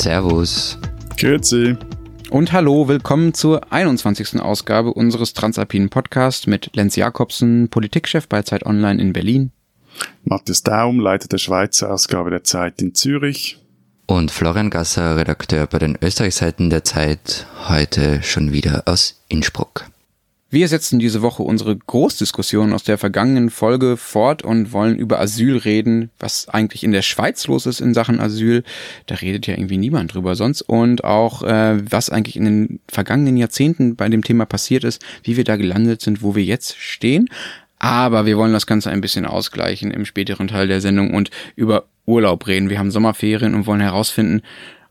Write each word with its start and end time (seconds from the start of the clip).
Servus. 0.00 0.78
Grüezi. 1.18 1.76
Und 2.30 2.52
hallo, 2.52 2.88
willkommen 2.88 3.34
zur 3.34 3.70
21. 3.70 4.40
Ausgabe 4.40 4.94
unseres 4.94 5.34
Transalpinen 5.34 5.90
Podcasts 5.90 6.46
mit 6.46 6.74
Lenz 6.74 6.96
Jakobsen, 6.96 7.68
Politikchef 7.68 8.26
bei 8.26 8.40
Zeit 8.40 8.64
Online 8.64 8.98
in 8.98 9.12
Berlin. 9.12 9.50
Matthias 10.24 10.62
Daum, 10.62 11.00
Leiter 11.00 11.28
der 11.28 11.36
Schweizer 11.36 11.92
Ausgabe 11.92 12.30
der 12.30 12.44
Zeit 12.44 12.80
in 12.80 12.94
Zürich. 12.94 13.58
Und 14.06 14.30
Florian 14.30 14.70
Gasser, 14.70 15.18
Redakteur 15.18 15.66
bei 15.66 15.78
den 15.78 15.98
Österreichseiten 16.00 16.70
der 16.70 16.82
Zeit, 16.82 17.46
heute 17.68 18.22
schon 18.22 18.52
wieder 18.52 18.84
aus 18.86 19.22
Innsbruck. 19.28 19.89
Wir 20.52 20.66
setzen 20.66 20.98
diese 20.98 21.22
Woche 21.22 21.44
unsere 21.44 21.76
Großdiskussion 21.76 22.72
aus 22.72 22.82
der 22.82 22.98
vergangenen 22.98 23.50
Folge 23.50 23.96
fort 23.96 24.42
und 24.42 24.72
wollen 24.72 24.98
über 24.98 25.20
Asyl 25.20 25.56
reden, 25.56 26.10
was 26.18 26.48
eigentlich 26.48 26.82
in 26.82 26.90
der 26.90 27.02
Schweiz 27.02 27.46
los 27.46 27.66
ist 27.66 27.80
in 27.80 27.94
Sachen 27.94 28.18
Asyl. 28.18 28.64
Da 29.06 29.14
redet 29.14 29.46
ja 29.46 29.54
irgendwie 29.54 29.78
niemand 29.78 30.12
drüber 30.12 30.34
sonst. 30.34 30.62
Und 30.62 31.04
auch, 31.04 31.44
äh, 31.44 31.78
was 31.88 32.10
eigentlich 32.10 32.34
in 32.34 32.46
den 32.46 32.80
vergangenen 32.88 33.36
Jahrzehnten 33.36 33.94
bei 33.94 34.08
dem 34.08 34.24
Thema 34.24 34.44
passiert 34.44 34.82
ist, 34.82 35.00
wie 35.22 35.36
wir 35.36 35.44
da 35.44 35.54
gelandet 35.54 36.00
sind, 36.00 36.20
wo 36.20 36.34
wir 36.34 36.42
jetzt 36.42 36.76
stehen. 36.76 37.28
Aber 37.78 38.26
wir 38.26 38.36
wollen 38.36 38.52
das 38.52 38.66
Ganze 38.66 38.90
ein 38.90 39.00
bisschen 39.00 39.26
ausgleichen 39.26 39.92
im 39.92 40.04
späteren 40.04 40.48
Teil 40.48 40.66
der 40.66 40.80
Sendung 40.80 41.14
und 41.14 41.30
über 41.54 41.84
Urlaub 42.06 42.48
reden. 42.48 42.70
Wir 42.70 42.80
haben 42.80 42.90
Sommerferien 42.90 43.54
und 43.54 43.66
wollen 43.66 43.80
herausfinden, 43.80 44.42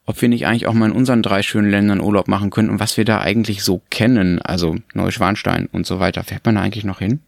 ob 0.10 0.20
wir 0.24 0.28
nicht 0.28 0.48
eigentlich 0.48 0.66
auch 0.66 0.74
mal 0.74 0.88
in 0.88 0.92
unseren 0.92 1.22
drei 1.22 1.44
schönen 1.44 1.70
Ländern 1.70 2.02
Urlaub 2.02 2.28
machen 2.28 2.50
können 2.50 2.72
und 2.72 2.80
was 2.80 2.98
wir 2.98 3.06
da 3.06 3.20
eigentlich 3.20 3.64
so 3.64 3.80
kennen, 3.92 4.42
also 4.42 4.76
Neuschwanstein 4.96 5.70
und 5.72 5.86
so 5.86 6.00
weiter. 6.00 6.24
Fährt 6.24 6.44
man 6.48 6.56
da 6.56 6.62
eigentlich 6.62 6.84
noch 6.84 6.98
hin? 6.98 7.20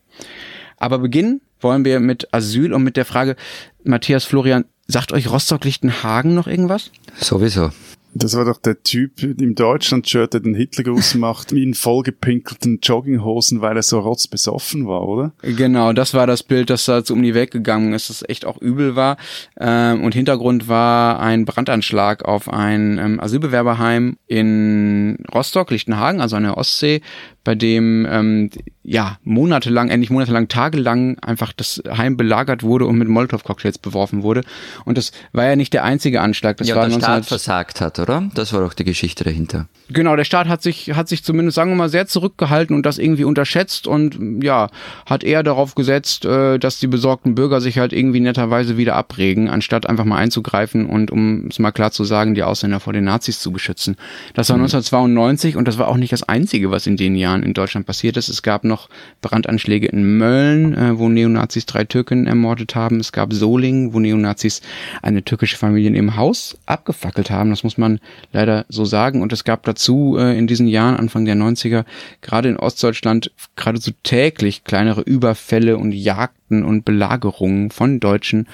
Aber 0.77 0.97
beginnen 0.97 1.41
wollen 1.59 1.85
wir 1.85 1.99
mit 1.99 2.33
Asyl 2.33 2.73
und 2.73 2.81
mit 2.81 2.97
der 2.97 3.05
Frage, 3.05 3.35
Matthias 3.83 4.25
Florian, 4.25 4.65
sagt 4.87 5.11
euch 5.11 5.29
Rostock-Lichtenhagen 5.29 6.33
noch 6.33 6.47
irgendwas? 6.47 6.89
Sowieso. 7.19 7.69
Das 8.13 8.35
war 8.35 8.45
doch 8.45 8.57
der 8.57 8.83
Typ 8.83 9.23
im 9.23 9.55
Deutschland-Shirt, 9.55 10.33
der 10.33 10.41
den 10.41 10.53
Hitlergruß 10.53 11.15
macht, 11.15 11.51
in 11.51 11.73
vollgepinkelten 11.73 12.79
Jogginghosen, 12.81 13.61
weil 13.61 13.77
er 13.77 13.83
so 13.83 13.99
rotzbesoffen 13.99 14.85
war, 14.85 15.07
oder? 15.07 15.31
Genau, 15.41 15.93
das 15.93 16.13
war 16.13 16.27
das 16.27 16.43
Bild, 16.43 16.69
das 16.69 16.85
da 16.85 17.03
so 17.03 17.13
um 17.13 17.23
die 17.23 17.33
Welt 17.33 17.51
gegangen 17.51 17.93
ist, 17.93 18.09
das 18.09 18.23
echt 18.27 18.45
auch 18.45 18.61
übel 18.61 18.95
war. 18.95 19.17
Ähm, 19.59 20.03
und 20.03 20.13
Hintergrund 20.13 20.67
war 20.67 21.19
ein 21.19 21.45
Brandanschlag 21.45 22.25
auf 22.25 22.49
ein 22.49 22.97
ähm, 22.97 23.19
Asylbewerberheim 23.19 24.17
in 24.27 25.17
Rostock, 25.33 25.71
Lichtenhagen, 25.71 26.19
also 26.19 26.35
an 26.35 26.43
der 26.43 26.57
Ostsee, 26.57 27.01
bei 27.43 27.55
dem 27.55 28.07
ähm, 28.09 28.49
ja 28.83 29.17
monatelang, 29.23 29.89
endlich 29.89 30.09
monatelang, 30.09 30.47
tagelang 30.47 31.19
einfach 31.19 31.53
das 31.53 31.81
Heim 31.87 32.17
belagert 32.17 32.63
wurde 32.63 32.85
und 32.85 32.97
mit 32.97 33.07
Molotow-Cocktails 33.07 33.77
beworfen 33.77 34.23
wurde. 34.23 34.43
Und 34.85 34.97
das 34.97 35.11
war 35.33 35.45
ja 35.45 35.55
nicht 35.55 35.73
der 35.73 35.83
einzige 35.83 36.21
Anschlag. 36.21 36.57
Das 36.57 36.67
ja, 36.67 36.75
war 36.75 36.87
der 36.87 36.97
Staat 36.97 37.25
versagt 37.25 37.81
hat, 37.81 37.99
oder? 37.99 38.29
Das 38.33 38.53
war 38.53 38.61
doch 38.61 38.73
die 38.73 38.83
Geschichte 38.83 39.23
dahinter. 39.23 39.67
Genau, 39.89 40.15
der 40.15 40.23
Staat 40.23 40.47
hat 40.47 40.61
sich 40.61 40.93
hat 40.93 41.07
sich 41.07 41.23
zumindest 41.23 41.55
sagen 41.55 41.71
wir 41.71 41.75
mal 41.75 41.89
sehr 41.89 42.07
zurückgehalten 42.07 42.75
und 42.75 42.85
das 42.85 42.97
irgendwie 42.97 43.23
unterschätzt 43.23 43.87
und 43.87 44.43
ja 44.43 44.69
hat 45.05 45.23
eher 45.23 45.43
darauf 45.43 45.75
gesetzt, 45.75 46.25
äh, 46.25 46.59
dass 46.59 46.79
die 46.79 46.87
besorgten 46.87 47.35
Bürger 47.35 47.61
sich 47.61 47.77
halt 47.77 47.93
irgendwie 47.93 48.19
netterweise 48.19 48.77
wieder 48.77 48.95
abregen, 48.95 49.49
anstatt 49.49 49.87
einfach 49.87 50.05
mal 50.05 50.17
einzugreifen 50.17 50.85
und 50.85 51.11
um 51.11 51.47
es 51.47 51.59
mal 51.59 51.71
klar 51.71 51.91
zu 51.91 52.03
sagen, 52.03 52.35
die 52.35 52.43
Ausländer 52.43 52.79
vor 52.79 52.93
den 52.93 53.03
Nazis 53.03 53.39
zu 53.39 53.51
beschützen. 53.51 53.95
Das 54.33 54.49
war 54.49 54.57
mhm. 54.57 54.63
1992 54.63 55.55
und 55.55 55.67
das 55.67 55.77
war 55.77 55.87
auch 55.87 55.97
nicht 55.97 56.13
das 56.13 56.23
einzige, 56.23 56.71
was 56.71 56.87
in 56.87 56.97
den 56.97 57.15
Jahren 57.15 57.30
Jahren 57.31 57.43
in 57.43 57.53
Deutschland 57.53 57.85
passiert 57.85 58.17
ist. 58.17 58.29
Es 58.29 58.43
gab 58.43 58.63
noch 58.63 58.89
Brandanschläge 59.21 59.87
in 59.87 60.17
Mölln, 60.17 60.75
äh, 60.75 60.97
wo 60.97 61.09
Neonazis 61.09 61.65
drei 61.65 61.83
Türken 61.83 62.27
ermordet 62.27 62.75
haben. 62.75 62.99
Es 62.99 63.11
gab 63.11 63.33
Solingen, 63.33 63.93
wo 63.93 63.99
Neonazis 63.99 64.61
eine 65.01 65.23
türkische 65.23 65.57
Familie 65.57 65.91
ihrem 65.91 66.15
Haus 66.15 66.57
abgefackelt 66.65 67.31
haben. 67.31 67.49
Das 67.49 67.63
muss 67.63 67.77
man 67.77 67.99
leider 68.31 68.65
so 68.69 68.85
sagen. 68.85 69.21
Und 69.21 69.33
es 69.33 69.43
gab 69.43 69.63
dazu 69.63 70.17
äh, 70.19 70.37
in 70.37 70.47
diesen 70.47 70.67
Jahren, 70.67 70.97
Anfang 70.97 71.25
der 71.25 71.35
90er, 71.35 71.85
gerade 72.21 72.49
in 72.49 72.57
Ostdeutschland 72.57 73.31
geradezu 73.55 73.91
täglich 74.03 74.63
kleinere 74.63 75.01
Überfälle 75.01 75.77
und 75.77 75.91
Jagden 75.91 76.63
und 76.63 76.85
Belagerungen 76.85 77.71
von 77.71 77.99
Deutschen 77.99 78.47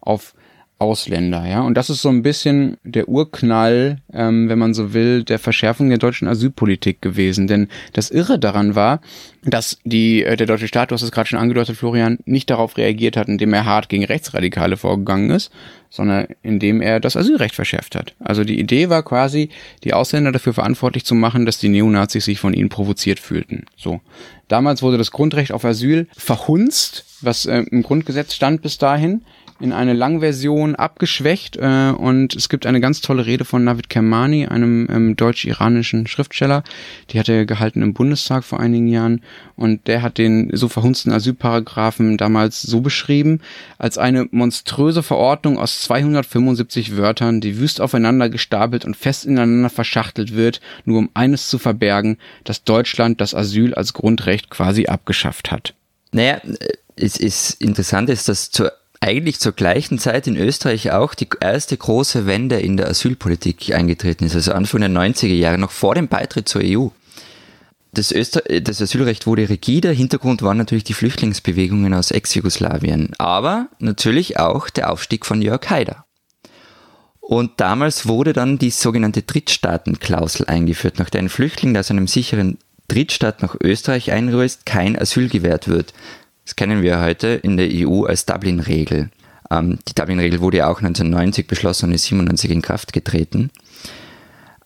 auf 0.00 0.34
Ausländer, 0.82 1.46
ja. 1.46 1.62
Und 1.62 1.74
das 1.74 1.90
ist 1.90 2.02
so 2.02 2.08
ein 2.08 2.22
bisschen 2.22 2.76
der 2.82 3.08
Urknall, 3.08 3.98
ähm, 4.12 4.48
wenn 4.48 4.58
man 4.58 4.74
so 4.74 4.92
will, 4.92 5.22
der 5.22 5.38
Verschärfung 5.38 5.88
der 5.88 5.98
deutschen 5.98 6.26
Asylpolitik 6.26 7.00
gewesen. 7.00 7.46
Denn 7.46 7.68
das 7.92 8.10
Irre 8.10 8.40
daran 8.40 8.74
war, 8.74 9.00
dass 9.44 9.78
die, 9.84 10.24
äh, 10.24 10.36
der 10.36 10.48
deutsche 10.48 10.66
Staat, 10.66 10.90
du 10.90 10.94
hast 10.96 11.02
es 11.02 11.12
gerade 11.12 11.28
schon 11.28 11.38
angedeutet, 11.38 11.76
Florian, 11.76 12.18
nicht 12.24 12.50
darauf 12.50 12.76
reagiert 12.76 13.16
hat, 13.16 13.28
indem 13.28 13.54
er 13.54 13.64
hart 13.64 13.88
gegen 13.88 14.04
Rechtsradikale 14.04 14.76
vorgegangen 14.76 15.30
ist, 15.30 15.52
sondern 15.88 16.26
indem 16.42 16.80
er 16.80 16.98
das 16.98 17.16
Asylrecht 17.16 17.54
verschärft 17.54 17.94
hat. 17.94 18.14
Also 18.18 18.42
die 18.42 18.58
Idee 18.58 18.88
war 18.88 19.04
quasi, 19.04 19.50
die 19.84 19.94
Ausländer 19.94 20.32
dafür 20.32 20.54
verantwortlich 20.54 21.04
zu 21.04 21.14
machen, 21.14 21.46
dass 21.46 21.58
die 21.58 21.68
Neonazis 21.68 22.24
sich 22.24 22.40
von 22.40 22.54
ihnen 22.54 22.70
provoziert 22.70 23.20
fühlten. 23.20 23.66
So. 23.76 24.00
Damals 24.48 24.82
wurde 24.82 24.98
das 24.98 25.12
Grundrecht 25.12 25.52
auf 25.52 25.64
Asyl 25.64 26.08
verhunzt, 26.16 27.04
was 27.20 27.46
äh, 27.46 27.64
im 27.70 27.82
Grundgesetz 27.84 28.34
stand 28.34 28.62
bis 28.62 28.78
dahin 28.78 29.22
in 29.60 29.72
eine 29.72 29.92
Langversion 29.92 30.74
abgeschwächt 30.74 31.56
äh, 31.56 31.92
und 31.96 32.34
es 32.34 32.48
gibt 32.48 32.66
eine 32.66 32.80
ganz 32.80 33.00
tolle 33.00 33.26
Rede 33.26 33.44
von 33.44 33.64
Navid 33.64 33.88
Kermani, 33.88 34.46
einem 34.46 34.88
ähm, 34.90 35.16
deutsch-iranischen 35.16 36.06
Schriftsteller, 36.06 36.62
die 37.10 37.18
hat 37.18 37.28
er 37.28 37.46
gehalten 37.46 37.82
im 37.82 37.94
Bundestag 37.94 38.44
vor 38.44 38.60
einigen 38.60 38.88
Jahren 38.88 39.22
und 39.56 39.86
der 39.86 40.02
hat 40.02 40.18
den 40.18 40.50
so 40.52 40.68
verhunzten 40.68 41.12
Asylparagraphen 41.12 42.16
damals 42.16 42.62
so 42.62 42.80
beschrieben, 42.80 43.40
als 43.78 43.98
eine 43.98 44.26
monströse 44.30 45.02
Verordnung 45.02 45.58
aus 45.58 45.82
275 45.82 46.96
Wörtern, 46.96 47.40
die 47.40 47.58
wüst 47.58 47.80
aufeinander 47.80 48.28
gestapelt 48.28 48.84
und 48.84 48.96
fest 48.96 49.24
ineinander 49.24 49.70
verschachtelt 49.70 50.34
wird, 50.34 50.60
nur 50.84 50.98
um 50.98 51.10
eines 51.14 51.48
zu 51.48 51.58
verbergen, 51.58 52.18
dass 52.44 52.64
Deutschland 52.64 53.20
das 53.20 53.34
Asyl 53.34 53.74
als 53.74 53.92
Grundrecht 53.92 54.50
quasi 54.50 54.86
abgeschafft 54.86 55.50
hat. 55.50 55.74
Naja, 56.12 56.40
es 56.96 57.16
ist 57.16 57.60
interessant 57.60 58.10
ist, 58.10 58.28
dass 58.28 58.50
zur 58.50 58.72
eigentlich 59.02 59.40
zur 59.40 59.52
gleichen 59.52 59.98
Zeit 59.98 60.28
in 60.28 60.36
Österreich 60.36 60.92
auch 60.92 61.14
die 61.14 61.28
erste 61.40 61.76
große 61.76 62.24
Wende 62.26 62.60
in 62.60 62.76
der 62.76 62.88
Asylpolitik 62.88 63.74
eingetreten 63.74 64.24
ist, 64.24 64.36
also 64.36 64.52
Anfang 64.52 64.80
der 64.80 64.90
90er 64.90 65.34
Jahre, 65.34 65.58
noch 65.58 65.72
vor 65.72 65.96
dem 65.96 66.06
Beitritt 66.06 66.48
zur 66.48 66.62
EU. 66.64 66.88
Das, 67.94 68.12
Öster 68.12 68.42
das 68.60 68.80
Asylrecht 68.80 69.26
wurde 69.26 69.48
rigide, 69.48 69.90
Hintergrund 69.90 70.40
waren 70.42 70.56
natürlich 70.56 70.84
die 70.84 70.94
Flüchtlingsbewegungen 70.94 71.92
aus 71.92 72.12
Ex-Jugoslawien, 72.12 73.10
aber 73.18 73.68
natürlich 73.80 74.38
auch 74.38 74.70
der 74.70 74.90
Aufstieg 74.90 75.26
von 75.26 75.42
Jörg 75.42 75.68
Haider. 75.68 76.06
Und 77.20 77.60
damals 77.60 78.06
wurde 78.06 78.32
dann 78.32 78.58
die 78.58 78.70
sogenannte 78.70 79.22
Drittstaatenklausel 79.22 80.46
eingeführt, 80.46 80.98
nach 80.98 81.10
der 81.10 81.22
ein 81.22 81.28
Flüchtling, 81.28 81.74
der 81.74 81.80
aus 81.80 81.90
einem 81.90 82.06
sicheren 82.06 82.58
Drittstaat 82.88 83.42
nach 83.42 83.56
Österreich 83.60 84.12
einreist, 84.12 84.64
kein 84.64 84.98
Asyl 84.98 85.28
gewährt 85.28 85.66
wird. 85.66 85.92
Das 86.44 86.56
kennen 86.56 86.82
wir 86.82 87.00
heute 87.00 87.28
in 87.28 87.56
der 87.56 87.68
EU 87.70 88.04
als 88.04 88.26
Dublin-Regel. 88.26 89.10
Ähm, 89.50 89.78
die 89.88 89.94
Dublin-Regel 89.94 90.40
wurde 90.40 90.58
ja 90.58 90.68
auch 90.68 90.78
1990 90.78 91.46
beschlossen 91.46 91.86
und 91.86 91.92
ist 91.92 92.04
97 92.04 92.50
in 92.50 92.62
Kraft 92.62 92.92
getreten. 92.92 93.50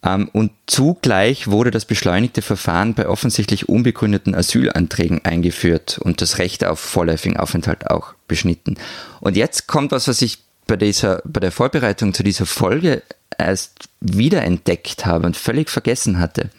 Ähm, 0.03 0.29
und 0.33 0.53
zugleich 0.67 1.49
wurde 1.49 1.71
das 1.71 1.85
beschleunigte 1.85 2.43
Verfahren 2.43 2.95
bei 2.95 3.09
offensichtlich 3.09 3.69
unbegründeten 3.69 4.35
Asylanträgen 4.35 5.25
eingeführt 5.25 5.99
und 5.99 6.21
das 6.21 6.39
Recht 6.39 6.65
auf 6.65 6.79
vorläufigen 6.79 7.37
Aufenthalt 7.37 7.91
auch 7.91 8.15
beschnitten. 8.29 8.77
Und 9.21 9.37
jetzt 9.37 9.67
kommt 9.67 9.93
was, 9.93 10.09
was 10.09 10.23
ich 10.23 10.39
bei, 10.67 10.77
dieser, 10.77 11.23
bei 11.25 11.41
der 11.41 11.53
Vorbereitung 11.53 12.15
zu 12.15 12.23
dieser 12.23 12.47
Folge 12.47 13.03
erst 13.39 13.89
wiederentdeckt 14.01 15.05
habe 15.05 15.27
und 15.27 15.37
völlig 15.37 15.71
vergessen 15.71 16.19
hatte. 16.19 16.51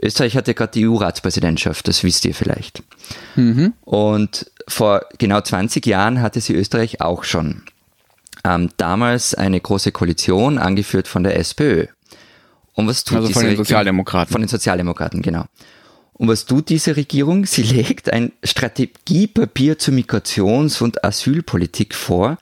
Österreich 0.00 0.36
hatte 0.36 0.54
gerade 0.54 0.72
die 0.72 0.86
EU-Ratspräsidentschaft, 0.86 1.86
das 1.86 2.02
wisst 2.02 2.24
ihr 2.24 2.34
vielleicht. 2.34 2.82
Mhm. 3.36 3.74
Und 3.82 4.50
vor 4.68 5.02
genau 5.18 5.40
20 5.40 5.84
Jahren 5.86 6.20
hatte 6.20 6.40
sie 6.40 6.54
Österreich 6.54 7.00
auch 7.00 7.24
schon. 7.24 7.62
Ähm, 8.44 8.70
damals 8.76 9.34
eine 9.34 9.60
große 9.60 9.92
Koalition, 9.92 10.58
angeführt 10.58 11.08
von 11.08 11.22
der 11.24 11.38
SPÖ. 11.38 11.86
Und 12.74 12.88
was 12.88 13.04
tut 13.04 13.18
also 13.18 13.32
von 13.32 13.44
den 13.44 13.56
Sozialdemokraten. 13.56 14.32
Von 14.32 14.42
den 14.42 14.48
Sozialdemokraten, 14.48 15.22
genau. 15.22 15.44
Und 16.14 16.28
was 16.28 16.44
tut 16.44 16.68
diese 16.68 16.96
Regierung? 16.96 17.46
Sie 17.46 17.62
legt 17.62 18.12
ein 18.12 18.32
Strategiepapier 18.42 19.78
zur 19.78 19.94
Migrations- 19.94 20.82
und 20.82 21.04
Asylpolitik 21.04 21.94
vor, 21.94 22.38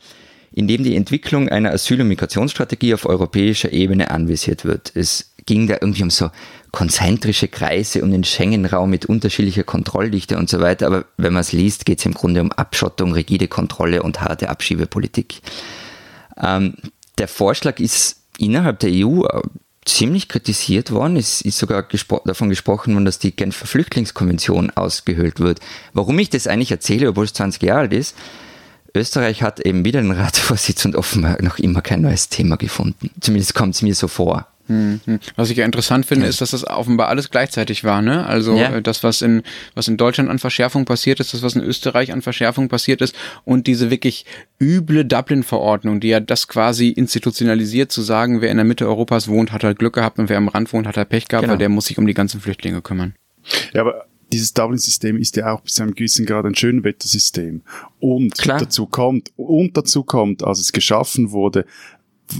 in 0.52 0.68
dem 0.68 0.84
die 0.84 0.96
Entwicklung 0.96 1.48
einer 1.48 1.70
Asyl- 1.72 2.00
und 2.00 2.08
Migrationsstrategie 2.08 2.94
auf 2.94 3.06
europäischer 3.06 3.72
Ebene 3.72 4.10
anvisiert 4.10 4.64
wird. 4.64 4.92
Es 4.94 5.32
ging 5.46 5.66
da 5.66 5.74
irgendwie 5.80 6.02
um 6.02 6.10
so 6.10 6.30
konzentrische 6.72 7.48
Kreise 7.48 8.02
um 8.02 8.10
den 8.10 8.24
Schengen-Raum 8.24 8.90
mit 8.90 9.06
unterschiedlicher 9.06 9.62
Kontrolldichte 9.62 10.38
und 10.38 10.48
so 10.48 10.60
weiter. 10.60 10.86
Aber 10.86 11.04
wenn 11.18 11.34
man 11.34 11.42
es 11.42 11.52
liest, 11.52 11.84
geht 11.84 11.98
es 11.98 12.06
im 12.06 12.14
Grunde 12.14 12.40
um 12.40 12.50
Abschottung, 12.50 13.12
rigide 13.12 13.46
Kontrolle 13.46 14.02
und 14.02 14.22
harte 14.22 14.48
Abschiebepolitik. 14.48 15.42
Ähm, 16.42 16.74
der 17.18 17.28
Vorschlag 17.28 17.78
ist 17.78 18.16
innerhalb 18.38 18.80
der 18.80 18.90
EU 18.90 19.26
äh, 19.26 19.42
ziemlich 19.84 20.28
kritisiert 20.28 20.90
worden. 20.90 21.16
Es 21.16 21.42
ist 21.42 21.58
sogar 21.58 21.82
gespro 21.82 22.22
davon 22.24 22.48
gesprochen 22.48 22.94
worden, 22.94 23.04
dass 23.04 23.18
die 23.18 23.36
Genfer 23.36 23.66
Flüchtlingskonvention 23.66 24.70
ausgehöhlt 24.70 25.40
wird. 25.40 25.60
Warum 25.92 26.18
ich 26.18 26.30
das 26.30 26.46
eigentlich 26.46 26.70
erzähle, 26.70 27.10
obwohl 27.10 27.26
es 27.26 27.34
20 27.34 27.62
Jahre 27.62 27.80
alt 27.80 27.92
ist, 27.92 28.16
Österreich 28.94 29.42
hat 29.42 29.60
eben 29.60 29.84
wieder 29.84 30.00
den 30.00 30.10
Ratsvorsitz 30.10 30.84
und 30.84 30.96
offenbar 30.96 31.40
noch 31.42 31.58
immer 31.58 31.82
kein 31.82 32.02
neues 32.02 32.28
Thema 32.28 32.56
gefunden. 32.56 33.10
Zumindest 33.20 33.54
kommt 33.54 33.74
es 33.74 33.82
mir 33.82 33.94
so 33.94 34.08
vor. 34.08 34.46
Hm, 34.68 35.00
hm. 35.04 35.20
Was 35.34 35.50
ich 35.50 35.56
ja 35.56 35.64
interessant 35.64 36.06
finde, 36.06 36.26
ist, 36.26 36.40
dass 36.40 36.52
das 36.52 36.64
offenbar 36.66 37.08
alles 37.08 37.30
gleichzeitig 37.30 37.82
war, 37.82 38.00
ne? 38.00 38.24
Also 38.26 38.56
ja. 38.56 38.76
Äh, 38.76 38.82
das, 38.82 39.02
was 39.02 39.20
in 39.20 39.42
was 39.74 39.88
in 39.88 39.96
Deutschland 39.96 40.30
an 40.30 40.38
Verschärfung 40.38 40.84
passiert 40.84 41.18
ist, 41.18 41.34
das, 41.34 41.42
was 41.42 41.56
in 41.56 41.62
Österreich 41.62 42.12
an 42.12 42.22
Verschärfung 42.22 42.68
passiert 42.68 43.00
ist 43.00 43.16
und 43.44 43.66
diese 43.66 43.90
wirklich 43.90 44.24
üble 44.60 45.04
Dublin-Verordnung, 45.04 45.98
die 45.98 46.08
ja 46.08 46.20
das 46.20 46.46
quasi 46.46 46.88
institutionalisiert 46.88 47.90
zu 47.90 48.02
sagen, 48.02 48.40
wer 48.40 48.50
in 48.50 48.56
der 48.56 48.64
Mitte 48.64 48.86
Europas 48.86 49.26
wohnt, 49.26 49.52
hat 49.52 49.64
halt 49.64 49.78
Glück 49.80 49.94
gehabt 49.94 50.18
und 50.18 50.28
wer 50.28 50.36
am 50.36 50.48
Rand 50.48 50.72
wohnt, 50.72 50.86
hat 50.86 50.96
halt 50.96 51.08
Pech 51.08 51.26
gehabt, 51.26 51.42
genau. 51.42 51.52
weil 51.52 51.58
der 51.58 51.68
muss 51.68 51.86
sich 51.86 51.98
um 51.98 52.06
die 52.06 52.14
ganzen 52.14 52.40
Flüchtlinge 52.40 52.82
kümmern. 52.82 53.14
Ja, 53.72 53.80
aber 53.80 54.06
dieses 54.32 54.54
Dublin-System 54.54 55.18
ist 55.18 55.36
ja 55.36 55.52
auch 55.52 55.60
bis 55.60 55.74
zu 55.74 55.82
einem 55.82 55.94
gewissen 55.94 56.24
Grad 56.24 56.46
ein 56.46 56.54
Schönwettersystem. 56.54 57.62
Und 58.00 58.38
Klar. 58.38 58.58
dazu 58.58 58.86
kommt, 58.86 59.32
und 59.36 59.76
dazu 59.76 60.04
kommt, 60.04 60.42
als 60.42 60.60
es 60.60 60.72
geschaffen 60.72 61.32
wurde, 61.32 61.66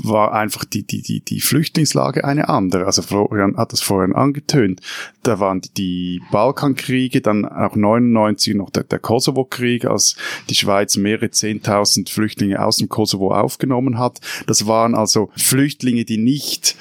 war 0.03 0.33
einfach 0.33 0.65
die, 0.65 0.87
die, 0.87 1.03
die, 1.03 1.21
die 1.21 1.41
Flüchtlingslage 1.41 2.25
eine 2.25 2.49
andere. 2.49 2.87
Also 2.87 3.03
Florian 3.03 3.57
hat 3.57 3.73
das 3.73 3.81
vorhin 3.81 4.15
angetönt. 4.15 4.81
Da 5.23 5.41
waren 5.41 5.61
die, 5.77 6.21
Balkankriege, 6.31 7.21
dann 7.21 7.45
auch 7.45 7.77
99 7.77 8.55
noch 8.55 8.71
der, 8.71 8.85
der 8.85 8.99
Kosovo-Krieg, 8.99 9.85
als 9.85 10.17
die 10.49 10.55
Schweiz 10.55 10.97
mehrere 10.97 11.31
Zehntausend 11.31 12.11
Flüchtlinge 12.11 12.65
aus 12.65 12.79
dem 12.79 12.89
Kosovo 12.89 13.33
aufgenommen 13.33 13.99
hat. 13.99 14.21
Das 14.47 14.67
waren 14.67 14.95
also 14.95 15.31
Flüchtlinge, 15.37 16.05
die 16.05 16.19
nicht 16.19 16.77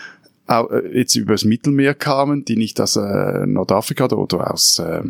äh, 0.47 0.97
jetzt 0.97 1.15
übers 1.15 1.43
Mittelmeer 1.45 1.93
kamen, 1.93 2.45
die 2.45 2.57
nicht 2.57 2.79
aus 2.81 2.95
äh, 2.95 3.45
Nordafrika 3.45 4.05
oder 4.05 4.51
aus 4.51 4.79
äh, 4.79 5.03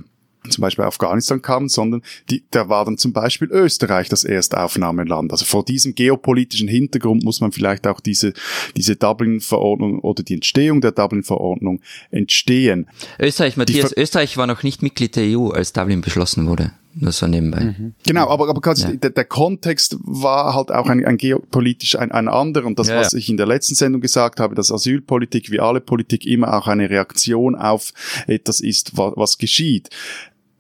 zum 0.50 0.62
Beispiel 0.62 0.86
Afghanistan 0.86 1.42
kamen, 1.42 1.70
sondern 1.70 2.02
die, 2.30 2.44
da 2.52 2.70
war 2.70 2.86
dann 2.86 2.98
zum 2.98 3.14
Beispiel 3.14 3.50
Österreich 3.52 4.10
das 4.10 4.24
Erstaufnahmeland. 4.24 5.32
Also 5.32 5.46
vor 5.46 5.64
diesem 5.64 5.96
geopolitischen 5.96 6.68
Hintergrund 6.68 7.24
muss 7.24 7.42
man 7.42 7.52
vielleicht 7.52 7.88
auch 7.88 8.00
diese, 8.00 8.34
diese 8.76 8.96
Dublin-Verordnung 8.96 10.00
oder 10.00 10.24
die 10.24 10.36
Entstehung 10.36 10.82
der 10.82 10.92
Dublin-Verordnung 10.92 11.82
entstehen. 12.10 12.88
Österreich, 13.20 13.58
Matthias, 13.58 13.96
Österreich 13.96 14.38
war 14.38 14.48
noch 14.48 14.64
nicht 14.64 14.82
Mitglied 14.82 15.16
der 15.16 15.38
EU, 15.38 15.50
als 15.50 15.74
Dublin 15.74 16.02
beschlossen 16.02 16.48
wurde. 16.48 16.72
Nur 16.94 17.14
so 17.14 17.26
nebenbei. 17.26 17.62
Mhm. 17.62 17.94
Genau, 18.06 18.28
aber, 18.28 18.50
aber 18.50 18.60
kannst, 18.60 18.84
ja. 18.84 18.92
der, 18.92 19.12
der, 19.12 19.24
Kontext 19.24 19.96
war 20.02 20.54
halt 20.54 20.72
auch 20.72 20.88
ein, 20.88 21.06
ein 21.06 21.18
geopolitisch 21.18 21.96
ein, 21.98 22.12
ein 22.12 22.28
anderer. 22.28 22.66
Und 22.66 22.80
das, 22.80 22.90
ja, 22.90 22.98
was 22.98 23.14
ich 23.14 23.30
in 23.30 23.38
der 23.38 23.46
letzten 23.46 23.76
Sendung 23.76 24.02
gesagt 24.02 24.42
habe, 24.42 24.56
dass 24.56 24.72
Asylpolitik 24.72 25.52
wie 25.52 25.62
alle 25.62 25.80
Politik 25.80 26.26
immer 26.26 26.54
auch 26.54 26.68
eine 26.68 26.90
Reaktion 26.90 27.56
auf 27.56 27.94
etwas 28.28 28.60
ist, 28.60 28.98
was, 28.98 29.14
was 29.16 29.38
geschieht. 29.38 29.90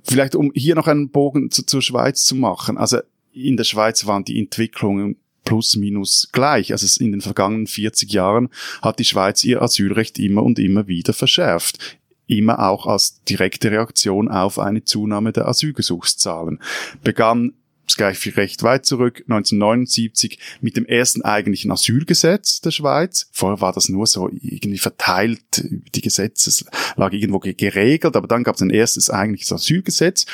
Vielleicht 0.04 0.36
um 0.36 0.52
hier 0.54 0.76
noch 0.76 0.88
einen 0.88 1.10
Bogen 1.10 1.52
zu, 1.52 1.66
zur 1.66 1.82
Schweiz 1.82 2.24
zu 2.24 2.36
machen. 2.36 2.78
Also 2.78 3.00
in 3.34 3.58
der 3.58 3.64
Schweiz 3.64 4.06
waren 4.06 4.26
die 4.26 4.40
Entwicklungen 4.40 5.18
plus 5.44 5.76
minus 5.76 6.30
gleich. 6.32 6.72
Also 6.72 7.04
in 7.04 7.12
den 7.12 7.22
vergangenen 7.22 7.68
40 7.68 8.12
Jahren 8.12 8.50
hat 8.82 9.00
die 9.00 9.06
Schweiz 9.06 9.44
ihr 9.44 9.62
Asylrecht 9.62 10.20
immer 10.20 10.44
und 10.44 10.60
immer 10.60 10.88
wieder 10.88 11.14
verschärft 11.14 11.98
immer 12.32 12.60
auch 12.60 12.88
als 12.88 13.22
direkte 13.26 13.72
Reaktion 13.72 14.30
auf 14.30 14.58
eine 14.58 14.86
Zunahme 14.86 15.34
der 15.34 15.48
Asylgesuchszahlen. 15.48 16.60
Begann 17.04 17.54
das 17.92 17.98
gleich 17.98 18.38
recht 18.38 18.64
weit 18.64 18.86
zurück, 18.86 19.24
1979 19.28 20.40
mit 20.62 20.78
dem 20.78 20.86
ersten 20.86 21.22
eigentlichen 21.22 21.72
Asylgesetz 21.72 22.62
der 22.62 22.72
Schweiz. 22.72 23.28
Vorher 23.32 23.62
war 23.62 23.74
das 23.74 23.90
nur 23.90 24.08
so 24.08 24.30
irgendwie 24.30 24.78
verteilt, 24.78 25.42
die 25.54 26.02
Gesetzeslage 26.02 27.18
irgendwo 27.18 27.40
geregelt, 27.40 28.16
aber 28.16 28.28
dann 28.28 28.44
gab 28.44 28.56
es 28.56 28.62
ein 28.62 28.70
erstes 28.70 29.10
eigentliches 29.10 29.52
Asylgesetz 29.52 30.26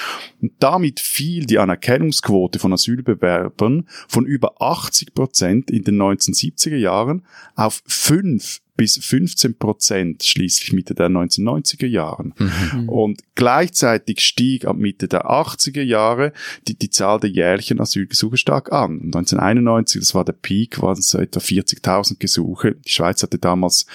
und 0.41 0.51
damit 0.59 0.99
fiel 0.99 1.45
die 1.45 1.59
Anerkennungsquote 1.59 2.59
von 2.59 2.73
Asylbewerbern 2.73 3.87
von 4.07 4.25
über 4.25 4.61
80 4.61 5.13
Prozent 5.13 5.71
in 5.71 5.83
den 5.83 5.97
1970er 6.01 6.77
Jahren 6.77 7.25
auf 7.55 7.81
fünf 7.85 8.61
bis 8.77 8.97
15 9.03 9.57
Prozent 9.57 10.23
schließlich 10.23 10.71
Mitte 10.71 10.93
der 10.93 11.09
1990er 11.09 11.87
Jahren. 11.87 12.33
Mhm. 12.37 12.87
Und 12.87 13.21
gleichzeitig 13.35 14.21
stieg 14.21 14.65
ab 14.65 14.77
Mitte 14.77 15.07
der 15.07 15.25
80er 15.25 15.81
Jahre 15.81 16.31
die, 16.67 16.75
die 16.75 16.91
Zahl 16.91 17.19
der 17.19 17.31
jährlichen 17.31 17.81
Asylgesuche 17.81 18.37
stark 18.37 18.71
an. 18.71 19.01
1991, 19.05 19.99
das 19.99 20.15
war 20.15 20.23
der 20.23 20.33
Peak, 20.33 20.81
waren 20.81 20.97
es 20.97 21.13
etwa 21.13 21.39
40.000 21.39 22.19
Gesuche. 22.19 22.75
Die 22.85 22.91
Schweiz 22.91 23.23
hatte 23.23 23.39
damals 23.39 23.87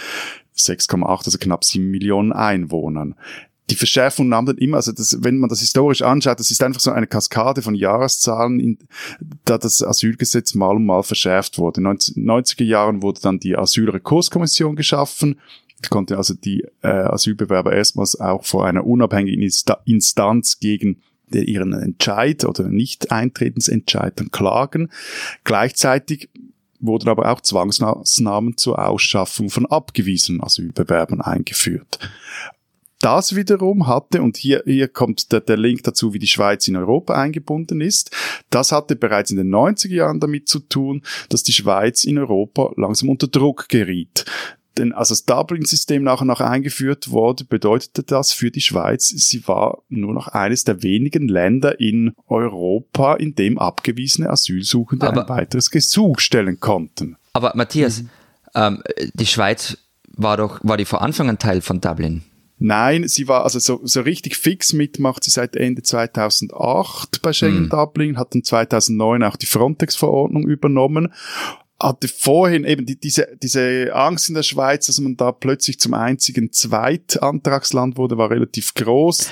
6,8, 0.56 1.26
also 1.26 1.38
knapp 1.38 1.64
7 1.64 1.90
Millionen 1.90 2.32
Einwohnern 2.32 3.14
die 3.72 3.78
Verschärfung 3.78 4.28
nahm 4.28 4.44
dann 4.44 4.58
immer, 4.58 4.76
also 4.76 4.92
das, 4.92 5.16
wenn 5.22 5.38
man 5.38 5.48
das 5.48 5.60
historisch 5.60 6.02
anschaut, 6.02 6.38
das 6.38 6.50
ist 6.50 6.62
einfach 6.62 6.80
so 6.80 6.90
eine 6.90 7.06
Kaskade 7.06 7.62
von 7.62 7.74
Jahreszahlen, 7.74 8.60
in, 8.60 8.78
da 9.46 9.56
das 9.56 9.82
Asylgesetz 9.82 10.54
mal 10.54 10.76
und 10.76 10.84
mal 10.84 11.02
verschärft 11.02 11.56
wurde. 11.56 11.80
In 11.80 11.84
den 11.84 11.96
90er 11.96 12.64
Jahren 12.64 13.00
wurde 13.00 13.22
dann 13.22 13.40
die 13.40 13.56
Asylrekurskommission 13.56 14.76
geschaffen, 14.76 15.40
konnte 15.88 16.19
also 16.19 16.34
die 16.34 16.64
äh, 16.82 16.88
Asylbewerber 16.88 17.72
erstmals 17.72 18.20
auch 18.20 18.44
vor 18.44 18.66
einer 18.66 18.86
unabhängigen 18.86 19.50
Instanz 19.86 20.60
gegen 20.60 21.00
ihren 21.32 21.72
Entscheid 21.72 22.44
oder 22.44 22.68
Nicht-Eintretensentscheid 22.68 24.20
dann 24.20 24.30
klagen. 24.30 24.90
Gleichzeitig 25.44 26.28
wurden 26.78 27.08
aber 27.08 27.32
auch 27.32 27.40
Zwangsmaßnahmen 27.40 28.58
zur 28.58 28.86
Ausschaffung 28.86 29.48
von 29.48 29.64
abgewiesenen 29.64 30.42
Asylbewerbern 30.42 31.22
eingeführt. 31.22 31.98
Das 33.02 33.34
wiederum 33.34 33.88
hatte, 33.88 34.22
und 34.22 34.37
hier, 34.37 34.62
hier 34.64 34.87
kommt 34.87 35.32
der, 35.32 35.40
der 35.40 35.56
Link 35.56 35.82
dazu, 35.82 36.14
wie 36.14 36.20
die 36.20 36.28
Schweiz 36.28 36.69
in 36.69 36.76
Europa 36.76 37.14
eingebunden 37.14 37.81
ist, 37.81 38.12
das 38.49 38.70
hatte 38.70 38.94
bereits 38.94 39.32
in 39.32 39.38
den 39.38 39.52
90er 39.52 39.93
Jahren 39.93 40.20
damit 40.20 40.49
zu 40.49 40.60
tun, 40.60 41.02
dass 41.28 41.43
die 41.43 41.52
Schweiz 41.52 42.04
in 42.04 42.16
Europa 42.16 42.72
langsam 42.76 43.08
unter 43.08 43.26
Druck 43.26 43.69
geriet. 43.69 44.25
Denn 44.78 44.93
als 44.93 45.08
das 45.08 45.25
Dublin-System 45.25 46.04
nachher 46.04 46.25
noch 46.25 46.40
eingeführt 46.40 47.10
wurde, 47.10 47.44
bedeutete 47.44 48.04
das 48.04 48.32
für 48.32 48.52
die 48.52 48.60
Schweiz, 48.60 49.08
sie 49.08 49.46
war 49.49 49.82
nur 49.88 50.14
noch 50.14 50.28
eines 50.28 50.62
der 50.62 50.84
wenigen 50.84 51.26
Länder 51.26 51.81
in 51.81 52.14
Europa, 52.28 53.14
in 53.14 53.34
dem 53.34 53.58
abgewiesene 53.58 54.31
Asylsuchende 54.31 55.08
aber, 55.08 55.22
ein 55.22 55.28
weiteres 55.28 55.72
Gesuch 55.72 56.20
stellen 56.20 56.60
konnten. 56.60 57.16
Aber 57.32 57.52
Matthias, 57.56 58.02
mhm. 58.02 58.08
ähm, 58.54 58.82
die 59.12 59.26
Schweiz 59.26 59.76
war 60.06 60.37
doch, 60.37 60.60
war 60.62 60.76
die 60.76 60.84
vor 60.84 61.02
Anfang 61.02 61.28
ein 61.28 61.38
Teil 61.38 61.62
von 61.62 61.81
Dublin? 61.81 62.22
Nein, 62.62 63.09
sie 63.09 63.26
war 63.29 63.44
also 63.44 63.59
so, 63.59 63.81
so 63.82 64.03
richtig 64.03 64.37
fix 64.37 64.73
mit, 64.73 64.99
macht 64.99 65.25
sie 65.25 65.31
seit 65.31 65.56
Ende 65.56 65.82
2008 65.82 67.20
bei 67.20 67.32
Schengen 67.32 67.67
mm. 67.67 67.70
Dublin, 67.70 68.19
hat 68.19 68.35
dann 68.35 68.44
2009 68.44 69.23
auch 69.25 69.37
die 69.37 69.47
Frontex-Verordnung 69.47 70.47
übernommen 70.47 71.12
hatte 71.83 72.07
vorhin 72.07 72.64
eben 72.64 72.87
die, 72.87 72.99
diese, 72.99 73.37
diese 73.42 73.92
Angst 73.92 74.28
in 74.28 74.37
der 74.37 74.45
Schweiz, 74.45 74.87
dass 74.87 75.00
man 75.00 75.16
da 75.16 75.33
plötzlich 75.33 75.81
zum 75.81 75.95
einzigen 75.95 76.52
Zweitantragsland 76.52 77.97
wurde, 77.97 78.19
war 78.19 78.31
relativ 78.31 78.75
groß 78.75 79.31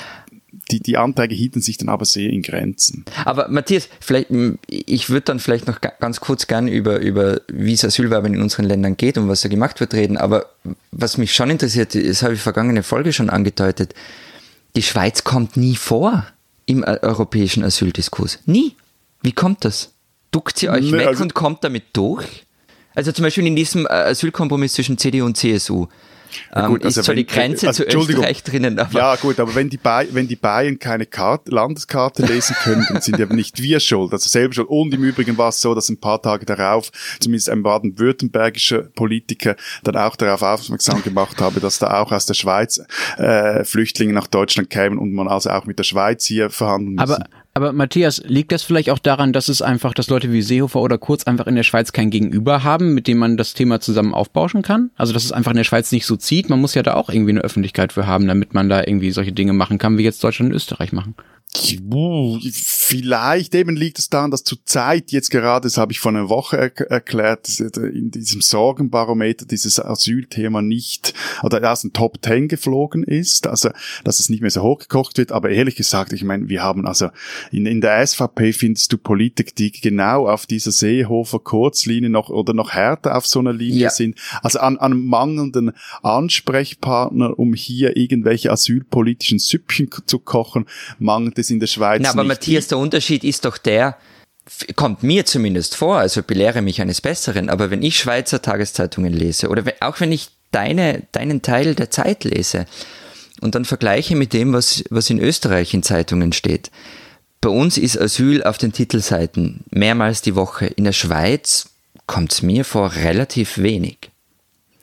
die, 0.70 0.80
die 0.80 0.96
Anträge 0.96 1.34
hielten 1.34 1.60
sich 1.60 1.76
dann 1.78 1.88
aber 1.88 2.04
sehr 2.04 2.30
in 2.30 2.42
Grenzen. 2.42 3.04
Aber 3.24 3.48
Matthias, 3.48 3.88
vielleicht, 4.00 4.28
ich 4.68 5.10
würde 5.10 5.22
dann 5.22 5.40
vielleicht 5.40 5.66
noch 5.66 5.80
ganz 5.80 6.20
kurz 6.20 6.46
gerne 6.46 6.70
über, 6.70 6.98
über 6.98 7.40
wie 7.48 7.72
es 7.72 7.84
Asylwerben 7.84 8.34
in 8.34 8.42
unseren 8.42 8.66
Ländern 8.66 8.96
geht 8.96 9.18
und 9.18 9.28
was 9.28 9.42
da 9.42 9.48
gemacht 9.48 9.80
wird 9.80 9.94
reden. 9.94 10.16
Aber 10.16 10.46
was 10.90 11.18
mich 11.18 11.34
schon 11.34 11.50
interessiert, 11.50 11.94
das 11.94 12.22
habe 12.22 12.34
ich 12.34 12.40
vergangene 12.40 12.82
Folge 12.82 13.12
schon 13.12 13.30
angedeutet. 13.30 13.94
Die 14.76 14.82
Schweiz 14.82 15.24
kommt 15.24 15.56
nie 15.56 15.76
vor 15.76 16.26
im 16.66 16.84
äh, 16.84 16.98
europäischen 17.02 17.64
Asyldiskurs. 17.64 18.38
Nie. 18.46 18.76
Wie 19.22 19.32
kommt 19.32 19.64
das? 19.64 19.92
Duckt 20.30 20.58
sie 20.58 20.68
euch 20.68 20.84
nee, 20.84 20.92
weg 20.92 21.06
also 21.08 21.22
und 21.24 21.34
kommt 21.34 21.64
damit 21.64 21.84
durch? 21.92 22.46
Also 22.94 23.12
zum 23.12 23.24
Beispiel 23.24 23.46
in 23.46 23.56
diesem 23.56 23.86
äh, 23.86 23.90
Asylkompromiss 23.90 24.74
zwischen 24.74 24.98
CDU 24.98 25.24
und 25.24 25.36
CSU. 25.36 25.88
Ja, 26.54 26.66
gut, 26.66 26.80
ähm, 26.80 26.86
also 26.86 27.00
ist 27.00 27.04
zwar 27.06 27.14
die 27.14 27.26
Grenze 27.26 27.68
also, 27.68 27.84
zu 27.84 27.98
Österreich 27.98 28.42
drinnen, 28.42 28.78
aber 28.78 28.98
ja 28.98 29.16
gut, 29.16 29.40
aber 29.40 29.54
wenn 29.54 29.68
die, 29.68 29.76
ba 29.76 30.02
wenn 30.10 30.28
die 30.28 30.36
Bayern 30.36 30.78
keine 30.78 31.06
Karte, 31.06 31.50
Landeskarte 31.50 32.24
lesen 32.24 32.56
können, 32.62 32.86
dann 32.88 33.00
sind 33.00 33.18
ja 33.18 33.26
nicht 33.26 33.62
wir 33.62 33.80
schuld, 33.80 34.12
also 34.12 34.28
selber 34.28 34.54
schuld. 34.54 34.68
Und 34.68 34.94
im 34.94 35.02
Übrigen 35.02 35.36
war 35.38 35.48
es 35.48 35.60
so, 35.60 35.74
dass 35.74 35.88
ein 35.88 36.00
paar 36.00 36.20
Tage 36.20 36.46
darauf 36.46 36.90
zumindest 37.20 37.50
ein 37.50 37.62
baden-württembergischer 37.62 38.82
Politiker 38.94 39.56
dann 39.84 39.96
auch 39.96 40.16
darauf 40.16 40.42
aufmerksam 40.42 41.02
gemacht 41.02 41.40
habe, 41.40 41.60
dass 41.60 41.78
da 41.78 42.00
auch 42.00 42.12
aus 42.12 42.26
der 42.26 42.34
Schweiz 42.34 42.80
äh, 43.18 43.64
Flüchtlinge 43.64 44.12
nach 44.12 44.26
Deutschland 44.26 44.70
kämen 44.70 44.98
und 44.98 45.12
man 45.12 45.28
also 45.28 45.50
auch 45.50 45.66
mit 45.66 45.78
der 45.78 45.84
Schweiz 45.84 46.24
hier 46.24 46.50
verhandeln 46.50 46.96
muss. 46.96 47.10
Aber 47.10 47.24
aber 47.60 47.74
Matthias, 47.74 48.22
liegt 48.24 48.52
das 48.52 48.62
vielleicht 48.62 48.88
auch 48.88 48.98
daran, 48.98 49.34
dass 49.34 49.48
es 49.48 49.60
einfach, 49.60 49.92
dass 49.92 50.08
Leute 50.08 50.32
wie 50.32 50.40
Seehofer 50.40 50.80
oder 50.80 50.96
Kurz 50.96 51.24
einfach 51.24 51.46
in 51.46 51.56
der 51.56 51.62
Schweiz 51.62 51.92
kein 51.92 52.08
Gegenüber 52.08 52.64
haben, 52.64 52.94
mit 52.94 53.06
dem 53.06 53.18
man 53.18 53.36
das 53.36 53.52
Thema 53.52 53.80
zusammen 53.80 54.14
aufbauschen 54.14 54.62
kann? 54.62 54.90
Also 54.96 55.12
dass 55.12 55.24
es 55.24 55.32
einfach 55.32 55.50
in 55.50 55.58
der 55.58 55.64
Schweiz 55.64 55.92
nicht 55.92 56.06
so 56.06 56.16
zieht. 56.16 56.48
Man 56.48 56.60
muss 56.60 56.74
ja 56.74 56.82
da 56.82 56.94
auch 56.94 57.10
irgendwie 57.10 57.32
eine 57.32 57.42
Öffentlichkeit 57.42 57.92
für 57.92 58.06
haben, 58.06 58.26
damit 58.26 58.54
man 58.54 58.70
da 58.70 58.80
irgendwie 58.80 59.10
solche 59.10 59.32
Dinge 59.32 59.52
machen 59.52 59.76
kann, 59.76 59.98
wie 59.98 60.04
jetzt 60.04 60.24
Deutschland 60.24 60.50
und 60.52 60.56
Österreich 60.56 60.92
machen. 60.92 61.14
Vielleicht 61.52 63.56
eben 63.56 63.74
liegt 63.74 63.98
es 63.98 64.08
daran, 64.08 64.30
dass 64.30 64.44
zur 64.44 64.64
Zeit 64.64 65.10
jetzt 65.10 65.30
gerade, 65.30 65.66
das 65.66 65.78
habe 65.78 65.90
ich 65.90 65.98
vor 65.98 66.12
einer 66.12 66.28
Woche 66.28 66.56
er 66.56 66.90
erklärt, 66.90 67.58
in 67.58 68.12
diesem 68.12 68.40
Sorgenbarometer 68.40 69.46
dieses 69.46 69.80
Asylthema 69.80 70.62
nicht 70.62 71.12
oder 71.42 71.70
aus 71.70 71.80
den 71.80 71.92
Top 71.92 72.22
Ten 72.22 72.46
geflogen 72.46 73.02
ist, 73.02 73.48
also 73.48 73.70
dass 74.04 74.20
es 74.20 74.28
nicht 74.28 74.42
mehr 74.42 74.50
so 74.50 74.62
hochgekocht 74.62 75.18
wird. 75.18 75.32
Aber 75.32 75.50
ehrlich 75.50 75.74
gesagt, 75.74 76.12
ich 76.12 76.22
meine, 76.22 76.48
wir 76.48 76.62
haben 76.62 76.86
also 76.86 77.08
in, 77.50 77.66
in 77.66 77.80
der 77.80 78.06
SVP 78.06 78.52
findest 78.52 78.92
du 78.92 78.98
Politik, 78.98 79.56
die 79.56 79.72
genau 79.72 80.28
auf 80.28 80.46
dieser 80.46 80.70
Seehofer 80.70 81.40
Kurzlinie 81.40 82.10
noch 82.10 82.30
oder 82.30 82.54
noch 82.54 82.70
härter 82.70 83.16
auf 83.16 83.26
so 83.26 83.40
einer 83.40 83.52
Linie 83.52 83.82
ja. 83.82 83.90
sind. 83.90 84.16
Also 84.42 84.60
an, 84.60 84.78
an 84.78 85.04
mangelnden 85.04 85.72
Ansprechpartner, 86.02 87.36
um 87.38 87.54
hier 87.54 87.96
irgendwelche 87.96 88.52
asylpolitischen 88.52 89.40
Süppchen 89.40 89.90
zu 90.06 90.20
kochen, 90.20 90.66
mangelt 91.00 91.39
es 91.40 91.50
in 91.50 91.60
der 91.60 91.66
Schweiz. 91.66 92.00
Na, 92.02 92.10
aber 92.10 92.22
nicht. 92.22 92.28
Matthias, 92.28 92.68
der 92.68 92.78
Unterschied 92.78 93.24
ist 93.24 93.44
doch 93.44 93.58
der, 93.58 93.96
kommt 94.76 95.02
mir 95.02 95.24
zumindest 95.26 95.76
vor, 95.76 95.98
also 95.98 96.22
belehre 96.22 96.62
mich 96.62 96.80
eines 96.80 97.00
Besseren, 97.00 97.48
aber 97.48 97.70
wenn 97.70 97.82
ich 97.82 97.98
Schweizer 97.98 98.42
Tageszeitungen 98.42 99.12
lese 99.12 99.48
oder 99.48 99.64
auch 99.80 100.00
wenn 100.00 100.12
ich 100.12 100.28
deine, 100.50 101.02
deinen 101.12 101.42
Teil 101.42 101.74
der 101.74 101.90
Zeit 101.90 102.24
lese 102.24 102.66
und 103.40 103.54
dann 103.54 103.64
vergleiche 103.64 104.16
mit 104.16 104.32
dem, 104.32 104.52
was, 104.52 104.84
was 104.90 105.10
in 105.10 105.20
Österreich 105.20 105.74
in 105.74 105.82
Zeitungen 105.82 106.32
steht, 106.32 106.70
bei 107.40 107.48
uns 107.48 107.78
ist 107.78 107.98
Asyl 107.98 108.42
auf 108.42 108.58
den 108.58 108.72
Titelseiten 108.72 109.64
mehrmals 109.70 110.20
die 110.20 110.34
Woche. 110.34 110.66
In 110.66 110.84
der 110.84 110.92
Schweiz 110.92 111.70
kommt 112.06 112.32
es 112.32 112.42
mir 112.42 112.64
vor 112.64 112.92
relativ 112.96 113.56
wenig. 113.58 114.09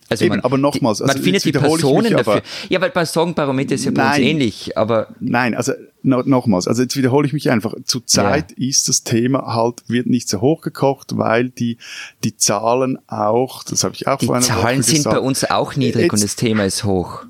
Also 0.10 0.26
Eben, 0.26 0.36
man, 0.36 0.40
aber 0.42 0.58
nochmals, 0.58 1.02
also 1.02 1.14
man 1.14 1.22
findet 1.22 1.44
die 1.44 1.52
Personen 1.52 2.04
mich, 2.04 2.24
dafür. 2.24 2.42
Ja, 2.70 2.80
weil 2.80 2.92
bei 2.92 3.04
Sorgenbarometer 3.04 3.76
ist 3.76 3.86
ja 3.86 3.92
bei 3.92 4.08
uns 4.08 4.18
ähnlich, 4.20 4.78
aber. 4.78 5.16
Nein, 5.20 5.54
also 5.54 5.74
no, 6.02 6.24
nochmals, 6.26 6.68
also 6.68 6.82
jetzt 6.82 6.96
wiederhole 6.96 7.28
ich 7.28 7.34
mich 7.34 7.50
einfach. 7.50 7.74
Zurzeit 7.84 8.54
ja. 8.58 8.68
ist 8.68 8.88
das 8.88 9.04
Thema 9.04 9.54
halt, 9.54 9.84
wird 9.88 10.08
nicht 10.08 10.30
so 10.30 10.40
hochgekocht, 10.40 11.18
weil 11.18 11.50
die, 11.50 11.78
die 12.24 12.38
Zahlen 12.38 12.98
auch, 13.08 13.64
das 13.64 13.84
habe 13.84 13.96
ich 13.96 14.08
auch 14.08 14.18
die 14.18 14.28
vor 14.28 14.36
einer 14.36 14.46
Zahlen 14.46 14.80
Woche 14.80 14.84
sind 14.84 14.96
gesagt, 14.98 15.16
bei 15.16 15.22
uns 15.22 15.44
auch 15.44 15.76
niedrig 15.76 16.04
jetzt, 16.04 16.14
und 16.14 16.24
das 16.24 16.36
Thema 16.38 16.64
ist 16.64 16.86
hoch. 16.86 17.26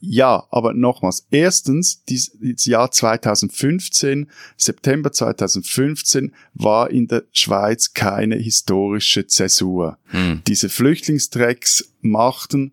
Ja, 0.00 0.46
aber 0.50 0.74
nochmals. 0.74 1.26
Erstens, 1.30 2.04
das 2.06 2.64
Jahr 2.66 2.90
2015, 2.90 4.30
September 4.56 5.12
2015, 5.12 6.32
war 6.54 6.90
in 6.90 7.08
der 7.08 7.24
Schweiz 7.32 7.94
keine 7.94 8.36
historische 8.36 9.26
Zäsur. 9.26 9.98
Hm. 10.06 10.42
Diese 10.46 10.68
Flüchtlingstrecks 10.68 11.92
machten 12.00 12.72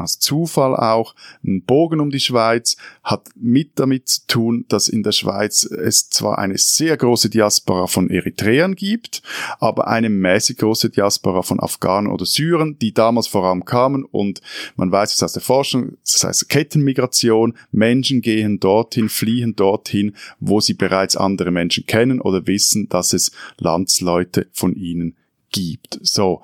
aus 0.00 0.18
Zufall 0.18 0.76
auch, 0.76 1.14
ein 1.44 1.62
Bogen 1.62 2.00
um 2.00 2.10
die 2.10 2.20
Schweiz, 2.20 2.76
hat 3.02 3.28
mit 3.34 3.78
damit 3.78 4.08
zu 4.08 4.26
tun, 4.26 4.64
dass 4.68 4.88
in 4.88 5.02
der 5.02 5.12
Schweiz 5.12 5.64
es 5.64 6.10
zwar 6.10 6.38
eine 6.38 6.58
sehr 6.58 6.96
große 6.96 7.30
Diaspora 7.30 7.86
von 7.86 8.10
Eritreern 8.10 8.74
gibt, 8.74 9.22
aber 9.58 9.86
eine 9.88 10.08
mäßig 10.08 10.58
große 10.58 10.90
Diaspora 10.90 11.42
von 11.42 11.60
Afghanen 11.60 12.10
oder 12.10 12.26
Syrern, 12.26 12.78
die 12.78 12.92
damals 12.92 13.26
vor 13.26 13.44
allem 13.44 13.64
kamen 13.64 14.04
und 14.04 14.40
man 14.76 14.90
weiß 14.90 15.14
es 15.14 15.22
aus 15.22 15.32
der 15.32 15.42
Forschung, 15.42 15.96
das 16.02 16.24
heißt 16.24 16.48
Kettenmigration, 16.48 17.54
Menschen 17.72 18.20
gehen 18.20 18.60
dorthin, 18.60 19.08
fliehen 19.08 19.56
dorthin, 19.56 20.14
wo 20.40 20.60
sie 20.60 20.74
bereits 20.74 21.16
andere 21.16 21.50
Menschen 21.50 21.86
kennen 21.86 22.20
oder 22.20 22.46
wissen, 22.46 22.88
dass 22.88 23.12
es 23.12 23.32
Landsleute 23.58 24.46
von 24.52 24.74
ihnen 24.74 25.16
gibt. 25.50 25.98
So, 26.02 26.42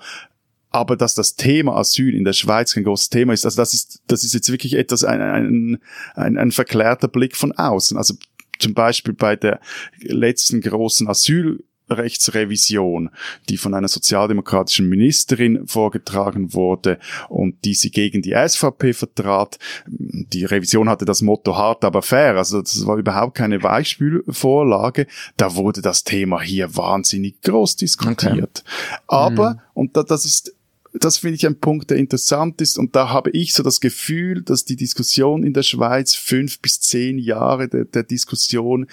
aber 0.73 0.97
dass 0.97 1.15
das 1.15 1.37
Thema 1.37 1.77
Asyl 1.77 2.15
in 2.15 2.25
der 2.25 2.33
Schweiz 2.33 2.75
kein 2.75 2.85
großes 2.85 3.11
Thema 3.11 3.33
ist, 3.33 3.45
also 3.45 3.57
das 3.57 3.75
ist, 3.75 4.03
das 4.07 4.25
ist 4.25 4.35
jetzt 4.35 4.51
wirklich 4.51 4.75
etwas, 4.75 5.05
ein, 5.05 5.21
ein, 5.21 5.79
ein, 6.15 6.39
ein 6.39 6.53
verklärter 6.53 7.09
Blick 7.09 7.37
von 7.37 7.53
außen. 7.53 7.97
Also 7.97 8.15
zum 8.59 8.75
Beispiel 8.75 9.15
bei 9.15 9.37
der 9.37 9.61
letzten 10.01 10.61
großen 10.61 11.09
Asyl 11.09 11.63
Rechtsrevision, 11.93 13.11
die 13.49 13.57
von 13.57 13.75
einer 13.75 13.89
sozialdemokratischen 13.89 14.89
Ministerin 14.89 15.67
vorgetragen 15.67 16.55
wurde 16.55 16.99
und 17.29 17.65
die 17.65 17.75
sie 17.75 17.91
gegen 17.91 18.23
die 18.23 18.35
SVP 18.35 18.93
vertrat. 18.95 19.59
Die 19.87 20.45
Revision 20.45 20.89
hatte 20.89 21.05
das 21.05 21.23
Motto 21.23 21.57
hart, 21.57 21.85
aber 21.85 22.03
fair. 22.03 22.37
Also 22.37 22.63
das 22.63 22.87
war 22.87 22.97
überhaupt 22.97 23.37
keine 23.37 23.59
Beispielvorlage. 23.59 25.07
Da 25.37 25.55
wurde 25.55 25.83
das 25.83 26.05
Thema 26.05 26.41
hier 26.41 26.75
wahnsinnig 26.77 27.41
groß 27.43 27.77
diskutiert. 27.77 28.65
Okay. 28.65 29.03
Aber, 29.09 29.51
mhm. 29.51 29.61
und 29.75 29.97
das 29.97 30.25
ist 30.25 30.55
das 30.93 31.19
finde 31.19 31.37
ich 31.37 31.47
ein 31.47 31.59
Punkt, 31.59 31.91
der 31.91 31.97
interessant 31.97 32.61
ist. 32.61 32.79
Und 32.79 32.95
da 32.95 33.09
habe 33.09 33.31
ich 33.31 33.55
so 33.55 33.63
das 33.63 33.81
Gefühl, 33.81 34.43
dass 34.43 34.65
die 34.65 34.77
Diskussion 34.77 35.43
in 35.43 35.55
der 35.55 35.63
Schweiz 35.63 36.15
fünf 36.15 36.61
bis 36.61 36.81
zehn 36.81 37.19
Jahre 37.19 37.69
der, 37.69 37.85
der 37.85 38.03
Diskussion 38.03 38.87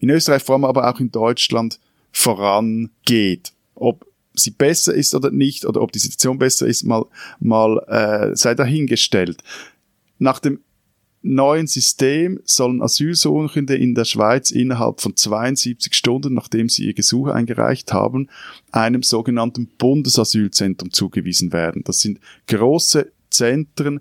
in 0.00 0.10
Österreich, 0.10 0.42
vor 0.42 0.54
allem 0.54 0.64
aber 0.64 0.92
auch 0.92 1.00
in 1.00 1.10
Deutschland, 1.10 1.78
vorangeht. 2.12 3.52
Ob 3.74 4.06
sie 4.34 4.50
besser 4.50 4.94
ist 4.94 5.14
oder 5.14 5.30
nicht, 5.30 5.64
oder 5.64 5.80
ob 5.80 5.92
die 5.92 6.00
Situation 6.00 6.38
besser 6.38 6.66
ist, 6.66 6.84
mal, 6.84 7.04
mal 7.38 7.78
äh, 7.86 8.36
sei 8.36 8.54
dahingestellt. 8.54 9.42
Nach 10.18 10.40
dem 10.40 10.60
neuen 11.24 11.66
System 11.66 12.38
sollen 12.44 12.82
Asylsuchende 12.82 13.76
in 13.76 13.94
der 13.94 14.04
Schweiz 14.04 14.50
innerhalb 14.50 15.00
von 15.00 15.16
72 15.16 15.94
Stunden, 15.94 16.34
nachdem 16.34 16.68
sie 16.68 16.84
ihr 16.84 16.94
Gesuch 16.94 17.28
eingereicht 17.28 17.92
haben, 17.92 18.28
einem 18.70 19.02
sogenannten 19.02 19.68
Bundesasylzentrum 19.78 20.92
zugewiesen 20.92 21.52
werden. 21.52 21.82
Das 21.84 22.00
sind 22.00 22.20
große 22.46 23.10
Zentren, 23.30 24.00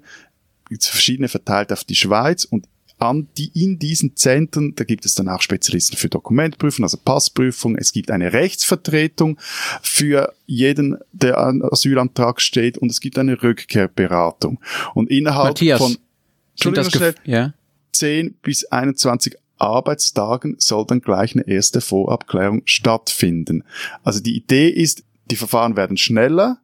verschiedene 0.79 1.29
verteilt 1.29 1.71
auf 1.71 1.83
die 1.83 1.95
Schweiz 1.95 2.45
und 2.45 2.67
an 2.99 3.27
die 3.37 3.51
in 3.53 3.79
diesen 3.79 4.15
Zentren, 4.15 4.75
da 4.75 4.83
gibt 4.83 5.05
es 5.05 5.15
dann 5.15 5.27
auch 5.27 5.41
Spezialisten 5.41 5.97
für 5.97 6.09
Dokumentprüfung, 6.09 6.83
also 6.83 6.97
Passprüfung, 6.97 7.75
es 7.75 7.91
gibt 7.91 8.11
eine 8.11 8.33
Rechtsvertretung 8.33 9.39
für 9.81 10.33
jeden, 10.45 10.97
der 11.11 11.37
an 11.37 11.61
Asylantrag 11.61 12.39
steht 12.41 12.77
und 12.77 12.89
es 12.89 13.01
gibt 13.01 13.17
eine 13.17 13.41
Rückkehrberatung. 13.43 14.59
Und 14.93 15.09
innerhalb 15.09 15.49
Matthias. 15.49 15.79
von 15.79 15.97
sind 16.55 16.77
das 16.77 16.91
schnell, 16.91 17.15
ja? 17.25 17.53
10 17.93 18.35
bis 18.41 18.65
21 18.65 19.35
Arbeitstagen 19.57 20.55
soll 20.57 20.85
dann 20.85 21.01
gleich 21.01 21.35
eine 21.35 21.47
erste 21.47 21.81
Vorabklärung 21.81 22.63
stattfinden. 22.65 23.63
Also 24.03 24.19
die 24.19 24.35
Idee 24.35 24.69
ist, 24.69 25.03
die 25.29 25.35
Verfahren 25.35 25.77
werden 25.77 25.97
schneller, 25.97 26.59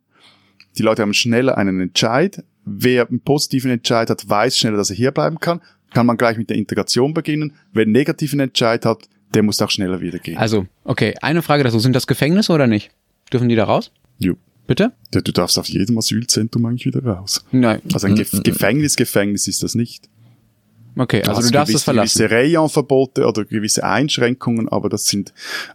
die 0.78 0.84
Leute 0.84 1.02
haben 1.02 1.14
schneller 1.14 1.58
einen 1.58 1.82
Entscheid. 1.82 2.44
Wer 2.66 3.08
einen 3.08 3.22
positiven 3.22 3.72
Entscheid 3.72 4.10
hat, 4.10 4.30
weiß 4.30 4.58
schneller, 4.58 4.78
dass 4.78 4.90
er 4.90 4.96
hier 4.96 5.12
bleiben 5.12 5.40
kann. 5.40 5.62
Kann 5.92 6.06
man 6.06 6.18
gleich 6.18 6.38
mit 6.38 6.50
der 6.50 6.58
Integration 6.58 7.14
beginnen. 7.14 7.54
Wer 7.74 7.84
einen 7.84 7.92
negativen 7.92 8.40
Entscheid 8.40 8.86
hat, 8.86 9.10
der 9.34 9.44
muss 9.44 9.62
auch 9.62 9.72
schneller 9.72 10.02
wieder 10.02 10.20
gehen. 10.20 10.38
Also, 10.38 10.68
okay, 10.84 11.16
eine 11.22 11.42
Frage 11.42 11.64
dazu. 11.64 11.80
Sind 11.80 11.96
das 11.96 12.08
Gefängnisse 12.08 12.54
oder 12.54 12.68
nicht? 12.68 12.92
Dürfen 13.32 13.50
die 13.50 13.56
da 13.56 13.66
raus? 13.66 13.92
Jo. 14.20 14.36
Bitte? 14.70 14.92
Ja, 15.16 15.22
du 15.22 15.32
darfst 15.32 15.58
auf 15.58 15.68
jedem 15.68 15.98
Asylzentrum 15.98 16.64
eigentlich 16.68 16.86
wieder 16.86 17.04
raus. 17.04 17.44
Nein. 17.52 17.82
Also 17.92 18.06
ein 18.06 18.14
Gef 18.14 18.30
Gefängnis, 18.44 18.96
Gefängnis 18.96 19.48
ist 19.48 19.64
das 19.64 19.74
nicht. 19.74 20.08
Okay, 20.96 21.24
also 21.24 21.42
du 21.42 21.50
darfst 21.50 21.74
es 21.74 21.84
verlassen. 21.84 22.20
Gewisse 22.20 22.32
Rayonverbote 22.32 23.26
oder 23.26 23.46
gewisse 23.46 23.84
Einschränkungen, 23.84 24.70
aber 24.70 24.90
das 24.90 25.08
sind, 25.08 25.34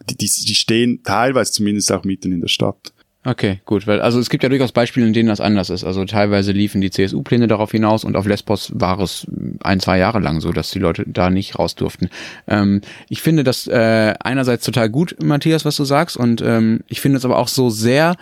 die, 0.09 0.17
die, 0.17 0.27
die 0.27 0.55
stehen 0.55 1.03
teilweise 1.03 1.51
zumindest 1.51 1.91
auch 1.91 2.05
mitten 2.05 2.31
in 2.31 2.41
der 2.41 2.47
Stadt. 2.47 2.93
Okay, 3.27 3.61
gut, 3.65 3.87
weil 3.87 4.03
also 4.03 4.21
es 4.21 4.29
gibt 4.29 4.43
ja 4.43 4.51
durchaus 4.51 4.73
Beispiele, 4.73 5.07
in 5.07 5.15
denen 5.15 5.31
das 5.31 5.41
anders 5.41 5.71
ist. 5.71 5.83
Also 5.83 6.05
teilweise 6.05 6.53
liefen 6.53 6.83
die 6.83 6.91
CSU-Pläne 6.91 7.49
darauf 7.49 7.71
hinaus 7.71 8.05
und 8.05 8.17
auf 8.17 8.27
Lesbos 8.27 8.71
war 8.75 9.01
es 9.01 9.27
ein, 9.63 9.81
zwei 9.81 9.97
Jahre 9.97 10.21
lang 10.21 10.43
so, 10.43 10.53
dass 10.53 10.71
die 10.71 10.79
Leute 10.79 11.05
da 11.07 11.31
nicht 11.31 11.59
raus 11.59 11.75
durften. 11.75 12.11
Ähm, 12.47 12.83
ich 13.09 13.23
finde 13.23 13.43
das 13.43 13.67
äh, 13.67 14.13
einerseits 14.21 14.67
total 14.67 14.91
gut, 14.91 15.17
Matthias, 15.23 15.65
was 15.65 15.77
du 15.77 15.85
sagst, 15.85 16.19
und 16.19 16.43
ähm, 16.43 16.81
ich 16.87 17.01
finde 17.01 17.17
es 17.17 17.25
aber 17.25 17.39
auch 17.39 17.49
so 17.49 17.71
sehr, 17.71 18.17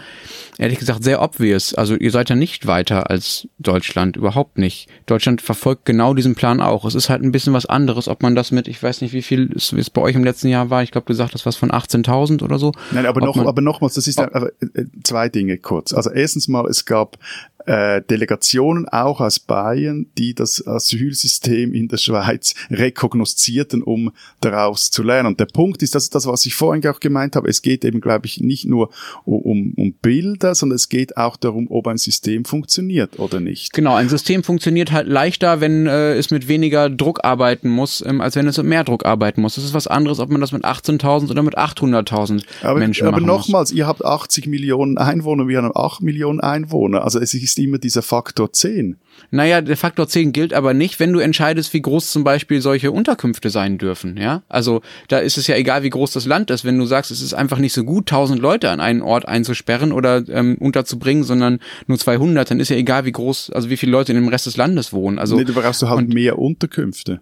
ehrlich 0.63 0.79
gesagt, 0.79 1.03
sehr 1.03 1.21
obvious. 1.21 1.75
Also 1.75 1.97
ihr 1.97 2.11
seid 2.11 2.31
ja 2.31 2.37
nicht 2.37 2.67
weiter 2.67 3.11
als 3.11 3.49
Deutschland, 3.59 4.17
überhaupt 4.17 4.59
nicht. 4.59 4.89
Deutschland 5.07 5.43
verfolgt 5.43 5.85
genau 5.85 6.15
diesen 6.15 6.35
Plan 6.35 6.61
auch. 6.61 6.85
Es 6.85 6.95
ist 6.95 7.11
halt 7.11 7.23
ein 7.23 7.33
bisschen 7.33 7.53
was 7.53 7.67
anderes, 7.67 8.07
ob 8.07 8.23
man 8.23 8.35
das 8.35 8.53
mit, 8.53 8.69
ich 8.69 8.81
weiß 8.81 9.01
nicht, 9.01 9.13
wie 9.13 9.23
viel 9.23 9.53
es, 9.57 9.73
es 9.73 9.91
bei 9.91 10.01
euch 10.01 10.15
im 10.15 10.25
letzten 10.25 10.49
Jahr 10.49 10.71
war. 10.71 10.83
Ich 10.83 10.93
glaube, 10.93 11.07
du 11.07 11.15
sagst, 11.15 11.35
das 11.35 11.45
was 11.45 11.57
von 11.57 11.71
18.000 11.71 12.43
oder 12.43 12.59
so. 12.59 12.73
Nein, 12.93 13.07
aber 13.07 13.21
noch, 13.21 13.35
man, 13.35 13.49
aber 13.49 13.61
nochmals, 13.61 13.95
das 13.95 14.07
ist 14.07 14.21
ob, 14.21 14.35
aber, 14.35 14.53
äh, 14.61 14.85
zwei 15.03 15.29
Dinge 15.29 15.59
kurz. 15.59 15.93
Also 15.93 16.11
erstens 16.11 16.47
mal, 16.47 16.67
es 16.67 16.85
gab 16.85 17.19
äh, 17.67 18.03
Delegationen 18.03 18.89
auch 18.89 19.21
aus 19.21 19.39
Bayern, 19.39 20.07
die 20.19 20.35
das 20.35 20.67
Asylsystem 20.67 21.75
in 21.75 21.89
der 21.89 21.97
Schweiz 21.97 22.55
rekognoszierten, 22.71 23.83
um 23.83 24.13
daraus 24.41 24.91
zu 24.91 25.03
lernen. 25.03 25.29
Und 25.29 25.41
der 25.41 25.47
Punkt 25.47 25.83
ist, 25.83 25.95
dass 25.95 26.11
das, 26.11 26.27
was 26.27 26.47
ich 26.47 26.55
vorhin 26.55 26.87
auch 26.87 27.01
gemeint 27.01 27.37
habe, 27.37 27.49
es 27.49 27.63
geht 27.63 27.85
eben, 27.85 28.01
glaube 28.01 28.27
ich, 28.27 28.41
nicht 28.41 28.67
nur 28.67 28.91
um, 29.25 29.75
um 29.77 29.93
Bilder, 29.93 30.55
sondern 30.55 30.77
es 30.77 30.89
geht 30.89 31.17
auch 31.17 31.37
darum, 31.37 31.67
ob 31.71 31.87
ein 31.87 31.99
System 31.99 32.45
funktioniert 32.45 33.19
oder 33.19 33.41
nicht. 33.41 33.73
Genau, 33.73 33.95
ein 33.95 34.09
System 34.09 34.43
funktioniert 34.43 34.93
halt 34.93 35.09
leichter, 35.09 35.61
wenn 35.61 35.87
äh, 35.87 36.15
es 36.15 36.31
mit 36.31 36.49
weniger 36.49 36.91
Druck 36.91 37.25
arbeiten 37.25 37.69
muss, 37.69 38.05
ähm, 38.07 38.21
als 38.21 38.37
wenn 38.37 38.47
es 38.47 38.57
mit 38.59 38.67
mehr 38.67 38.85
Druck 38.85 39.05
arbeiten 39.05 39.41
muss. 39.41 39.55
Das 39.55 39.65
ist 39.65 39.75
was 39.75 39.87
anderes, 39.87 40.19
ob 40.19 40.31
man 40.31 40.41
das 40.41 40.53
mit 40.53 40.65
18.000 40.65 41.31
oder 41.31 41.43
mit 41.43 41.57
800.000 41.57 42.43
Menschen 42.75 43.07
aber 43.07 43.21
machen 43.21 43.31
Aber 43.31 43.39
nochmals, 43.39 43.73
ihr 43.73 43.87
habt 43.87 44.05
80 44.05 44.47
Millionen 44.47 44.99
Einwohner, 44.99 45.49
wir 45.49 45.59
haben 45.59 45.73
8 45.75 46.03
Millionen 46.03 46.41
Einwohner. 46.41 47.05
Also 47.05 47.21
es 47.21 47.35
ist 47.35 47.52
ist 47.53 47.59
immer 47.59 47.79
dieser 47.79 48.03
Faktor 48.03 48.53
10. 48.53 48.97
Naja, 49.31 49.61
der 49.61 49.77
Faktor 49.77 50.09
10 50.09 50.33
gilt 50.33 50.55
aber 50.55 50.75
nicht, 50.75 51.01
wenn 51.01 51.13
du 51.13 51.21
entscheidest, 51.21 51.73
wie 51.75 51.83
groß 51.83 52.11
zum 52.11 52.25
Beispiel 52.25 52.61
solche 52.61 52.91
Unterkünfte 52.91 53.51
sein 53.51 53.79
dürfen, 53.79 54.17
ja. 54.17 54.43
Also 54.49 54.83
da 55.09 55.19
ist 55.19 55.39
es 55.39 55.47
ja 55.47 55.57
egal, 55.57 55.83
wie 55.83 55.91
groß 55.91 56.13
das 56.13 56.27
Land 56.27 56.51
ist. 56.51 56.65
Wenn 56.65 56.79
du 56.79 56.87
sagst, 56.87 57.11
es 57.11 57.21
ist 57.21 57.35
einfach 57.35 57.59
nicht 57.59 57.73
so 57.73 57.85
gut, 57.85 58.11
1000 58.11 58.41
Leute 58.41 58.71
an 58.71 58.81
einen 58.81 59.03
Ort 59.03 59.29
einzusperren 59.29 59.93
oder 59.93 60.27
ähm, 60.29 60.57
unterzubringen, 60.59 61.25
sondern 61.25 61.61
nur 61.87 61.99
200, 61.99 62.51
dann 62.51 62.61
ist 62.61 62.71
ja 62.71 62.77
egal, 62.77 63.05
wie 63.05 63.13
groß, 63.13 63.51
also 63.51 63.71
wie 63.71 63.77
viele 63.77 63.93
Leute 63.93 64.13
in 64.13 64.19
dem 64.19 64.29
Rest 64.29 64.47
des 64.47 64.57
Landes 64.57 64.93
wohnen. 64.93 65.19
Also 65.19 65.37
nee, 65.37 65.45
du 65.45 65.55
brauchst 65.55 65.83
du 65.83 65.89
halt 65.89 66.09
mehr 66.09 66.39
Unterkünfte. 66.39 67.21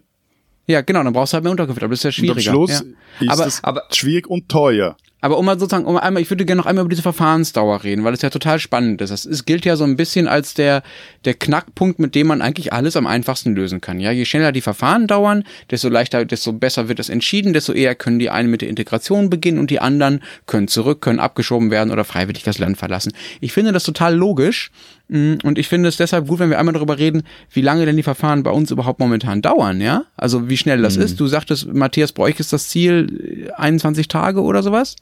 Ja, 0.67 0.81
genau, 0.81 1.03
dann 1.03 1.13
brauchst 1.13 1.33
du 1.33 1.35
halt 1.35 1.43
mehr 1.43 1.51
Unterkünfte, 1.51 1.83
aber 1.83 1.91
das 1.91 1.99
ist 1.99 2.03
ja 2.03 2.11
schwieriger. 2.11 2.51
Und 2.51 2.57
am 2.61 2.67
Schluss 2.67 2.83
ja. 3.19 3.45
ist 3.45 3.63
aber, 3.63 3.81
aber, 3.81 3.93
schwierig 3.93 4.27
und 4.27 4.47
teuer. 4.47 4.95
Aber 5.21 5.37
um 5.37 5.45
mal 5.45 5.59
sozusagen, 5.59 5.85
um 5.85 5.97
einmal, 5.97 6.21
ich 6.21 6.29
würde 6.31 6.45
gerne 6.45 6.59
noch 6.59 6.65
einmal 6.65 6.83
über 6.83 6.89
diese 6.89 7.03
Verfahrensdauer 7.03 7.83
reden, 7.83 8.03
weil 8.03 8.13
es 8.13 8.23
ja 8.23 8.31
total 8.31 8.59
spannend 8.59 9.01
ist. 9.01 9.11
Das 9.11 9.25
ist, 9.25 9.45
gilt 9.45 9.65
ja 9.65 9.75
so 9.75 9.83
ein 9.83 9.95
bisschen 9.95 10.27
als 10.27 10.55
der, 10.55 10.81
der 11.25 11.35
Knackpunkt, 11.35 11.99
mit 11.99 12.15
dem 12.15 12.25
man 12.27 12.41
eigentlich 12.41 12.73
alles 12.73 12.95
am 12.95 13.05
einfachsten 13.05 13.53
lösen 13.53 13.81
kann. 13.81 13.99
Ja, 13.99 14.11
je 14.11 14.25
schneller 14.25 14.51
die 14.51 14.61
Verfahren 14.61 15.05
dauern, 15.05 15.43
desto 15.69 15.89
leichter, 15.89 16.25
desto 16.25 16.53
besser 16.53 16.89
wird 16.89 16.99
es 16.99 17.09
entschieden, 17.09 17.53
desto 17.53 17.71
eher 17.71 17.93
können 17.93 18.17
die 18.17 18.31
einen 18.31 18.49
mit 18.49 18.61
der 18.61 18.69
Integration 18.69 19.29
beginnen 19.29 19.59
und 19.59 19.69
die 19.69 19.79
anderen 19.79 20.23
können 20.47 20.67
zurück, 20.67 21.01
können 21.01 21.19
abgeschoben 21.19 21.69
werden 21.69 21.91
oder 21.91 22.03
freiwillig 22.03 22.41
das 22.43 22.57
Land 22.57 22.77
verlassen. 22.77 23.13
Ich 23.41 23.53
finde 23.53 23.71
das 23.71 23.83
total 23.83 24.15
logisch. 24.15 24.71
Mm, 25.07 25.35
und 25.43 25.59
ich 25.59 25.67
finde 25.67 25.89
es 25.89 25.97
deshalb 25.97 26.27
gut, 26.27 26.39
wenn 26.39 26.49
wir 26.49 26.57
einmal 26.57 26.73
darüber 26.73 26.97
reden, 26.97 27.23
wie 27.51 27.61
lange 27.61 27.85
denn 27.85 27.97
die 27.97 28.03
Verfahren 28.03 28.41
bei 28.41 28.51
uns 28.51 28.71
überhaupt 28.71 28.99
momentan 28.99 29.43
dauern, 29.43 29.81
ja? 29.81 30.05
Also 30.17 30.49
wie 30.49 30.57
schnell 30.57 30.81
das 30.81 30.97
mhm. 30.97 31.03
ist. 31.03 31.19
Du 31.19 31.27
sagtest, 31.27 31.71
Matthias, 31.71 32.11
bei 32.11 32.23
euch 32.23 32.39
ist 32.39 32.53
das 32.53 32.69
Ziel 32.69 33.51
21 33.55 34.07
Tage 34.07 34.41
oder 34.41 34.63
sowas? 34.63 34.95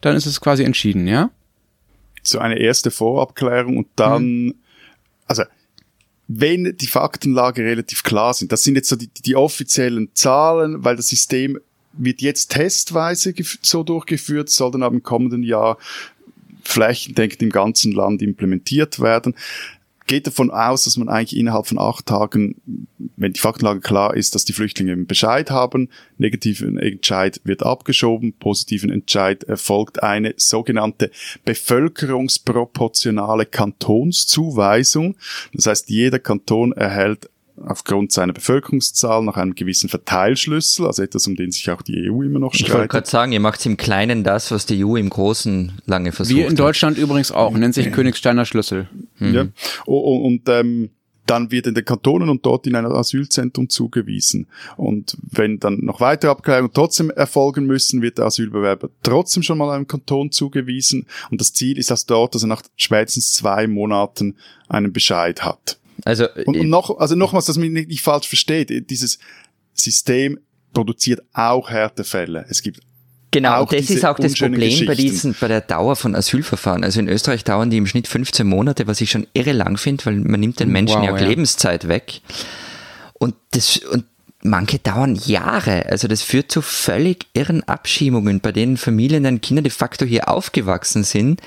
Dann 0.00 0.16
ist 0.16 0.26
es 0.26 0.40
quasi 0.40 0.64
entschieden, 0.64 1.06
ja? 1.06 1.30
So 2.22 2.38
eine 2.38 2.58
erste 2.58 2.90
Vorabklärung 2.90 3.76
und 3.78 3.88
dann, 3.96 4.44
mhm. 4.44 4.54
also 5.26 5.42
wenn 6.28 6.76
die 6.76 6.86
Faktenlage 6.86 7.64
relativ 7.64 8.04
klar 8.04 8.32
sind, 8.32 8.52
das 8.52 8.62
sind 8.62 8.76
jetzt 8.76 8.88
so 8.88 8.96
die, 8.96 9.08
die 9.08 9.36
offiziellen 9.36 10.10
Zahlen, 10.14 10.84
weil 10.84 10.96
das 10.96 11.08
System 11.08 11.58
wird 11.92 12.22
jetzt 12.22 12.52
testweise 12.52 13.34
so 13.60 13.82
durchgeführt, 13.82 14.48
soll 14.48 14.70
dann 14.70 14.82
ab 14.82 14.92
dem 14.92 15.02
kommenden 15.02 15.42
Jahr 15.42 15.78
flächendeckend 16.62 17.42
im 17.42 17.50
ganzen 17.50 17.92
Land 17.92 18.22
implementiert 18.22 19.00
werden 19.00 19.34
geht 20.06 20.26
davon 20.26 20.50
aus, 20.50 20.84
dass 20.84 20.96
man 20.96 21.08
eigentlich 21.08 21.38
innerhalb 21.38 21.66
von 21.66 21.78
acht 21.78 22.06
Tagen, 22.06 22.56
wenn 23.16 23.32
die 23.32 23.40
Faktenlage 23.40 23.80
klar 23.80 24.16
ist, 24.16 24.34
dass 24.34 24.44
die 24.44 24.52
Flüchtlinge 24.52 24.96
Bescheid 24.96 25.50
haben, 25.50 25.88
negativen 26.18 26.78
Entscheid 26.78 27.40
wird 27.44 27.62
abgeschoben, 27.62 28.32
positiven 28.34 28.90
Entscheid 28.90 29.44
erfolgt 29.44 30.02
eine 30.02 30.34
sogenannte 30.36 31.10
bevölkerungsproportionale 31.44 33.46
Kantonszuweisung. 33.46 35.16
Das 35.52 35.66
heißt, 35.66 35.90
jeder 35.90 36.18
Kanton 36.18 36.72
erhält 36.72 37.30
aufgrund 37.66 38.12
seiner 38.12 38.32
Bevölkerungszahl 38.32 39.22
nach 39.22 39.36
einem 39.36 39.54
gewissen 39.54 39.88
Verteilschlüssel, 39.88 40.86
also 40.86 41.02
etwas, 41.02 41.26
um 41.26 41.36
den 41.36 41.50
sich 41.50 41.70
auch 41.70 41.82
die 41.82 42.10
EU 42.10 42.22
immer 42.22 42.38
noch 42.38 42.54
streitet. 42.54 42.68
Ich 42.68 42.74
wollte 42.74 42.88
gerade 42.88 43.08
sagen, 43.08 43.32
ihr 43.32 43.40
macht 43.40 43.64
im 43.66 43.76
Kleinen 43.76 44.24
das, 44.24 44.50
was 44.50 44.66
die 44.66 44.84
EU 44.84 44.96
im 44.96 45.10
Großen 45.10 45.80
lange 45.86 46.12
versucht 46.12 46.36
Wie 46.36 46.42
in 46.42 46.56
Deutschland 46.56 46.96
hat. 46.96 47.02
übrigens 47.02 47.32
auch, 47.32 47.52
nennt 47.52 47.74
sich 47.74 47.90
Königsteiner 47.92 48.44
Schlüssel. 48.44 48.88
Mhm. 49.18 49.34
Ja, 49.34 49.46
und, 49.86 50.22
und 50.22 50.48
ähm, 50.48 50.90
dann 51.26 51.50
wird 51.50 51.66
in 51.66 51.74
den 51.74 51.84
Kantonen 51.84 52.28
und 52.28 52.44
dort 52.44 52.66
in 52.66 52.74
ein 52.74 52.84
Asylzentrum 52.84 53.68
zugewiesen. 53.68 54.48
Und 54.76 55.16
wenn 55.30 55.58
dann 55.58 55.78
noch 55.84 56.00
weitere 56.00 56.30
Abklärungen 56.30 56.72
trotzdem 56.74 57.10
erfolgen 57.10 57.64
müssen, 57.64 58.02
wird 58.02 58.18
der 58.18 58.26
Asylbewerber 58.26 58.90
trotzdem 59.02 59.42
schon 59.42 59.58
mal 59.58 59.70
einem 59.70 59.86
Kanton 59.86 60.32
zugewiesen. 60.32 61.06
Und 61.30 61.40
das 61.40 61.52
Ziel 61.52 61.78
ist, 61.78 61.90
dass 61.90 62.06
dort, 62.06 62.34
dass 62.34 62.42
er 62.42 62.48
nach 62.48 62.62
spätestens 62.76 63.32
zwei 63.32 63.66
Monaten 63.66 64.36
einen 64.68 64.92
Bescheid 64.92 65.44
hat. 65.44 65.78
Also, 66.04 66.26
und, 66.46 66.56
und 66.56 66.68
noch, 66.68 66.98
also 66.98 67.14
nochmals, 67.14 67.46
dass 67.46 67.58
man 67.58 67.72
nicht 67.72 68.02
falsch 68.02 68.28
versteht, 68.28 68.90
dieses 68.90 69.18
System 69.74 70.38
produziert 70.72 71.22
auch 71.32 71.70
Härtefälle. 71.70 72.46
Es 72.48 72.62
gibt 72.62 72.80
Genau, 73.32 73.64
das 73.64 73.88
ist 73.88 74.04
auch 74.04 74.18
das 74.18 74.34
Problem 74.34 74.84
bei 74.84 74.94
diesen, 74.94 75.34
bei 75.40 75.48
der 75.48 75.62
Dauer 75.62 75.96
von 75.96 76.14
Asylverfahren. 76.14 76.84
Also 76.84 77.00
in 77.00 77.08
Österreich 77.08 77.44
dauern 77.44 77.70
die 77.70 77.78
im 77.78 77.86
Schnitt 77.86 78.06
15 78.06 78.46
Monate, 78.46 78.86
was 78.86 79.00
ich 79.00 79.10
schon 79.10 79.26
irre 79.32 79.52
lang 79.52 79.78
finde, 79.78 80.04
weil 80.04 80.16
man 80.16 80.38
nimmt 80.38 80.60
den 80.60 80.68
Menschen 80.68 81.00
wow, 81.00 81.06
ja, 81.06 81.16
ja 81.16 81.28
Lebenszeit 81.28 81.88
weg. 81.88 82.20
Und 83.14 83.34
das, 83.52 83.78
und 83.78 84.04
manche 84.42 84.78
dauern 84.80 85.14
Jahre. 85.14 85.86
Also 85.86 86.08
das 86.08 86.20
führt 86.20 86.52
zu 86.52 86.60
völlig 86.60 87.26
irren 87.32 87.62
Abschiebungen, 87.62 88.40
bei 88.40 88.52
denen 88.52 88.76
Familien 88.76 89.24
und 89.24 89.40
Kinder 89.40 89.62
de 89.62 89.72
facto 89.72 90.04
hier 90.04 90.28
aufgewachsen 90.28 91.02
sind, 91.02 91.40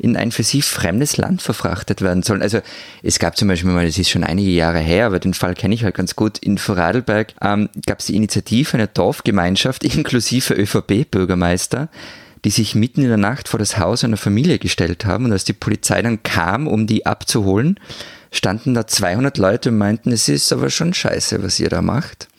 in 0.00 0.16
ein 0.16 0.32
für 0.32 0.42
sie 0.42 0.62
fremdes 0.62 1.16
Land 1.16 1.42
verfrachtet 1.42 2.00
werden 2.00 2.22
sollen. 2.22 2.42
Also 2.42 2.60
es 3.02 3.18
gab 3.18 3.36
zum 3.36 3.48
Beispiel 3.48 3.70
mal, 3.70 3.86
das 3.86 3.98
ist 3.98 4.10
schon 4.10 4.24
einige 4.24 4.50
Jahre 4.50 4.78
her, 4.78 5.06
aber 5.06 5.18
den 5.18 5.34
Fall 5.34 5.54
kenne 5.54 5.74
ich 5.74 5.84
halt 5.84 5.94
ganz 5.94 6.16
gut, 6.16 6.38
in 6.38 6.58
Vorarlberg 6.58 7.34
ähm, 7.42 7.68
gab 7.86 8.00
es 8.00 8.06
die 8.06 8.16
Initiative 8.16 8.74
einer 8.74 8.86
Dorfgemeinschaft 8.86 9.84
inklusive 9.94 10.54
ÖVP-Bürgermeister, 10.54 11.88
die 12.44 12.50
sich 12.50 12.74
mitten 12.74 13.02
in 13.02 13.08
der 13.08 13.18
Nacht 13.18 13.48
vor 13.48 13.58
das 13.58 13.78
Haus 13.78 14.02
einer 14.02 14.16
Familie 14.16 14.58
gestellt 14.58 15.04
haben 15.04 15.26
und 15.26 15.32
als 15.32 15.44
die 15.44 15.52
Polizei 15.52 16.00
dann 16.00 16.22
kam, 16.22 16.66
um 16.66 16.86
die 16.86 17.04
abzuholen, 17.04 17.78
standen 18.32 18.74
da 18.74 18.86
200 18.86 19.36
Leute 19.36 19.68
und 19.68 19.78
meinten, 19.78 20.12
es 20.12 20.28
ist 20.28 20.52
aber 20.52 20.70
schon 20.70 20.94
scheiße, 20.94 21.42
was 21.42 21.60
ihr 21.60 21.68
da 21.68 21.82
macht. 21.82 22.29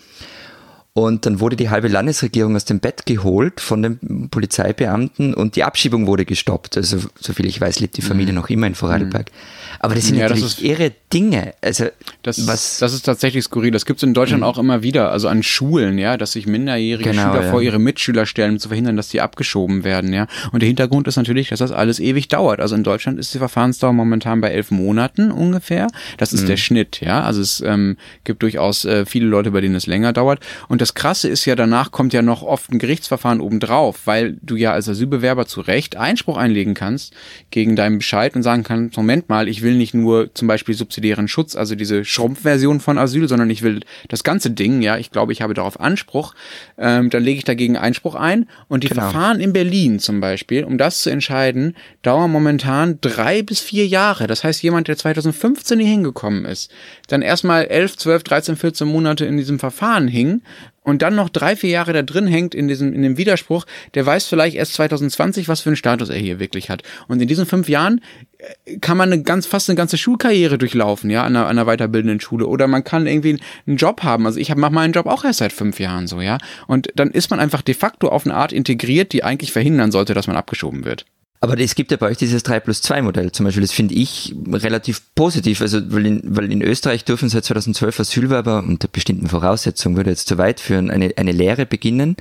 Und 0.93 1.25
dann 1.25 1.39
wurde 1.39 1.55
die 1.55 1.69
halbe 1.69 1.87
Landesregierung 1.87 2.53
aus 2.57 2.65
dem 2.65 2.81
Bett 2.81 3.05
geholt 3.05 3.61
von 3.61 3.81
den 3.81 4.27
Polizeibeamten 4.29 5.33
und 5.33 5.55
die 5.55 5.63
Abschiebung 5.63 6.05
wurde 6.05 6.25
gestoppt. 6.25 6.75
Also, 6.75 6.97
soviel 7.17 7.45
ich 7.45 7.61
weiß, 7.61 7.79
lebt 7.79 7.95
die 7.95 8.01
Familie 8.01 8.33
mhm. 8.33 8.39
noch 8.39 8.49
immer 8.49 8.67
in 8.67 8.75
Vorarlberg. 8.75 9.31
Aber 9.79 9.95
das 9.95 10.07
sind 10.07 10.17
ja, 10.17 10.23
natürlich 10.23 10.43
das 10.43 10.53
ist, 10.55 10.61
irre 10.61 10.91
Dinge. 11.13 11.53
Also, 11.61 11.85
das, 12.23 12.45
was, 12.45 12.79
das 12.79 12.93
ist 12.93 13.03
tatsächlich 13.03 13.45
skurril. 13.45 13.71
Das 13.71 13.85
gibt 13.85 13.99
es 13.99 14.03
in 14.03 14.13
Deutschland 14.13 14.41
mhm. 14.41 14.47
auch 14.49 14.57
immer 14.57 14.83
wieder. 14.83 15.13
Also 15.13 15.29
an 15.29 15.43
Schulen, 15.43 15.97
ja, 15.97 16.17
dass 16.17 16.33
sich 16.33 16.45
minderjährige 16.45 17.11
genau, 17.11 17.31
Schüler 17.31 17.45
ja. 17.45 17.51
vor 17.51 17.61
ihre 17.61 17.79
Mitschüler 17.79 18.25
stellen, 18.25 18.51
um 18.51 18.59
zu 18.59 18.67
verhindern, 18.67 18.97
dass 18.97 19.07
die 19.07 19.21
abgeschoben 19.21 19.85
werden, 19.85 20.11
ja. 20.11 20.27
Und 20.51 20.61
der 20.61 20.67
Hintergrund 20.67 21.07
ist 21.07 21.15
natürlich, 21.15 21.47
dass 21.47 21.59
das 21.59 21.71
alles 21.71 22.01
ewig 22.01 22.27
dauert. 22.27 22.59
Also 22.59 22.75
in 22.75 22.83
Deutschland 22.83 23.17
ist 23.17 23.33
die 23.33 23.37
Verfahrensdauer 23.37 23.93
momentan 23.93 24.41
bei 24.41 24.49
elf 24.49 24.71
Monaten 24.71 25.31
ungefähr. 25.31 25.87
Das 26.17 26.33
ist 26.33 26.43
mhm. 26.43 26.47
der 26.47 26.57
Schnitt, 26.57 26.99
ja. 26.99 27.23
Also 27.23 27.39
es 27.39 27.61
ähm, 27.65 27.95
gibt 28.25 28.43
durchaus 28.43 28.83
äh, 28.83 29.05
viele 29.05 29.27
Leute, 29.27 29.51
bei 29.51 29.61
denen 29.61 29.75
es 29.75 29.87
länger 29.87 30.11
dauert. 30.11 30.41
Und 30.67 30.80
das 30.81 30.93
Krasse 30.93 31.27
ist 31.27 31.45
ja, 31.45 31.55
danach 31.55 31.91
kommt 31.91 32.13
ja 32.13 32.21
noch 32.21 32.43
oft 32.43 32.71
ein 32.71 32.77
Gerichtsverfahren 32.77 33.41
obendrauf, 33.41 34.01
weil 34.05 34.37
du 34.41 34.55
ja 34.55 34.73
als 34.73 34.87
Asylbewerber 34.87 35.47
zu 35.47 35.61
Recht 35.61 35.95
Einspruch 35.95 36.37
einlegen 36.37 36.75
kannst 36.75 37.13
gegen 37.49 37.75
deinen 37.75 37.97
Bescheid 37.97 38.35
und 38.35 38.43
sagen 38.43 38.63
kannst, 38.63 38.97
Moment 38.97 39.27
mal, 39.27 39.47
ich 39.47 39.61
will 39.61 39.71
will 39.71 39.77
nicht 39.77 39.93
nur 39.93 40.33
zum 40.33 40.47
Beispiel 40.47 40.75
subsidiären 40.75 41.27
Schutz, 41.27 41.55
also 41.55 41.75
diese 41.75 42.05
Schrumpfversion 42.05 42.79
von 42.79 42.97
Asyl, 42.97 43.27
sondern 43.27 43.49
ich 43.49 43.61
will 43.61 43.81
das 44.09 44.23
ganze 44.23 44.51
Ding, 44.51 44.81
ja, 44.81 44.97
ich 44.97 45.11
glaube, 45.11 45.31
ich 45.31 45.41
habe 45.41 45.53
darauf 45.53 45.79
Anspruch, 45.79 46.33
ähm, 46.77 47.09
dann 47.09 47.23
lege 47.23 47.37
ich 47.37 47.43
dagegen 47.43 47.77
Einspruch 47.77 48.15
ein. 48.15 48.47
Und 48.67 48.83
die 48.83 48.89
genau. 48.89 49.03
Verfahren 49.03 49.39
in 49.39 49.53
Berlin 49.53 49.99
zum 49.99 50.19
Beispiel, 50.19 50.63
um 50.63 50.77
das 50.77 51.01
zu 51.01 51.09
entscheiden, 51.09 51.75
dauern 52.01 52.31
momentan 52.31 52.99
drei 53.01 53.41
bis 53.41 53.59
vier 53.59 53.87
Jahre. 53.87 54.27
Das 54.27 54.43
heißt, 54.43 54.61
jemand, 54.61 54.87
der 54.87 54.97
2015 54.97 55.79
hier 55.79 55.89
hingekommen 55.89 56.45
ist, 56.45 56.71
dann 57.07 57.21
erstmal 57.21 57.65
elf, 57.65 57.97
zwölf, 57.97 58.23
dreizehn, 58.23 58.57
vierzehn 58.57 58.87
Monate 58.87 59.25
in 59.25 59.37
diesem 59.37 59.59
Verfahren 59.59 60.07
hing, 60.07 60.41
und 60.83 61.03
dann 61.03 61.15
noch 61.15 61.29
drei, 61.29 61.55
vier 61.55 61.69
Jahre 61.69 61.93
da 61.93 62.01
drin 62.01 62.25
hängt 62.25 62.55
in 62.55 62.67
diesem, 62.67 62.93
in 62.93 63.03
dem 63.03 63.17
Widerspruch, 63.17 63.65
der 63.93 64.05
weiß 64.05 64.25
vielleicht 64.25 64.55
erst 64.55 64.73
2020, 64.73 65.47
was 65.47 65.61
für 65.61 65.69
einen 65.69 65.75
Status 65.75 66.09
er 66.09 66.17
hier 66.17 66.39
wirklich 66.39 66.69
hat. 66.69 66.81
Und 67.07 67.21
in 67.21 67.27
diesen 67.27 67.45
fünf 67.45 67.69
Jahren 67.69 68.01
äh, 68.39 68.77
kann 68.79 68.97
man 68.97 69.11
eine 69.11 69.21
ganz, 69.21 69.45
fast 69.45 69.69
eine 69.69 69.77
ganze 69.77 69.97
Schulkarriere 69.97 70.57
durchlaufen, 70.57 71.11
ja, 71.11 71.23
an 71.23 71.35
einer, 71.35 71.47
an 71.47 71.59
einer 71.59 71.65
weiterbildenden 71.67 72.19
Schule. 72.19 72.47
Oder 72.47 72.67
man 72.67 72.83
kann 72.83 73.05
irgendwie 73.05 73.39
einen 73.67 73.77
Job 73.77 74.01
haben. 74.01 74.25
Also 74.25 74.39
ich 74.39 74.53
mache 74.55 74.73
meinen 74.73 74.93
Job 74.93 75.05
auch 75.05 75.23
erst 75.23 75.39
seit 75.39 75.53
fünf 75.53 75.79
Jahren 75.79 76.07
so, 76.07 76.19
ja. 76.19 76.39
Und 76.65 76.89
dann 76.95 77.11
ist 77.11 77.29
man 77.29 77.39
einfach 77.39 77.61
de 77.61 77.75
facto 77.75 78.09
auf 78.09 78.25
eine 78.25 78.33
Art 78.33 78.51
integriert, 78.51 79.13
die 79.13 79.23
eigentlich 79.23 79.51
verhindern 79.51 79.91
sollte, 79.91 80.15
dass 80.15 80.27
man 80.27 80.35
abgeschoben 80.35 80.83
wird. 80.83 81.05
Aber 81.43 81.59
es 81.59 81.73
gibt 81.73 81.89
ja 81.89 81.97
bei 81.97 82.05
euch 82.05 82.17
dieses 82.17 82.43
3 82.43 82.59
plus 82.59 82.83
2 82.83 83.01
Modell 83.01 83.31
zum 83.31 83.45
Beispiel. 83.45 83.63
Das 83.63 83.71
finde 83.71 83.95
ich 83.95 84.35
relativ 84.47 85.01
positiv. 85.15 85.61
Also, 85.61 85.79
weil 85.91 86.05
in, 86.05 86.21
weil 86.23 86.51
in 86.51 86.61
Österreich 86.61 87.03
dürfen 87.03 87.29
seit 87.29 87.45
2012 87.45 87.99
Asylwerber 87.99 88.59
unter 88.59 88.87
bestimmten 88.87 89.27
Voraussetzungen, 89.27 89.97
würde 89.97 90.11
jetzt 90.11 90.27
zu 90.27 90.37
weit 90.37 90.59
führen, 90.59 90.91
eine, 90.91 91.13
eine 91.17 91.31
Lehre 91.31 91.65
beginnen. 91.65 92.15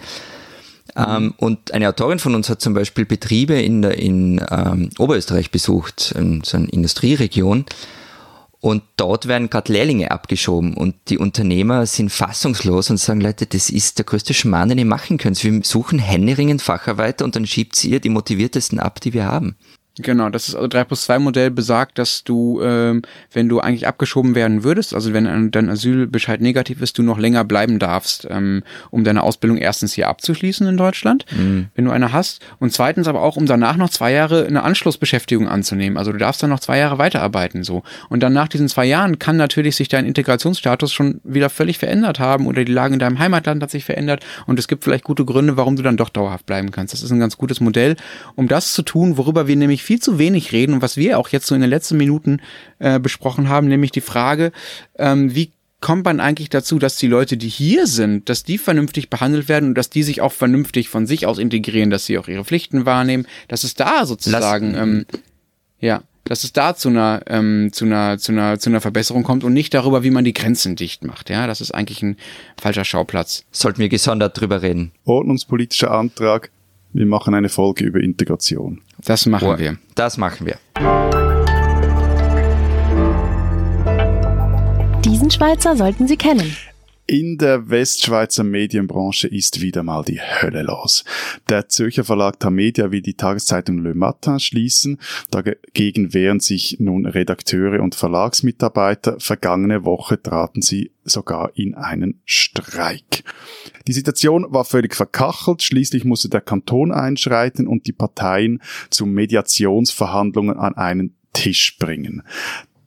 Mhm. 0.96 1.04
Ähm, 1.06 1.35
und 1.37 1.74
eine 1.74 1.88
Autorin 1.88 2.18
von 2.18 2.35
uns 2.35 2.48
hat 2.48 2.62
zum 2.62 2.72
Beispiel 2.72 3.04
Betriebe 3.04 3.61
in, 3.61 3.83
der, 3.83 3.98
in 3.98 4.40
ähm, 4.50 4.88
Oberösterreich 4.98 5.50
besucht, 5.50 6.14
in 6.16 6.42
so 6.42 6.56
einer 6.56 6.72
Industrieregion. 6.72 7.66
Und 8.61 8.83
dort 8.96 9.27
werden 9.27 9.49
gerade 9.49 9.73
Lehrlinge 9.73 10.11
abgeschoben 10.11 10.75
und 10.75 10.94
die 11.09 11.16
Unternehmer 11.16 11.87
sind 11.87 12.11
fassungslos 12.11 12.90
und 12.90 12.99
sagen, 12.99 13.23
Leute, 13.23 13.46
das 13.46 13.70
ist 13.70 13.96
der 13.96 14.05
größte 14.05 14.35
Schmarrn, 14.35 14.68
den 14.68 14.79
ihr 14.79 14.85
machen 14.85 15.16
könnt. 15.16 15.42
Wir 15.42 15.62
suchen 15.64 15.99
händeringend 15.99 16.61
Facharbeiter 16.61 17.25
und 17.25 17.37
dann 17.37 17.46
schiebt 17.46 17.83
ihr 17.85 18.01
die 18.01 18.11
motiviertesten 18.11 18.79
ab, 18.79 19.01
die 19.01 19.14
wir 19.14 19.25
haben. 19.25 19.57
Genau, 20.03 20.29
das 20.29 20.49
ist 20.49 20.55
also 20.55 20.69
3 20.69 20.85
plus 20.85 21.05
2 21.05 21.19
Modell 21.19 21.51
besagt, 21.51 21.99
dass 21.99 22.25
du, 22.25 22.61
ähm, 22.63 23.03
wenn 23.33 23.49
du 23.49 23.61
eigentlich 23.61 23.87
abgeschoben 23.87 24.35
werden 24.35 24.65
würdest, 24.65 24.95
also 24.95 25.13
wenn 25.13 25.51
dein 25.51 25.69
Asylbescheid 25.69 26.41
negativ 26.41 26.83
ist, 26.83 26.99
du 26.99 27.03
noch 27.03 27.19
länger 27.19 27.45
bleiben 27.45 27.79
darfst, 27.79 28.27
ähm, 28.31 28.63
um 28.91 29.05
deine 29.05 29.23
Ausbildung 29.23 29.59
erstens 29.59 29.93
hier 29.93 30.09
abzuschließen 30.09 30.67
in 30.67 30.77
Deutschland, 30.77 31.25
mhm. 31.37 31.69
wenn 31.75 31.85
du 31.85 31.91
eine 31.91 32.13
hast, 32.13 32.41
und 32.59 32.73
zweitens 32.73 33.09
aber 33.09 33.23
auch, 33.23 33.37
um 33.37 33.47
danach 33.47 33.77
noch 33.77 33.91
zwei 33.91 34.13
Jahre 34.13 34.47
eine 34.47 34.63
Anschlussbeschäftigung 34.63 35.49
anzunehmen. 35.49 35.97
Also 35.97 36.13
du 36.13 36.19
darfst 36.19 36.43
dann 36.43 36.51
noch 36.51 36.61
zwei 36.61 36.79
Jahre 36.79 36.99
weiterarbeiten 36.99 37.65
so. 37.65 37.83
Und 38.09 38.23
dann 38.23 38.33
nach 38.33 38.49
diesen 38.49 38.69
zwei 38.69 38.87
Jahren 38.87 39.19
kann 39.19 39.37
natürlich 39.37 39.77
sich 39.77 39.89
dein 39.89 40.07
Integrationsstatus 40.07 40.93
schon 40.93 41.21
wieder 41.25 41.51
völlig 41.51 41.79
verändert 41.79 42.19
haben 42.19 42.47
oder 42.47 42.65
die 42.65 42.73
Lage 42.73 42.95
in 42.95 43.01
deinem 43.01 43.19
Heimatland 43.19 43.63
hat 43.63 43.71
sich 43.71 43.85
verändert 43.85 44.25
und 44.47 44.59
es 44.59 44.69
gibt 44.69 44.85
vielleicht 44.85 45.05
gute 45.05 45.25
Gründe, 45.25 45.57
warum 45.57 45.77
du 45.77 45.83
dann 45.83 45.97
doch 45.97 46.09
dauerhaft 46.09 46.47
bleiben 46.47 46.71
kannst. 46.71 46.93
Das 46.93 47.03
ist 47.03 47.11
ein 47.11 47.21
ganz 47.21 47.37
gutes 47.37 47.61
Modell, 47.61 47.97
um 48.37 48.49
das 48.49 48.73
zu 48.73 48.83
tun, 48.83 49.17
worüber 49.17 49.47
wir 49.47 49.57
nämlich 49.57 49.83
viel 49.90 49.98
zu 49.98 50.20
wenig 50.20 50.53
reden 50.53 50.74
und 50.74 50.83
was 50.83 50.96
wir 50.96 51.18
auch 51.18 51.31
jetzt 51.31 51.48
so 51.48 51.55
in 51.57 51.61
den 51.62 51.68
letzten 51.68 51.96
Minuten 51.96 52.40
äh, 52.79 53.00
besprochen 53.00 53.48
haben, 53.48 53.66
nämlich 53.66 53.90
die 53.90 54.00
Frage, 54.00 54.53
ähm, 54.96 55.35
wie 55.35 55.50
kommt 55.81 56.05
man 56.05 56.20
eigentlich 56.20 56.48
dazu, 56.48 56.79
dass 56.79 56.94
die 56.94 57.09
Leute, 57.09 57.37
die 57.37 57.48
hier 57.48 57.88
sind, 57.88 58.29
dass 58.29 58.44
die 58.44 58.57
vernünftig 58.57 59.11
behandelt 59.11 59.48
werden 59.48 59.70
und 59.70 59.74
dass 59.74 59.90
die 59.90 60.05
sich 60.05 60.20
auch 60.20 60.31
vernünftig 60.31 60.88
von 60.88 61.09
sich 61.09 61.26
aus 61.26 61.38
integrieren, 61.38 61.90
dass 61.90 62.07
sie 62.07 62.18
auch 62.18 62.29
ihre 62.29 62.44
Pflichten 62.44 62.87
wahrnehmen, 62.87 63.26
dass 63.48 63.64
es 63.64 63.74
da 63.74 64.07
sozusagen, 64.07 64.76
ähm, 64.76 65.07
ja, 65.81 66.05
dass 66.22 66.44
es 66.44 66.53
da 66.53 66.76
zu 66.76 66.90
einer, 66.90 67.22
ähm, 67.26 67.70
zu 67.72 67.85
einer, 67.85 68.16
zu 68.18 68.31
einer, 68.31 68.61
zu 68.61 68.70
einer 68.70 68.81
Verbesserung 68.81 69.24
kommt 69.24 69.42
und 69.42 69.55
nicht 69.55 69.74
darüber, 69.74 70.05
wie 70.05 70.11
man 70.11 70.24
die 70.24 70.35
Grenzen 70.35 70.76
dicht 70.76 71.03
macht. 71.03 71.31
Ja, 71.31 71.48
das 71.48 71.61
ist 71.61 71.72
eigentlich 71.72 72.00
ein 72.00 72.16
falscher 72.62 72.85
Schauplatz. 72.85 73.44
Sollten 73.50 73.81
wir 73.81 73.88
gesondert 73.88 74.40
drüber 74.40 74.62
reden. 74.62 74.92
Ordnungspolitischer 75.05 75.90
Antrag. 75.90 76.53
Wir 76.92 77.07
machen 77.07 77.35
eine 77.35 77.48
Folge 77.48 77.85
über 77.85 78.00
Integration. 78.00 78.81
Das 79.05 79.24
machen 79.26 79.48
oh, 79.48 79.59
wir. 79.59 79.79
Das 79.94 80.16
machen 80.16 80.46
wir. 80.46 80.59
Diesen 85.05 85.31
Schweizer 85.31 85.76
sollten 85.76 86.09
Sie 86.09 86.16
kennen. 86.16 86.57
In 87.11 87.38
der 87.38 87.68
Westschweizer 87.68 88.44
Medienbranche 88.44 89.27
ist 89.27 89.61
wieder 89.61 89.83
mal 89.83 90.05
die 90.05 90.20
Hölle 90.20 90.62
los. 90.62 91.05
Der 91.49 91.68
Zürcher 91.68 92.05
Verlag 92.05 92.38
Tamedia 92.38 92.92
will 92.92 93.03
die 93.03 93.14
Tageszeitung 93.14 93.79
Le 93.79 93.96
Matin 93.96 94.38
schließen. 94.38 94.96
Dagegen 95.29 96.14
wehren 96.14 96.38
sich 96.38 96.77
nun 96.79 97.07
Redakteure 97.07 97.83
und 97.83 97.96
Verlagsmitarbeiter. 97.96 99.18
Vergangene 99.18 99.85
Woche 99.85 100.23
traten 100.23 100.62
sie 100.62 100.92
sogar 101.03 101.51
in 101.57 101.75
einen 101.75 102.20
Streik. 102.27 103.25
Die 103.88 103.92
Situation 103.92 104.46
war 104.51 104.64
völlig 104.64 104.94
verkachelt. 104.94 105.64
Schließlich 105.64 106.05
musste 106.05 106.29
der 106.29 106.42
Kanton 106.42 106.92
einschreiten 106.92 107.66
und 107.66 107.88
die 107.88 107.92
Parteien 107.92 108.62
zu 108.88 109.05
Mediationsverhandlungen 109.05 110.57
an 110.57 110.77
einen 110.77 111.16
Tisch 111.33 111.77
bringen. 111.77 112.23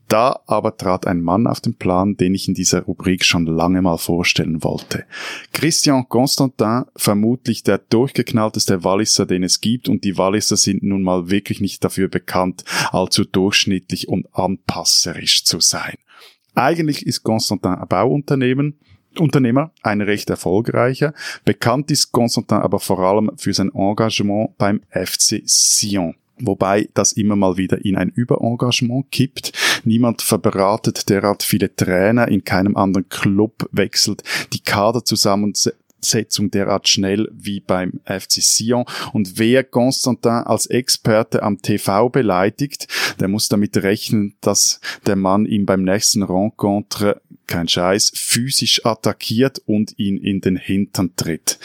Da 0.08 0.42
aber 0.48 0.78
trat 0.78 1.08
ein 1.08 1.22
Mann 1.22 1.48
auf 1.48 1.60
den 1.60 1.76
Plan, 1.76 2.16
den 2.18 2.36
ich 2.36 2.48
in 2.48 2.54
dieser 2.54 2.82
Rubrik 2.82 3.24
schon 3.24 3.46
lange 3.46 3.82
mal 3.82 3.98
vorstellen 3.98 4.64
wollte. 4.64 5.06
Christian 5.54 6.08
Constantin, 6.08 6.84
vermutlich 6.96 7.64
der 7.64 7.78
durchgeknallteste 7.78 8.84
Walliser, 8.84 9.26
den 9.26 9.44
es 9.44 9.62
gibt, 9.62 9.90
und 9.90 10.04
die 10.04 10.18
Walliser 10.18 10.58
sind 10.58 10.84
nun 10.84 11.04
mal 11.04 11.30
wirklich 11.30 11.62
nicht 11.62 11.84
dafür 11.84 12.10
bekannt, 12.10 12.64
allzu 12.92 13.24
durchschnittlich 13.26 14.08
und 14.08 14.28
anpasserisch 14.34 15.46
zu 15.46 15.60
sein. 15.60 15.96
Eigentlich 16.54 17.08
ist 17.08 17.24
Constantin 17.24 17.72
ein 17.72 17.88
Bauunternehmen, 17.88 18.78
Unternehmer, 19.18 19.72
ein 19.82 20.02
recht 20.02 20.30
erfolgreicher. 20.30 21.14
Bekannt 21.46 21.92
ist 21.92 22.12
Constantin 22.12 22.58
aber 22.58 22.80
vor 22.80 23.00
allem 23.00 23.32
für 23.38 23.54
sein 23.54 23.72
Engagement 23.74 24.58
beim 24.58 24.82
FC 24.92 25.42
Sion 25.46 26.16
wobei 26.46 26.90
das 26.94 27.14
immer 27.14 27.36
mal 27.36 27.58
wieder 27.58 27.84
in 27.84 27.96
ein 27.96 28.10
Überengagement 28.10 29.12
kippt. 29.12 29.52
Niemand 29.84 30.22
verberatet 30.22 31.10
derart 31.10 31.44
viele 31.44 31.76
Trainer, 31.76 32.28
in 32.28 32.44
keinem 32.44 32.76
anderen 32.78 33.10
Club 33.10 33.68
wechselt 33.72 34.24
die 34.54 34.62
Kaderzusammensetzung 34.62 36.52
derart 36.52 36.88
schnell 36.88 37.30
wie 37.34 37.60
beim 37.60 38.00
FC 38.06 38.42
Sion. 38.42 38.86
Und 39.14 39.40
wer 39.40 39.64
Constantin 39.64 40.32
als 40.32 40.68
Experte 40.68 41.44
am 41.44 41.62
TV 41.62 42.10
beleidigt, 42.10 42.88
der 43.20 43.28
muss 43.28 43.50
damit 43.50 43.78
rechnen, 43.78 44.36
dass 44.42 44.80
der 45.06 45.16
Mann 45.16 45.46
ihm 45.46 45.66
beim 45.66 45.84
nächsten 45.84 46.24
Rencontre 46.24 47.22
kein 47.48 47.68
Scheiß, 47.68 48.12
physisch 48.16 48.86
attackiert 48.86 49.62
und 49.66 49.98
ihn 49.98 50.18
in 50.18 50.42
den 50.42 50.56
Hintern 50.56 51.16
tritt. 51.16 51.60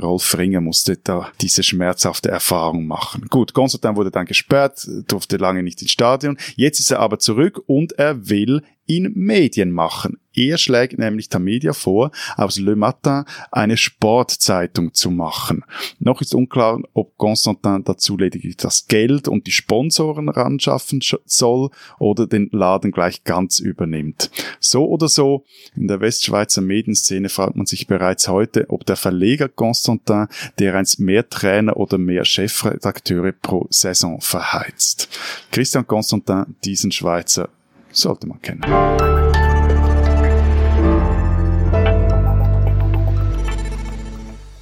Rolf 0.00 0.36
Ringer 0.36 0.60
musste 0.60 0.96
da 0.96 1.30
diese 1.40 1.62
schmerzhafte 1.62 2.30
Erfahrung 2.30 2.86
machen. 2.86 3.26
Gut, 3.28 3.52
Konstantin 3.52 3.96
wurde 3.96 4.10
dann 4.10 4.26
gesperrt, 4.26 4.88
durfte 5.08 5.36
lange 5.36 5.62
nicht 5.62 5.82
ins 5.82 5.92
Stadion. 5.92 6.38
Jetzt 6.56 6.80
ist 6.80 6.90
er 6.90 7.00
aber 7.00 7.18
zurück 7.18 7.62
und 7.66 7.92
er 7.92 8.28
will 8.28 8.62
in 8.86 9.12
Medien 9.14 9.70
machen. 9.70 10.18
Er 10.36 10.58
schlägt 10.58 10.98
nämlich 10.98 11.28
Tamedia 11.28 11.72
vor, 11.72 12.10
aus 12.36 12.58
Le 12.58 12.74
Matin 12.74 13.24
eine 13.52 13.76
Sportzeitung 13.76 14.92
zu 14.92 15.10
machen. 15.10 15.64
Noch 16.00 16.20
ist 16.20 16.34
unklar, 16.34 16.80
ob 16.92 17.16
Constantin 17.16 17.84
dazu 17.84 18.16
lediglich 18.16 18.56
das 18.56 18.88
Geld 18.88 19.28
und 19.28 19.46
die 19.46 19.52
Sponsoren 19.52 20.28
ranschaffen 20.28 21.00
soll 21.24 21.70
oder 22.00 22.26
den 22.26 22.48
Laden 22.50 22.90
gleich 22.90 23.22
ganz 23.22 23.60
übernimmt. 23.60 24.30
So 24.58 24.88
oder 24.88 25.08
so, 25.08 25.44
in 25.76 25.86
der 25.86 26.00
Westschweizer 26.00 26.62
Medienszene 26.62 27.28
fragt 27.28 27.54
man 27.54 27.66
sich 27.66 27.86
bereits 27.86 28.26
heute, 28.26 28.66
ob 28.70 28.84
der 28.86 28.96
Verleger 28.96 29.48
Constantin, 29.48 30.26
der 30.58 30.74
einst 30.74 30.98
mehr 30.98 31.28
Trainer 31.28 31.76
oder 31.76 31.96
mehr 31.96 32.24
Chefredakteure 32.24 33.32
pro 33.32 33.68
Saison 33.70 34.20
verheizt. 34.20 35.08
Christian 35.52 35.86
Constantin, 35.86 36.56
diesen 36.64 36.90
Schweizer 36.90 37.50
sollte 37.94 38.26
man 38.26 38.40
kennen. 38.42 38.62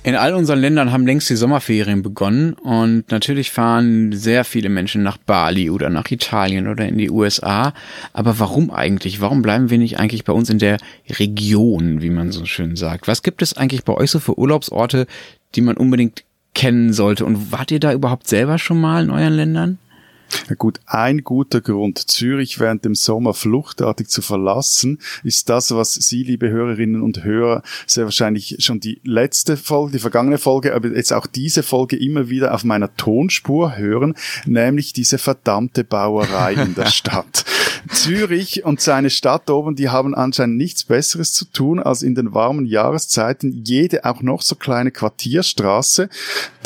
In 0.05 0.17
all 0.17 0.35
unseren 0.35 0.59
Ländern 0.59 0.91
haben 0.91 1.07
längst 1.07 1.31
die 1.31 1.37
Sommerferien 1.37 2.03
begonnen 2.03 2.55
und 2.55 3.09
natürlich 3.13 3.53
fahren 3.53 4.11
sehr 4.13 4.45
viele 4.45 4.69
Menschen 4.69 5.05
nach 5.05 5.17
Bali 5.17 5.71
oder 5.71 5.91
nach 5.91 6.11
Italien 6.11 6.67
oder 6.67 6.89
in 6.89 6.99
die 6.99 7.09
USA. 7.09 7.73
Aber 8.13 8.41
warum 8.41 8.73
eigentlich? 8.73 9.21
Warum 9.21 9.43
bleiben 9.43 9.71
wir 9.71 9.79
nicht 9.79 10.01
eigentlich 10.01 10.25
bei 10.25 10.33
uns 10.33 10.51
in 10.51 10.59
der 10.59 10.79
Region, 11.09 12.03
wie 12.03 12.11
man 12.11 12.33
so 12.33 12.47
schön 12.47 12.75
sagt? 12.75 13.07
Was 13.07 13.23
gibt 13.23 13.43
es 13.43 13.57
eigentlich 13.57 13.85
bei 13.85 13.95
euch 13.95 14.11
so 14.11 14.19
für 14.19 14.37
Urlaubsorte, 14.37 15.07
die 15.55 15.61
man 15.61 15.77
unbedingt 15.77 16.25
kennen 16.53 16.93
sollte? 16.93 17.25
Und 17.25 17.53
wart 17.53 17.71
ihr 17.71 17.79
da 17.79 17.93
überhaupt 17.93 18.27
selber 18.27 18.59
schon 18.59 18.81
mal 18.81 19.05
in 19.05 19.11
euren 19.11 19.35
Ländern? 19.35 19.79
Ja 20.49 20.55
gut, 20.55 20.81
ein 20.87 21.25
guter 21.25 21.61
Grund, 21.61 21.99
Zürich 22.11 22.59
während 22.61 22.85
dem 22.85 22.95
Sommer 22.95 23.35
fluchtartig 23.35 24.09
zu 24.09 24.23
verlassen, 24.23 24.99
ist 25.23 25.49
das, 25.49 25.75
was 25.75 25.95
Sie, 25.95 26.23
liebe 26.25 26.49
Hörerinnen 26.49 27.03
und 27.03 27.25
Hörer, 27.25 27.63
sehr 27.87 28.05
wahrscheinlich 28.05 28.57
schon 28.61 28.81
die 28.81 29.01
letzte 29.05 29.57
Folge, 29.57 29.93
die 29.93 29.99
vergangene 29.99 30.39
Folge, 30.39 30.75
aber 30.75 30.89
jetzt 30.89 31.13
auch 31.13 31.27
diese 31.27 31.63
Folge 31.63 31.97
immer 31.97 32.29
wieder 32.29 32.55
auf 32.55 32.65
meiner 32.65 32.95
Tonspur 32.97 33.77
hören, 33.77 34.15
nämlich 34.47 34.93
diese 34.93 35.19
verdammte 35.19 35.85
Bauerei 35.85 36.55
in 36.55 36.75
der 36.75 36.87
Stadt. 36.91 37.45
Zürich 37.91 38.65
und 38.65 38.81
seine 38.81 39.11
Stadt 39.11 39.51
oben, 39.51 39.77
die 39.77 39.89
haben 39.89 40.15
anscheinend 40.15 40.57
nichts 40.57 40.85
Besseres 40.85 41.33
zu 41.33 41.45
tun, 41.47 41.81
als 41.81 42.03
in 42.03 42.15
den 42.15 42.35
warmen 42.35 42.67
Jahreszeiten 42.67 43.63
jede 43.65 44.05
auch 44.05 44.23
noch 44.23 44.43
so 44.43 44.55
kleine 44.55 44.91
Quartierstraße, 44.91 46.09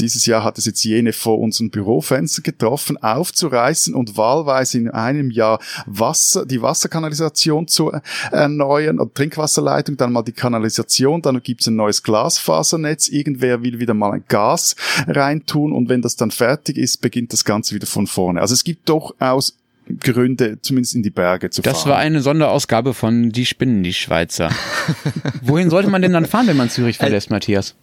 dieses 0.01 0.27
Jahr 0.27 0.45
hat 0.45 0.59
es 0.59 0.67
jetzt 0.67 0.85
jene 0.85 1.13
vor 1.13 1.39
unseren 1.39 1.71
Bürofenstern 1.71 2.43
getroffen, 2.43 2.97
aufzureißen 3.03 3.95
und 3.95 4.17
wahlweise 4.17 4.79
in 4.79 4.91
einem 4.91 5.31
Jahr 5.31 5.61
Wasser, 5.87 6.45
die 6.45 6.61
Wasserkanalisation 6.61 7.67
zu 7.67 7.93
erneuern 8.31 9.01
oder 9.01 9.13
Trinkwasserleitung, 9.13 9.97
dann 9.97 10.13
mal 10.13 10.23
die 10.23 10.33
Kanalisation, 10.33 11.23
dann 11.23 11.43
gibt's 11.43 11.67
ein 11.67 11.77
neues 11.77 12.03
Glasfasernetz, 12.03 13.09
irgendwer 13.09 13.63
will 13.63 13.81
wieder 13.81 13.95
mal 13.95 14.13
ein 14.13 14.25
Gas 14.29 14.77
reintun 15.07 15.73
und 15.73 15.89
wenn 15.89 16.03
das 16.03 16.17
dann 16.17 16.31
fertig 16.31 16.77
ist, 16.77 17.01
beginnt 17.01 17.33
das 17.33 17.45
Ganze 17.45 17.75
wieder 17.75 17.87
von 17.87 18.07
vorne. 18.07 18.41
Also 18.41 18.55
es 18.55 18.65
gibt 18.65 18.89
durchaus 18.89 19.57
Gründe, 20.01 20.59
zumindest 20.63 20.95
in 20.95 21.03
die 21.03 21.11
Berge 21.11 21.51
zu 21.51 21.63
fahren. 21.63 21.73
Das 21.73 21.87
war 21.87 21.97
eine 21.99 22.21
Sonderausgabe 22.21 22.95
von 22.95 23.31
Die 23.31 23.47
Spinnen, 23.47 23.83
die 23.83 23.93
Schweizer. 23.93 24.51
Wohin 25.43 25.71
sollte 25.71 25.91
man 25.91 26.03
denn 26.03 26.13
dann 26.13 26.27
fahren, 26.27 26.47
wenn 26.49 26.57
man 26.57 26.71
Zürich 26.71 26.99
verlässt, 26.99 27.31
Matthias? 27.31 27.75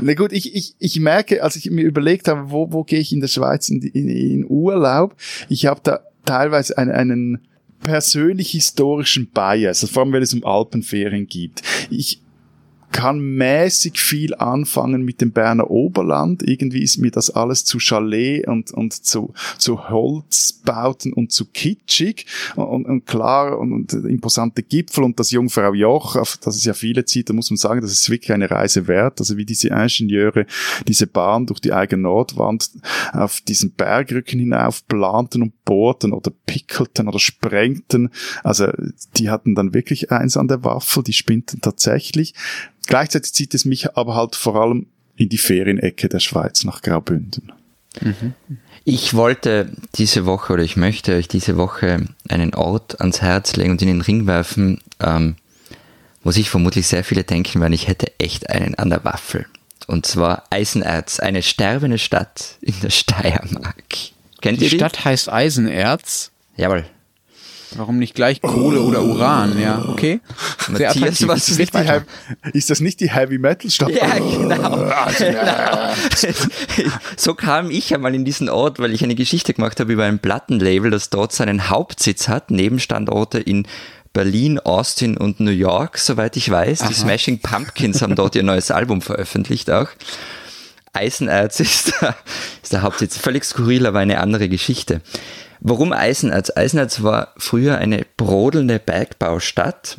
Na 0.00 0.14
gut, 0.14 0.32
ich, 0.32 0.54
ich, 0.54 0.74
ich 0.78 1.00
merke, 1.00 1.42
als 1.42 1.56
ich 1.56 1.70
mir 1.70 1.82
überlegt 1.82 2.28
habe, 2.28 2.50
wo, 2.50 2.72
wo 2.72 2.84
gehe 2.84 3.00
ich 3.00 3.12
in 3.12 3.20
der 3.20 3.28
Schweiz 3.28 3.68
in, 3.68 3.82
in, 3.82 4.08
in 4.08 4.46
Urlaub, 4.48 5.16
ich 5.48 5.66
habe 5.66 5.80
da 5.82 6.00
teilweise 6.24 6.76
einen, 6.78 6.92
einen 6.92 7.40
persönlich 7.82 8.50
historischen 8.50 9.28
Bias, 9.28 9.88
vor 9.90 10.02
allem 10.02 10.12
wenn 10.12 10.22
es 10.22 10.34
um 10.34 10.44
Alpenferien 10.44 11.26
gibt. 11.26 11.62
Ich 11.90 12.20
kann 12.94 13.18
mäßig 13.18 13.98
viel 13.98 14.36
anfangen 14.36 15.02
mit 15.02 15.20
dem 15.20 15.32
Berner 15.32 15.68
Oberland. 15.68 16.44
Irgendwie 16.48 16.80
ist 16.80 16.98
mir 16.98 17.10
das 17.10 17.28
alles 17.28 17.64
zu 17.64 17.80
Chalet 17.80 18.46
und, 18.46 18.70
und 18.70 18.92
zu, 18.92 19.34
zu 19.58 19.88
Holzbauten 19.88 21.12
und 21.12 21.32
zu 21.32 21.46
kitschig 21.46 22.26
und, 22.54 22.86
und 22.86 23.04
klar 23.04 23.58
und, 23.58 23.72
und 23.72 23.92
imposante 23.92 24.62
Gipfel 24.62 25.02
und 25.02 25.18
das 25.18 25.32
Jungfrau 25.32 25.74
Joch, 25.74 26.14
auf 26.14 26.36
das 26.36 26.54
es 26.54 26.64
ja 26.64 26.72
viele 26.72 27.04
zieht, 27.04 27.28
da 27.28 27.34
muss 27.34 27.50
man 27.50 27.56
sagen, 27.56 27.80
das 27.80 27.90
ist 27.90 28.08
wirklich 28.10 28.30
eine 28.30 28.48
Reise 28.48 28.86
wert. 28.86 29.18
Also 29.18 29.36
wie 29.36 29.44
diese 29.44 29.70
Ingenieure 29.70 30.46
diese 30.86 31.08
Bahn 31.08 31.46
durch 31.46 31.58
die 31.58 31.72
eigene 31.72 32.02
Nordwand 32.02 32.70
auf 33.12 33.40
diesen 33.40 33.72
Bergrücken 33.72 34.38
hinauf 34.38 34.86
planten 34.86 35.42
und 35.42 35.64
bohrten 35.64 36.12
oder 36.12 36.30
pickelten 36.30 37.08
oder 37.08 37.18
sprengten. 37.18 38.10
Also 38.44 38.68
die 39.16 39.30
hatten 39.30 39.56
dann 39.56 39.74
wirklich 39.74 40.12
eins 40.12 40.36
an 40.36 40.46
der 40.46 40.62
Waffel, 40.62 41.02
die 41.02 41.12
spinnten 41.12 41.60
tatsächlich. 41.60 42.34
Gleichzeitig 42.86 43.32
zieht 43.32 43.54
es 43.54 43.64
mich 43.64 43.96
aber 43.96 44.14
halt 44.14 44.36
vor 44.36 44.56
allem 44.56 44.86
in 45.16 45.28
die 45.28 45.38
Ferienecke 45.38 46.08
der 46.08 46.20
Schweiz 46.20 46.64
nach 46.64 46.82
Graubünden. 46.82 47.52
Mhm. 48.00 48.34
Ich 48.84 49.14
wollte 49.14 49.70
diese 49.94 50.26
Woche 50.26 50.52
oder 50.52 50.62
ich 50.62 50.76
möchte 50.76 51.14
euch 51.14 51.28
diese 51.28 51.56
Woche 51.56 52.06
einen 52.28 52.54
Ort 52.54 53.00
ans 53.00 53.22
Herz 53.22 53.56
legen 53.56 53.70
und 53.70 53.82
in 53.82 53.88
den 53.88 54.00
Ring 54.02 54.26
werfen, 54.26 54.80
ähm, 55.00 55.36
wo 56.22 56.30
sich 56.30 56.50
vermutlich 56.50 56.86
sehr 56.86 57.04
viele 57.04 57.24
denken 57.24 57.60
werden, 57.60 57.72
ich 57.72 57.88
hätte 57.88 58.12
echt 58.18 58.50
einen 58.50 58.74
an 58.74 58.90
der 58.90 59.04
Waffel. 59.04 59.46
Und 59.86 60.06
zwar 60.06 60.44
Eisenerz, 60.50 61.20
eine 61.20 61.42
sterbende 61.42 61.98
Stadt 61.98 62.56
in 62.60 62.74
der 62.82 62.90
Steiermark. 62.90 63.84
Kennt 64.40 64.60
die 64.60 64.64
ihr 64.64 64.70
die? 64.70 64.76
Stadt 64.76 65.04
heißt 65.04 65.30
Eisenerz? 65.30 66.30
Jawohl. 66.56 66.84
Warum 67.76 67.98
nicht 67.98 68.14
gleich 68.14 68.40
Kohle 68.40 68.80
oder 68.80 69.02
Uran? 69.02 69.58
Ja, 69.58 69.84
okay. 69.88 70.20
Sehr 70.72 70.88
Matthias, 70.88 71.26
was 71.26 71.48
ist, 71.48 71.58
nicht 71.58 71.74
die 71.74 72.58
ist 72.58 72.70
das 72.70 72.80
nicht 72.80 73.00
die 73.00 73.10
Heavy 73.10 73.38
Metal 73.38 73.70
Stadt? 73.70 73.90
Ja, 73.90 74.14
genau. 74.18 74.92
so 77.16 77.34
kam 77.34 77.70
ich 77.70 77.94
einmal 77.94 78.14
in 78.14 78.24
diesen 78.24 78.48
Ort, 78.48 78.78
weil 78.78 78.92
ich 78.92 79.02
eine 79.02 79.14
Geschichte 79.14 79.54
gemacht 79.54 79.80
habe 79.80 79.92
über 79.92 80.04
ein 80.04 80.18
Plattenlabel, 80.18 80.90
das 80.90 81.10
dort 81.10 81.32
seinen 81.32 81.70
Hauptsitz 81.70 82.28
hat, 82.28 82.50
Nebenstandorte 82.50 83.40
in 83.40 83.66
Berlin, 84.14 84.60
Austin 84.60 85.16
und 85.16 85.40
New 85.40 85.50
York, 85.50 85.98
soweit 85.98 86.36
ich 86.36 86.48
weiß. 86.48 86.82
Aha. 86.82 86.88
Die 86.88 86.94
Smashing 86.94 87.40
Pumpkins 87.40 88.00
haben 88.00 88.14
dort 88.14 88.36
ihr 88.36 88.44
neues 88.44 88.70
Album 88.70 89.02
veröffentlicht 89.02 89.70
auch. 89.70 89.88
Eisenerz 90.92 91.58
ist 91.60 92.00
der, 92.00 92.16
ist 92.62 92.72
der 92.72 92.82
Hauptsitz. 92.82 93.18
Völlig 93.18 93.44
skurril, 93.44 93.86
aber 93.86 93.98
eine 93.98 94.20
andere 94.20 94.48
Geschichte. 94.48 95.00
Warum 95.66 95.94
Eisenerz? 95.94 96.52
Eisenerz 96.54 97.02
war 97.02 97.32
früher 97.38 97.78
eine 97.78 98.04
brodelnde 98.18 98.78
Bergbaustadt. 98.78 99.96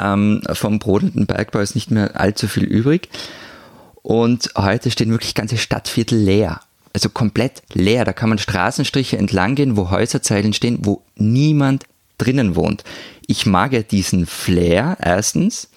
Ähm, 0.00 0.42
vom 0.52 0.78
brodelnden 0.78 1.26
Bergbau 1.26 1.58
ist 1.58 1.74
nicht 1.74 1.90
mehr 1.90 2.18
allzu 2.18 2.46
viel 2.46 2.62
übrig. 2.62 3.08
Und 4.02 4.50
heute 4.56 4.92
stehen 4.92 5.10
wirklich 5.10 5.34
ganze 5.34 5.58
Stadtviertel 5.58 6.16
leer. 6.16 6.60
Also 6.92 7.08
komplett 7.08 7.64
leer. 7.72 8.04
Da 8.04 8.12
kann 8.12 8.28
man 8.28 8.38
Straßenstriche 8.38 9.18
entlang 9.18 9.56
gehen, 9.56 9.76
wo 9.76 9.90
Häuserzeilen 9.90 10.52
stehen, 10.52 10.78
wo 10.82 11.02
niemand 11.16 11.82
drinnen 12.18 12.54
wohnt. 12.54 12.84
Ich 13.26 13.46
mag 13.46 13.72
ja 13.72 13.82
diesen 13.82 14.24
Flair 14.24 14.96
erstens. 15.02 15.68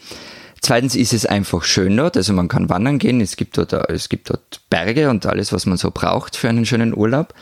Zweitens 0.61 0.95
ist 0.95 1.13
es 1.13 1.25
einfach 1.25 1.63
schön 1.63 1.97
dort, 1.97 2.15
also 2.15 2.31
man 2.31 2.47
kann 2.47 2.69
wandern 2.69 2.99
gehen, 2.99 3.19
es 3.21 3.35
gibt 3.35 3.57
dort, 3.57 3.73
es 3.73 4.07
gibt 4.07 4.29
dort 4.29 4.61
Berge 4.69 5.09
und 5.09 5.25
alles, 5.25 5.51
was 5.51 5.65
man 5.65 5.77
so 5.77 5.91
braucht 5.91 6.37
für 6.37 6.47
einen 6.47 6.65
schönen 6.65 6.95
Urlaub. 6.95 7.33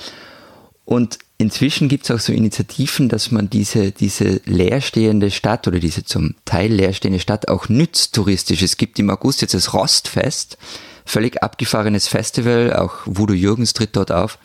Und 0.85 1.19
inzwischen 1.41 1.89
gibt 1.89 2.05
es 2.05 2.11
auch 2.11 2.19
so 2.19 2.31
Initiativen, 2.31 3.09
dass 3.09 3.31
man 3.31 3.49
diese, 3.49 3.91
diese 3.91 4.41
leerstehende 4.45 5.31
Stadt 5.31 5.67
oder 5.67 5.79
diese 5.79 6.05
zum 6.05 6.35
Teil 6.45 6.71
leerstehende 6.71 7.19
Stadt 7.19 7.47
auch 7.47 7.67
nützt 7.67 8.15
touristisch. 8.15 8.61
Es 8.61 8.77
gibt 8.77 8.99
im 8.99 9.09
August 9.09 9.41
jetzt 9.41 9.53
das 9.53 9.73
Rostfest, 9.73 10.57
völlig 11.05 11.43
abgefahrenes 11.43 12.07
Festival, 12.07 12.73
auch 12.73 12.99
Voodoo 13.05 13.33
Jürgens 13.33 13.73
tritt 13.73 13.95
dort 13.95 14.11
auf. 14.11 14.37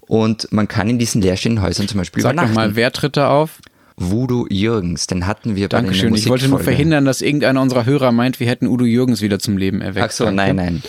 Und 0.00 0.52
man 0.52 0.68
kann 0.68 0.88
in 0.90 0.98
diesen 0.98 1.22
leerstehenden 1.22 1.64
Häusern 1.64 1.88
zum 1.88 1.98
Beispiel 1.98 2.22
Sag 2.22 2.32
übernachten. 2.32 2.54
Sag 2.54 2.66
mal, 2.66 2.76
wer 2.76 2.92
tritt 2.92 3.16
da 3.16 3.30
auf? 3.30 3.60
Voodoo 3.96 4.46
Jürgens, 4.50 5.06
den 5.06 5.26
hatten 5.26 5.56
wir 5.56 5.68
bei 5.68 5.80
Dankeschön. 5.80 6.14
Ich 6.14 6.28
wollte 6.28 6.48
nur 6.48 6.58
verhindern, 6.60 7.04
dass 7.04 7.22
irgendeiner 7.22 7.62
unserer 7.62 7.86
Hörer 7.86 8.12
meint, 8.12 8.40
wir 8.40 8.46
hätten 8.46 8.66
Udo 8.66 8.84
Jürgens 8.84 9.20
wieder 9.22 9.38
zum 9.38 9.56
Leben 9.56 9.80
erweckt. 9.80 10.06
Ach 10.06 10.10
so, 10.10 10.30
nein, 10.30 10.56
nein. 10.56 10.82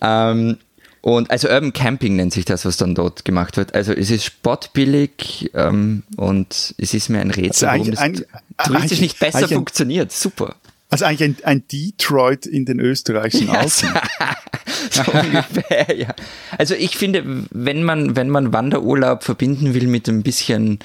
Ähm, 0.00 0.58
und 1.16 1.30
also 1.30 1.48
Urban 1.48 1.72
Camping 1.72 2.16
nennt 2.16 2.32
sich 2.32 2.44
das, 2.44 2.64
was 2.64 2.76
dann 2.76 2.94
dort 2.94 3.24
gemacht 3.24 3.56
wird. 3.56 3.74
Also 3.74 3.92
es 3.92 4.10
ist 4.10 4.24
spottbillig 4.24 5.50
ähm, 5.54 6.02
und 6.16 6.74
es 6.76 6.94
ist 6.94 7.08
mir 7.08 7.20
ein 7.20 7.30
Rätsel, 7.30 7.68
also 7.68 7.80
warum 7.80 7.90
das 7.92 8.00
ein, 8.00 8.24
touristisch 8.64 9.00
nicht 9.00 9.18
besser 9.18 9.48
funktioniert. 9.48 10.12
Super. 10.12 10.56
Also 10.90 11.04
eigentlich 11.04 11.28
ein, 11.28 11.36
ein 11.44 11.68
Detroit 11.70 12.46
in 12.46 12.64
den 12.64 12.80
österreichischen 12.80 13.50
Alpen. 13.50 13.70
so 14.90 15.02
ungefähr, 15.12 15.96
ja. 15.96 16.14
Also 16.56 16.74
ich 16.74 16.96
finde, 16.96 17.22
wenn 17.50 17.82
man, 17.82 18.16
wenn 18.16 18.30
man 18.30 18.52
Wanderurlaub 18.52 19.22
verbinden 19.22 19.74
will 19.74 19.86
mit 19.86 20.08
ein 20.08 20.22
bisschen 20.22 20.78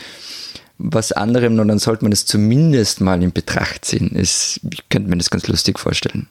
was 0.77 1.13
anderem, 1.13 1.55
dann 1.55 1.79
sollte 1.79 2.03
man 2.03 2.11
es 2.11 2.25
zumindest 2.25 2.99
mal 2.99 3.23
in 3.23 3.31
Betracht 3.31 3.85
ziehen. 3.85 4.11
ich 4.15 4.59
könnte 4.89 5.09
mir 5.09 5.17
das 5.17 5.29
ganz 5.29 5.47
lustig 5.47 5.79
vorstellen. 5.79 6.27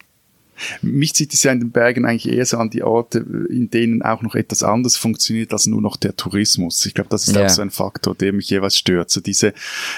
Mich 0.80 1.14
zieht 1.14 1.34
es 1.34 1.42
ja 1.42 1.52
in 1.52 1.60
den 1.60 1.70
Bergen 1.70 2.04
eigentlich 2.04 2.32
eher 2.32 2.44
so 2.46 2.58
an 2.58 2.70
die 2.70 2.82
Orte, 2.82 3.18
in 3.48 3.70
denen 3.70 4.02
auch 4.02 4.22
noch 4.22 4.34
etwas 4.34 4.62
anderes 4.62 4.96
funktioniert 4.96 5.52
als 5.52 5.66
nur 5.66 5.80
noch 5.80 5.96
der 5.96 6.16
Tourismus. 6.16 6.84
Ich 6.86 6.94
glaube, 6.94 7.10
das 7.10 7.26
ist 7.26 7.34
ja. 7.34 7.44
auch 7.44 7.48
so 7.48 7.62
ein 7.62 7.70
Faktor, 7.70 8.14
der 8.14 8.32
mich 8.32 8.50
jeweils 8.50 8.76
stört. 8.76 9.10
So 9.10 9.20
diese 9.20 9.54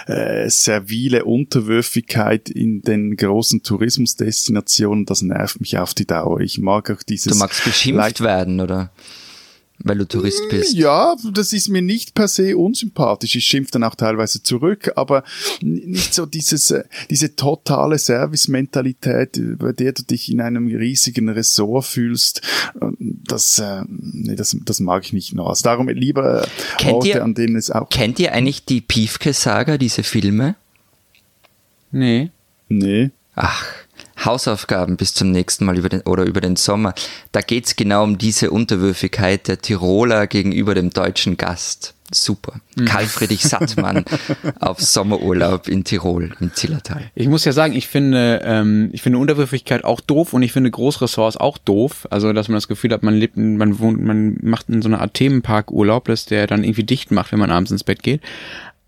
äh, 0.06 0.48
servile 0.48 1.24
Unterwürfigkeit 1.24 2.48
in 2.48 2.82
den 2.82 3.16
großen 3.16 3.62
Tourismusdestinationen, 3.62 5.06
das 5.06 5.22
nervt 5.22 5.60
mich 5.60 5.78
auf 5.78 5.94
die 5.94 6.06
Dauer. 6.06 6.40
Ich 6.40 6.58
mag 6.58 6.90
auch 6.90 7.02
dieses... 7.02 7.32
Du 7.32 7.38
magst 7.38 7.64
beschimpft 7.64 8.20
werden, 8.20 8.60
oder? 8.60 8.90
Weil 9.78 9.98
du 9.98 10.06
Tourist 10.06 10.40
bist. 10.50 10.74
Ja, 10.74 11.16
das 11.32 11.52
ist 11.52 11.68
mir 11.68 11.82
nicht 11.82 12.14
per 12.14 12.28
se 12.28 12.56
unsympathisch. 12.56 13.34
Ich 13.34 13.44
schimpf 13.44 13.72
dann 13.72 13.82
auch 13.82 13.96
teilweise 13.96 14.42
zurück, 14.42 14.92
aber 14.94 15.24
nicht 15.60 16.14
so 16.14 16.26
dieses, 16.26 16.70
äh, 16.70 16.84
diese 17.10 17.34
totale 17.34 17.98
Service-Mentalität, 17.98 19.58
bei 19.58 19.72
der 19.72 19.92
du 19.92 20.04
dich 20.04 20.30
in 20.30 20.40
einem 20.40 20.68
riesigen 20.68 21.28
Ressort 21.28 21.86
fühlst. 21.86 22.40
Das, 23.00 23.58
äh, 23.58 23.82
nee, 23.88 24.36
das, 24.36 24.56
das 24.64 24.78
mag 24.78 25.04
ich 25.04 25.12
nicht 25.12 25.34
noch. 25.34 25.48
Also 25.48 25.64
darum 25.64 25.88
lieber 25.88 26.46
kennt 26.78 26.94
Orte, 26.94 27.08
ihr, 27.08 27.24
an 27.24 27.34
denen 27.34 27.56
es 27.56 27.70
auch. 27.70 27.88
Kennt 27.90 28.20
ihr 28.20 28.32
eigentlich 28.32 28.64
die 28.64 28.80
Piefke-Saga, 28.80 29.76
diese 29.76 30.04
Filme? 30.04 30.54
Nee. 31.90 32.30
Nee. 32.68 33.10
Ach, 33.34 33.64
Hausaufgaben 34.24 34.96
bis 34.96 35.14
zum 35.14 35.30
nächsten 35.30 35.64
Mal 35.64 35.78
über 35.78 35.88
den, 35.88 36.02
oder 36.02 36.24
über 36.24 36.40
den 36.40 36.56
Sommer. 36.56 36.94
Da 37.32 37.40
geht 37.40 37.66
es 37.66 37.76
genau 37.76 38.04
um 38.04 38.18
diese 38.18 38.50
Unterwürfigkeit 38.50 39.48
der 39.48 39.60
Tiroler 39.60 40.26
gegenüber 40.26 40.74
dem 40.74 40.90
deutschen 40.90 41.36
Gast. 41.36 41.94
Super. 42.12 42.60
Mhm. 42.76 42.84
Karl 42.84 43.06
Friedrich 43.06 43.42
Sattmann 43.42 44.04
auf 44.60 44.80
Sommerurlaub 44.80 45.68
in 45.68 45.84
Tirol, 45.84 46.32
im 46.38 46.52
Zillertal. 46.52 47.10
Ich 47.14 47.28
muss 47.28 47.44
ja 47.44 47.52
sagen, 47.52 47.74
ich 47.74 47.88
finde, 47.88 48.42
ähm, 48.44 48.90
ich 48.92 49.02
finde 49.02 49.18
Unterwürfigkeit 49.18 49.84
auch 49.84 50.00
doof 50.00 50.32
und 50.32 50.42
ich 50.42 50.52
finde 50.52 50.70
Großressorts 50.70 51.36
auch 51.36 51.58
doof. 51.58 52.06
Also, 52.10 52.32
dass 52.32 52.48
man 52.48 52.56
das 52.56 52.68
Gefühl 52.68 52.92
hat, 52.92 53.02
man 53.02 53.14
lebt, 53.14 53.36
man 53.36 53.78
wohnt, 53.78 54.02
man 54.02 54.36
macht 54.42 54.68
in 54.68 54.82
so 54.82 54.88
einer 54.88 55.00
Art 55.00 55.14
Themenpark-Urlaub, 55.14 56.04
dass 56.04 56.26
der 56.26 56.46
dann 56.46 56.62
irgendwie 56.62 56.84
dicht 56.84 57.10
macht, 57.10 57.32
wenn 57.32 57.38
man 57.38 57.50
abends 57.50 57.70
ins 57.70 57.84
Bett 57.84 58.02
geht. 58.02 58.20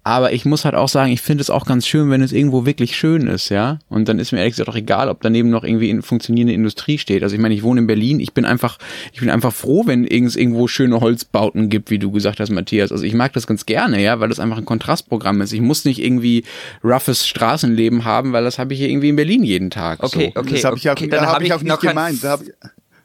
Aber 0.06 0.32
ich 0.32 0.44
muss 0.44 0.64
halt 0.64 0.76
auch 0.76 0.88
sagen, 0.88 1.10
ich 1.10 1.20
finde 1.20 1.42
es 1.42 1.50
auch 1.50 1.66
ganz 1.66 1.84
schön, 1.84 2.10
wenn 2.10 2.22
es 2.22 2.30
irgendwo 2.30 2.64
wirklich 2.64 2.96
schön 2.96 3.26
ist, 3.26 3.48
ja. 3.48 3.80
Und 3.88 4.08
dann 4.08 4.20
ist 4.20 4.30
mir 4.30 4.38
ehrlich 4.38 4.52
gesagt 4.52 4.68
auch 4.68 4.76
egal, 4.76 5.08
ob 5.08 5.20
daneben 5.20 5.50
noch 5.50 5.64
irgendwie 5.64 5.90
in 5.90 6.00
funktionierende 6.00 6.54
Industrie 6.54 6.98
steht. 6.98 7.24
Also 7.24 7.34
ich 7.34 7.40
meine, 7.40 7.56
ich 7.56 7.64
wohne 7.64 7.80
in 7.80 7.88
Berlin, 7.88 8.20
ich 8.20 8.32
bin 8.32 8.44
einfach, 8.44 8.78
ich 9.12 9.18
bin 9.18 9.30
einfach 9.30 9.52
froh, 9.52 9.82
wenn 9.86 10.04
es 10.04 10.36
irgendwo 10.36 10.68
schöne 10.68 11.00
Holzbauten 11.00 11.70
gibt, 11.70 11.90
wie 11.90 11.98
du 11.98 12.12
gesagt 12.12 12.38
hast, 12.38 12.50
Matthias. 12.50 12.92
Also 12.92 13.02
ich 13.02 13.14
mag 13.14 13.32
das 13.32 13.48
ganz 13.48 13.66
gerne, 13.66 14.00
ja, 14.00 14.20
weil 14.20 14.28
das 14.28 14.38
einfach 14.38 14.58
ein 14.58 14.64
Kontrastprogramm 14.64 15.40
ist. 15.40 15.52
Ich 15.52 15.60
muss 15.60 15.84
nicht 15.84 16.00
irgendwie 16.00 16.44
roughes 16.84 17.26
Straßenleben 17.26 18.04
haben, 18.04 18.32
weil 18.32 18.44
das 18.44 18.60
habe 18.60 18.74
ich 18.74 18.78
hier 18.78 18.88
irgendwie 18.88 19.08
in 19.08 19.16
Berlin 19.16 19.42
jeden 19.42 19.70
Tag. 19.70 20.04
Okay, 20.04 20.30
so. 20.32 20.40
okay. 20.40 20.50
Das 20.52 20.62
habe 20.62 20.76
ich 20.76 20.88
auch, 20.88 20.92
okay, 20.92 21.08
da 21.08 21.26
hab 21.26 21.42
ich 21.42 21.52
auch 21.52 21.62
nicht 21.62 21.80
gemeint. 21.80 22.22
Da 22.22 22.30
hab 22.30 22.42
ich, 22.42 22.52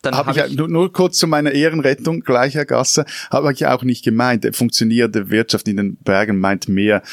dann 0.01 0.15
habe 0.15 0.31
hab 0.31 0.37
ich, 0.37 0.51
ich 0.51 0.57
nur, 0.57 0.67
nur, 0.67 0.91
kurz 0.91 1.17
zu 1.17 1.27
meiner 1.27 1.51
Ehrenrettung, 1.51 2.21
gleicher 2.21 2.65
Gasse, 2.65 3.05
habe 3.29 3.51
ich 3.53 3.65
auch 3.65 3.83
nicht 3.83 4.03
gemeint. 4.03 4.47
Funktionierende 4.55 5.29
Wirtschaft 5.29 5.67
in 5.67 5.77
den 5.77 5.95
Bergen 5.97 6.39
meint 6.39 6.67
mehr 6.67 7.03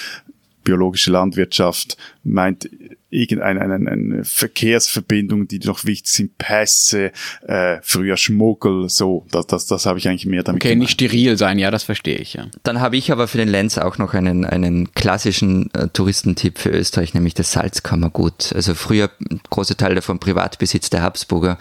biologische 0.69 1.11
Landwirtschaft, 1.11 1.97
meint 2.25 2.69
irgendeine 3.09 3.61
eine, 3.63 3.91
eine 3.91 4.25
Verkehrsverbindung, 4.25 5.49
die 5.49 5.61
noch 5.61 5.87
wichtig 5.87 6.13
sind, 6.13 6.37
Pässe, 6.37 7.13
äh, 7.47 7.79
früher 7.81 8.19
Schmuggel, 8.19 8.91
so, 8.91 9.25
das, 9.31 9.47
das, 9.47 9.67
das 9.67 9.87
habe 9.87 9.99
ich 9.99 10.07
eigentlich 10.09 10.27
mehr 10.27 10.43
damit 10.43 10.61
Okay, 10.61 10.75
gemeint. 10.75 10.81
nicht 10.81 10.91
steril 10.93 11.39
sein, 11.39 11.59
ja, 11.59 11.71
das 11.71 11.85
verstehe 11.85 12.19
ich, 12.19 12.35
ja. 12.35 12.49
Dann 12.65 12.81
habe 12.81 12.99
ich 12.99 13.11
aber 13.11 13.29
für 13.29 13.39
den 13.39 13.49
Lenz 13.49 13.79
auch 13.79 13.97
noch 13.97 14.13
einen, 14.13 14.45
einen 14.45 14.93
klassischen 14.93 15.73
äh, 15.73 15.89
Touristentipp 15.89 16.59
für 16.59 16.69
Österreich, 16.69 17.15
nämlich 17.15 17.33
das 17.33 17.53
Salzkammergut. 17.53 18.53
Also 18.55 18.75
früher 18.75 19.11
große 19.49 19.79
Teile 19.79 19.95
davon 19.95 20.19
Privatbesitz 20.19 20.91
der 20.91 21.01
Habsburger 21.01 21.57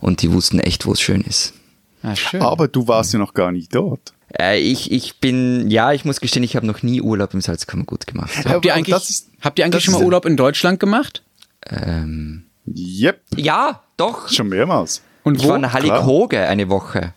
und 0.00 0.22
die 0.22 0.32
wussten 0.32 0.60
echt, 0.60 0.86
wo 0.86 0.92
es 0.92 1.00
schön 1.00 1.22
ist. 1.22 1.54
Ah, 2.02 2.14
schön. 2.14 2.42
Aber 2.42 2.68
du 2.68 2.86
warst 2.86 3.12
ja 3.12 3.18
noch 3.18 3.34
gar 3.34 3.52
nicht 3.52 3.74
dort. 3.74 4.12
Äh, 4.38 4.60
ich, 4.60 4.92
ich 4.92 5.18
bin, 5.18 5.70
ja, 5.70 5.92
ich 5.92 6.04
muss 6.04 6.20
gestehen, 6.20 6.42
ich 6.42 6.54
habe 6.54 6.66
noch 6.66 6.82
nie 6.82 7.00
Urlaub 7.00 7.34
im 7.34 7.40
Salzkammergut 7.40 8.06
gemacht. 8.06 8.30
Habt 8.44 8.64
ihr 8.64 8.74
eigentlich, 8.74 8.94
ist, 8.94 9.28
habt 9.40 9.58
ihr 9.58 9.64
eigentlich 9.64 9.84
schon 9.84 9.94
mal 9.94 10.04
Urlaub 10.04 10.26
in 10.26 10.36
Deutschland 10.36 10.78
gemacht? 10.80 11.22
Ähm, 11.66 12.44
Yep. 12.76 13.20
Ja, 13.36 13.82
doch. 13.96 14.28
Schon 14.28 14.48
mehrmals. 14.48 15.02
Und 15.22 15.36
ich 15.36 15.44
wo? 15.44 15.50
war 15.50 15.56
in 15.56 15.72
Hallig-Hoge 15.72 16.46
eine 16.46 16.68
Woche. 16.68 17.12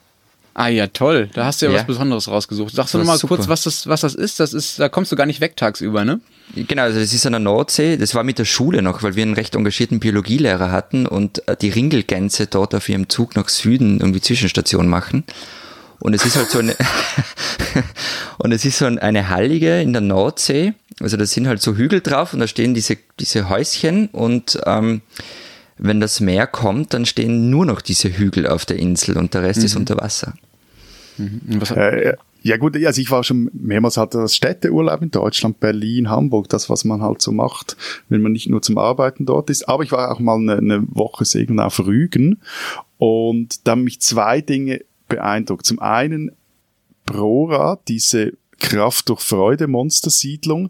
Ah 0.54 0.68
ja, 0.68 0.88
toll. 0.88 1.30
Da 1.34 1.46
hast 1.46 1.62
du 1.62 1.68
ja, 1.68 1.72
ja. 1.72 1.78
was 1.80 1.88
Besonderes 1.88 2.28
rausgesucht. 2.28 2.76
Sagst 2.76 2.94
du 2.94 2.98
nochmal 2.98 3.18
kurz, 3.20 3.48
was 3.48 3.64
das, 3.64 3.88
was 3.88 4.02
das 4.02 4.16
ist? 4.16 4.40
Das 4.40 4.54
ist, 4.54 4.80
da 4.80 4.90
kommst 4.90 5.12
du 5.12 5.16
gar 5.16 5.26
nicht 5.26 5.40
weg 5.40 5.56
tagsüber, 5.56 6.04
ne? 6.04 6.20
Genau, 6.56 6.84
also 6.84 7.00
das 7.00 7.14
ist 7.14 7.26
an 7.26 7.32
der 7.32 7.40
Nordsee. 7.40 7.96
Das 7.96 8.16
war 8.16 8.24
mit 8.24 8.38
der 8.38 8.46
Schule 8.46 8.82
noch, 8.82 9.02
weil 9.02 9.16
wir 9.16 9.24
einen 9.24 9.34
recht 9.34 9.56
engagierten 9.56 10.02
Biologielehrer 10.02 10.72
hatten 10.72 11.06
und 11.06 11.48
äh, 11.48 11.56
die 11.56 11.70
Ringelgänse 11.70 12.48
dort 12.48 12.76
auf 12.76 12.90
ihrem 12.90 13.08
Zug 13.08 13.36
nach 13.38 13.48
Süden 13.48 14.02
irgendwie 14.02 14.20
Zwischenstation 14.20 14.88
machen. 14.88 15.24
Und 16.00 16.16
es 16.16 16.26
ist 16.26 16.36
halt 16.36 16.50
so 16.50 16.60
eine, 16.60 16.76
und 18.40 18.52
es 18.52 18.66
ist 18.66 18.80
so 18.80 18.86
eine 18.86 19.30
Hallige 19.30 19.82
in 19.82 19.94
der 19.94 20.02
Nordsee. 20.02 20.74
Also 21.00 21.16
da 21.16 21.26
sind 21.26 21.48
halt 21.48 21.62
so 21.62 21.76
Hügel 21.76 22.02
drauf 22.02 22.34
und 22.34 22.40
da 22.40 22.48
stehen 22.48 22.74
diese, 22.74 22.98
diese 23.20 23.48
Häuschen 23.50 24.08
und 24.08 24.60
ähm, 24.66 25.02
wenn 25.82 26.00
das 26.00 26.20
Meer 26.20 26.48
kommt, 26.48 26.94
dann 26.94 27.06
stehen 27.06 27.50
nur 27.50 27.66
noch 27.66 27.82
diese 27.82 28.10
Hügel 28.10 28.48
auf 28.48 28.66
der 28.66 28.78
Insel 28.78 29.18
und 29.18 29.34
der 29.34 29.42
Rest 29.42 29.60
mhm. 29.60 29.66
ist 29.66 29.76
unter 29.76 29.98
Wasser. 29.98 30.36
Mhm. 31.18 31.62
Äh, 31.76 32.14
ja 32.44 32.58
gut, 32.58 32.78
also 32.86 33.02
ich 33.02 33.10
war 33.10 33.24
schon 33.24 33.50
mehrmals 33.54 33.98
halt 33.98 34.14
das 34.14 34.36
Städteurlaub 34.36 35.02
in 35.02 35.12
Deutschland, 35.12 35.60
Berlin, 35.60 36.10
Hamburg, 36.10 36.50
das 36.50 36.70
was 36.70 36.86
man 36.86 37.02
halt 37.02 37.22
so 37.22 37.32
macht, 37.32 37.78
wenn 38.10 38.22
man 38.22 38.32
nicht 38.32 38.48
nur 38.48 38.62
zum 38.62 38.78
Arbeiten 38.78 39.26
dort 39.26 39.50
ist. 39.50 39.68
Aber 39.68 39.84
ich 39.84 39.92
war 39.92 40.12
auch 40.12 40.20
mal 40.20 40.38
eine, 40.38 40.58
eine 40.58 40.84
Woche 40.88 41.26
segeln 41.26 41.60
auf 41.60 41.80
Rügen 41.80 42.42
und 42.98 43.68
da 43.68 43.72
haben 43.72 43.84
mich 43.84 44.02
zwei 44.02 44.42
Dinge 44.42 44.82
beeindruckt. 45.08 45.66
Zum 45.66 45.80
einen 45.80 46.32
Prora, 47.06 47.80
diese 47.88 48.34
Kraft 48.60 49.10
durch 49.10 49.22
Freude 49.22 49.68
Monstersiedlung, 49.68 50.70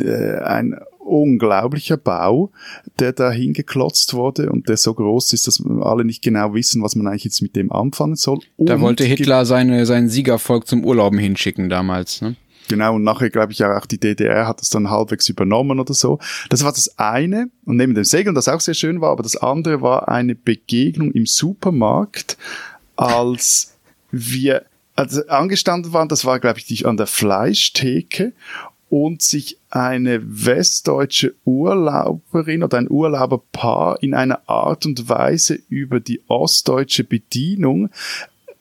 äh, 0.00 0.38
ein 0.38 0.78
unglaublicher 1.10 1.96
Bau, 1.96 2.50
der 2.98 3.12
da 3.12 3.30
hingeklotzt 3.30 4.14
wurde 4.14 4.50
und 4.50 4.68
der 4.68 4.76
so 4.76 4.94
groß 4.94 5.32
ist, 5.32 5.46
dass 5.46 5.62
alle 5.82 6.04
nicht 6.04 6.22
genau 6.22 6.54
wissen, 6.54 6.82
was 6.82 6.94
man 6.96 7.06
eigentlich 7.06 7.24
jetzt 7.24 7.42
mit 7.42 7.56
dem 7.56 7.72
anfangen 7.72 8.16
soll. 8.16 8.38
Und 8.56 8.68
da 8.68 8.80
wollte 8.80 9.04
Hitler 9.04 9.44
seine, 9.44 9.84
sein 9.86 10.08
Siegervolk 10.08 10.66
zum 10.66 10.84
Urlauben 10.84 11.18
hinschicken 11.18 11.68
damals, 11.68 12.22
ne? 12.22 12.36
Genau, 12.68 12.94
und 12.94 13.02
nachher 13.02 13.30
glaube 13.30 13.52
ich 13.52 13.64
auch 13.64 13.84
die 13.84 13.98
DDR 13.98 14.46
hat 14.46 14.60
das 14.60 14.70
dann 14.70 14.90
halbwegs 14.90 15.28
übernommen 15.28 15.80
oder 15.80 15.92
so. 15.92 16.20
Das 16.50 16.62
war 16.62 16.70
das 16.70 16.96
eine. 17.00 17.50
Und 17.64 17.76
neben 17.76 17.96
dem 17.96 18.04
Segeln, 18.04 18.36
das 18.36 18.46
auch 18.46 18.60
sehr 18.60 18.74
schön 18.74 19.00
war, 19.00 19.10
aber 19.10 19.24
das 19.24 19.34
andere 19.36 19.82
war 19.82 20.08
eine 20.08 20.36
Begegnung 20.36 21.10
im 21.10 21.26
Supermarkt, 21.26 22.38
als 22.94 23.74
wir 24.12 24.66
also 24.94 25.26
angestanden 25.26 25.92
waren, 25.92 26.08
das 26.08 26.24
war 26.24 26.38
glaube 26.38 26.58
ich 26.58 26.66
die, 26.66 26.84
an 26.84 26.96
der 26.96 27.06
Fleischtheke 27.06 28.34
und 28.90 29.22
sich 29.22 29.58
eine 29.70 30.20
westdeutsche 30.24 31.34
Urlauberin 31.44 32.64
oder 32.64 32.78
ein 32.78 32.90
Urlauberpaar 32.90 34.02
in 34.02 34.14
einer 34.14 34.48
Art 34.48 34.84
und 34.84 35.08
Weise 35.08 35.60
über 35.68 36.00
die 36.00 36.22
ostdeutsche 36.26 37.04
Bedienung 37.04 37.90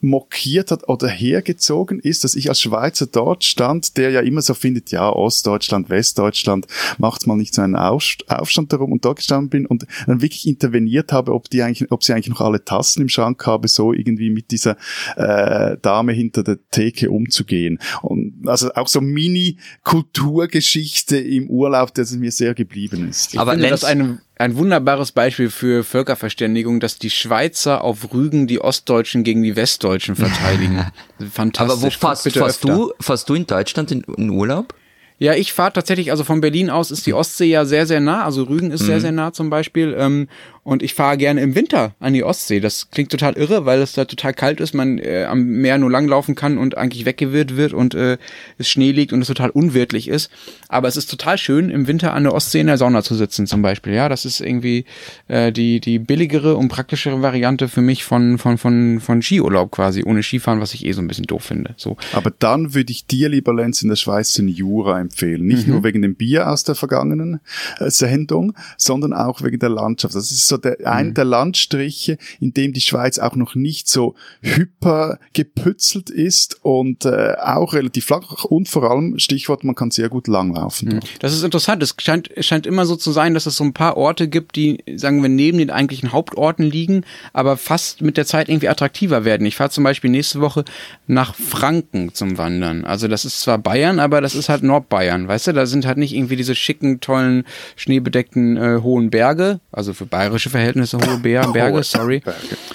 mokiert 0.01 0.71
hat 0.71 0.87
oder 0.87 1.07
hergezogen 1.07 1.99
ist, 1.99 2.23
dass 2.23 2.35
ich 2.35 2.49
als 2.49 2.61
Schweizer 2.61 3.05
dort 3.05 3.43
stand, 3.43 3.97
der 3.97 4.09
ja 4.11 4.21
immer 4.21 4.41
so 4.41 4.53
findet, 4.53 4.91
ja, 4.91 5.09
Ostdeutschland, 5.09 5.89
Westdeutschland, 5.89 6.67
macht's 6.97 7.25
mal 7.25 7.35
nicht 7.35 7.53
so 7.53 7.61
einen 7.61 7.75
Aufstand 7.75 8.71
darum 8.71 8.93
und 8.93 9.03
dort 9.03 9.17
gestanden 9.17 9.49
bin 9.49 9.65
und 9.65 9.85
dann 10.07 10.21
wirklich 10.21 10.47
interveniert 10.47 11.11
habe, 11.11 11.33
ob 11.33 11.49
die 11.49 11.63
eigentlich, 11.63 11.91
ob 11.91 12.01
sie 12.03 12.13
eigentlich 12.13 12.29
noch 12.29 12.39
alle 12.41 12.63
Tassen 12.63 13.01
im 13.01 13.09
Schrank 13.09 13.45
habe, 13.45 13.67
so 13.67 13.91
irgendwie 13.93 14.29
mit 14.29 14.51
dieser 14.51 14.77
äh, 15.17 15.75
Dame 15.81 16.13
hinter 16.13 16.43
der 16.43 16.59
Theke 16.71 17.11
umzugehen. 17.11 17.79
Und 18.01 18.43
also 18.45 18.71
auch 18.73 18.87
so 18.87 19.01
Mini-Kulturgeschichte 19.01 21.17
im 21.17 21.49
Urlaub, 21.49 21.93
das 21.93 22.13
mir 22.13 22.31
sehr 22.31 22.53
geblieben 22.53 23.09
ist. 23.09 23.33
Ich 23.33 23.39
Aber 23.39 23.51
finde 23.51 23.69
das 23.69 23.83
eine 23.83 24.21
ein 24.39 24.55
wunderbares 24.55 25.11
Beispiel 25.11 25.49
für 25.49 25.83
Völkerverständigung, 25.83 26.79
dass 26.79 26.97
die 26.97 27.09
Schweizer 27.09 27.83
auf 27.83 28.13
Rügen 28.13 28.47
die 28.47 28.61
Ostdeutschen 28.61 29.23
gegen 29.25 29.43
die 29.43 29.57
Westdeutschen 29.57 30.15
verteidigen. 30.15 30.85
Fantastisch. 31.31 31.75
Aber 31.75 31.81
wo 31.81 31.89
fährst, 31.89 32.31
fährst 32.31 32.63
du, 32.63 32.93
fährst 33.01 33.27
du 33.27 33.35
in 33.35 33.45
Deutschland 33.45 33.91
in, 33.91 34.01
in 34.15 34.29
Urlaub? 34.29 34.73
Ja, 35.17 35.33
ich 35.33 35.51
fahre 35.51 35.73
tatsächlich, 35.73 36.11
also 36.11 36.23
von 36.23 36.39
Berlin 36.39 36.69
aus 36.69 36.89
ist 36.89 37.05
die 37.05 37.13
Ostsee 37.13 37.47
ja 37.47 37.65
sehr, 37.65 37.85
sehr 37.85 37.99
nah, 37.99 38.23
also 38.23 38.43
Rügen 38.43 38.71
ist 38.71 38.83
mhm. 38.83 38.85
sehr, 38.85 39.01
sehr 39.01 39.11
nah 39.11 39.33
zum 39.33 39.49
Beispiel. 39.49 39.93
Ähm, 39.97 40.29
und 40.69 40.83
ich 40.83 40.93
fahre 40.93 41.17
gerne 41.17 41.41
im 41.41 41.55
Winter 41.55 41.95
an 41.99 42.13
die 42.13 42.23
Ostsee. 42.23 42.59
Das 42.59 42.91
klingt 42.91 43.11
total 43.11 43.33
irre, 43.33 43.65
weil 43.65 43.81
es 43.81 43.93
da 43.93 44.05
total 44.05 44.35
kalt 44.35 44.59
ist, 44.59 44.75
man 44.75 44.99
äh, 44.99 45.25
am 45.27 45.43
Meer 45.43 45.79
nur 45.79 45.89
langlaufen 45.89 46.35
kann 46.35 46.59
und 46.59 46.77
eigentlich 46.77 47.05
weggewirrt 47.05 47.57
wird 47.57 47.73
und 47.73 47.95
äh, 47.95 48.19
es 48.59 48.69
Schnee 48.69 48.91
liegt 48.91 49.11
und 49.11 49.21
es 49.21 49.27
total 49.27 49.49
unwirtlich 49.49 50.07
ist. 50.07 50.29
Aber 50.67 50.87
es 50.87 50.95
ist 50.95 51.09
total 51.09 51.39
schön, 51.39 51.71
im 51.71 51.87
Winter 51.87 52.13
an 52.13 52.23
der 52.23 52.35
Ostsee 52.35 52.59
in 52.59 52.67
der 52.67 52.77
Sauna 52.77 53.01
zu 53.01 53.15
sitzen 53.15 53.47
zum 53.47 53.63
Beispiel. 53.63 53.93
Ja, 53.93 54.09
das 54.09 54.25
ist 54.25 54.41
irgendwie 54.41 54.85
äh, 55.27 55.51
die, 55.51 55.79
die 55.79 55.97
billigere 55.97 56.55
und 56.55 56.69
praktischere 56.69 57.19
Variante 57.23 57.67
für 57.67 57.81
mich 57.81 58.03
von, 58.03 58.37
von, 58.37 58.59
von, 58.59 58.99
von 58.99 59.21
Skiurlaub 59.23 59.71
quasi, 59.71 60.03
ohne 60.05 60.21
Skifahren, 60.21 60.61
was 60.61 60.75
ich 60.75 60.85
eh 60.85 60.91
so 60.91 61.01
ein 61.01 61.07
bisschen 61.07 61.25
doof 61.25 61.45
finde. 61.45 61.73
So. 61.77 61.97
Aber 62.13 62.31
dann 62.37 62.75
würde 62.75 62.91
ich 62.91 63.07
dir, 63.07 63.29
lieber 63.29 63.55
Lenz, 63.55 63.81
in 63.81 63.89
der 63.89 63.95
Schweiz 63.95 64.33
den 64.33 64.47
Jura 64.47 64.99
empfehlen. 64.99 65.47
Nicht 65.47 65.65
mhm. 65.65 65.73
nur 65.73 65.83
wegen 65.83 66.03
dem 66.03 66.13
Bier 66.13 66.47
aus 66.47 66.63
der 66.63 66.75
vergangenen 66.75 67.39
äh, 67.79 67.89
Sendung, 67.89 68.53
sondern 68.77 69.13
auch 69.13 69.41
wegen 69.41 69.57
der 69.57 69.69
Landschaft. 69.69 70.13
Das 70.13 70.31
ist 70.31 70.47
so 70.47 70.58
der, 70.59 70.77
mhm. 70.79 70.85
ein 70.85 71.13
der 71.13 71.25
Landstriche, 71.25 72.17
in 72.39 72.53
dem 72.53 72.73
die 72.73 72.81
Schweiz 72.81 73.19
auch 73.19 73.35
noch 73.35 73.55
nicht 73.55 73.87
so 73.87 74.15
hyper 74.41 75.19
gepützelt 75.33 76.09
ist 76.09 76.63
und 76.63 77.05
äh, 77.05 77.35
auch 77.39 77.73
relativ 77.73 78.05
flach 78.05 78.43
und 78.45 78.69
vor 78.69 78.89
allem 78.89 79.19
Stichwort, 79.19 79.63
man 79.63 79.75
kann 79.75 79.91
sehr 79.91 80.09
gut 80.09 80.27
langlaufen. 80.27 80.95
Mhm. 80.95 80.99
Das 81.19 81.33
ist 81.33 81.43
interessant. 81.43 81.83
Es 81.83 81.95
scheint, 81.99 82.29
scheint 82.39 82.67
immer 82.67 82.85
so 82.85 82.95
zu 82.95 83.11
sein, 83.11 83.33
dass 83.33 83.45
es 83.45 83.55
so 83.55 83.63
ein 83.63 83.73
paar 83.73 83.97
Orte 83.97 84.27
gibt, 84.27 84.55
die, 84.55 84.83
sagen 84.95 85.21
wir, 85.21 85.29
neben 85.29 85.57
den 85.57 85.69
eigentlichen 85.69 86.11
Hauptorten 86.11 86.63
liegen, 86.63 87.03
aber 87.33 87.57
fast 87.57 88.01
mit 88.01 88.17
der 88.17 88.25
Zeit 88.25 88.49
irgendwie 88.49 88.69
attraktiver 88.69 89.25
werden. 89.25 89.45
Ich 89.45 89.55
fahre 89.55 89.69
zum 89.69 89.83
Beispiel 89.83 90.09
nächste 90.09 90.41
Woche 90.41 90.65
nach 91.07 91.35
Franken 91.35 92.13
zum 92.13 92.37
Wandern. 92.37 92.85
Also 92.85 93.07
das 93.07 93.25
ist 93.25 93.41
zwar 93.41 93.57
Bayern, 93.57 93.99
aber 93.99 94.21
das 94.21 94.35
ist 94.35 94.49
halt 94.49 94.63
Nordbayern, 94.63 95.27
weißt 95.27 95.47
du? 95.47 95.53
Da 95.53 95.65
sind 95.65 95.85
halt 95.85 95.97
nicht 95.97 96.13
irgendwie 96.13 96.35
diese 96.35 96.55
schicken, 96.55 96.99
tollen, 96.99 97.45
schneebedeckten 97.75 98.57
äh, 98.57 98.79
hohen 98.81 99.09
Berge, 99.09 99.59
also 99.71 99.93
für 99.93 100.05
bayerische 100.05 100.48
Verhältnisse 100.49 100.97
hohe 100.97 101.17
Bär, 101.17 101.47
Berge, 101.53 101.83
sorry, 101.83 102.21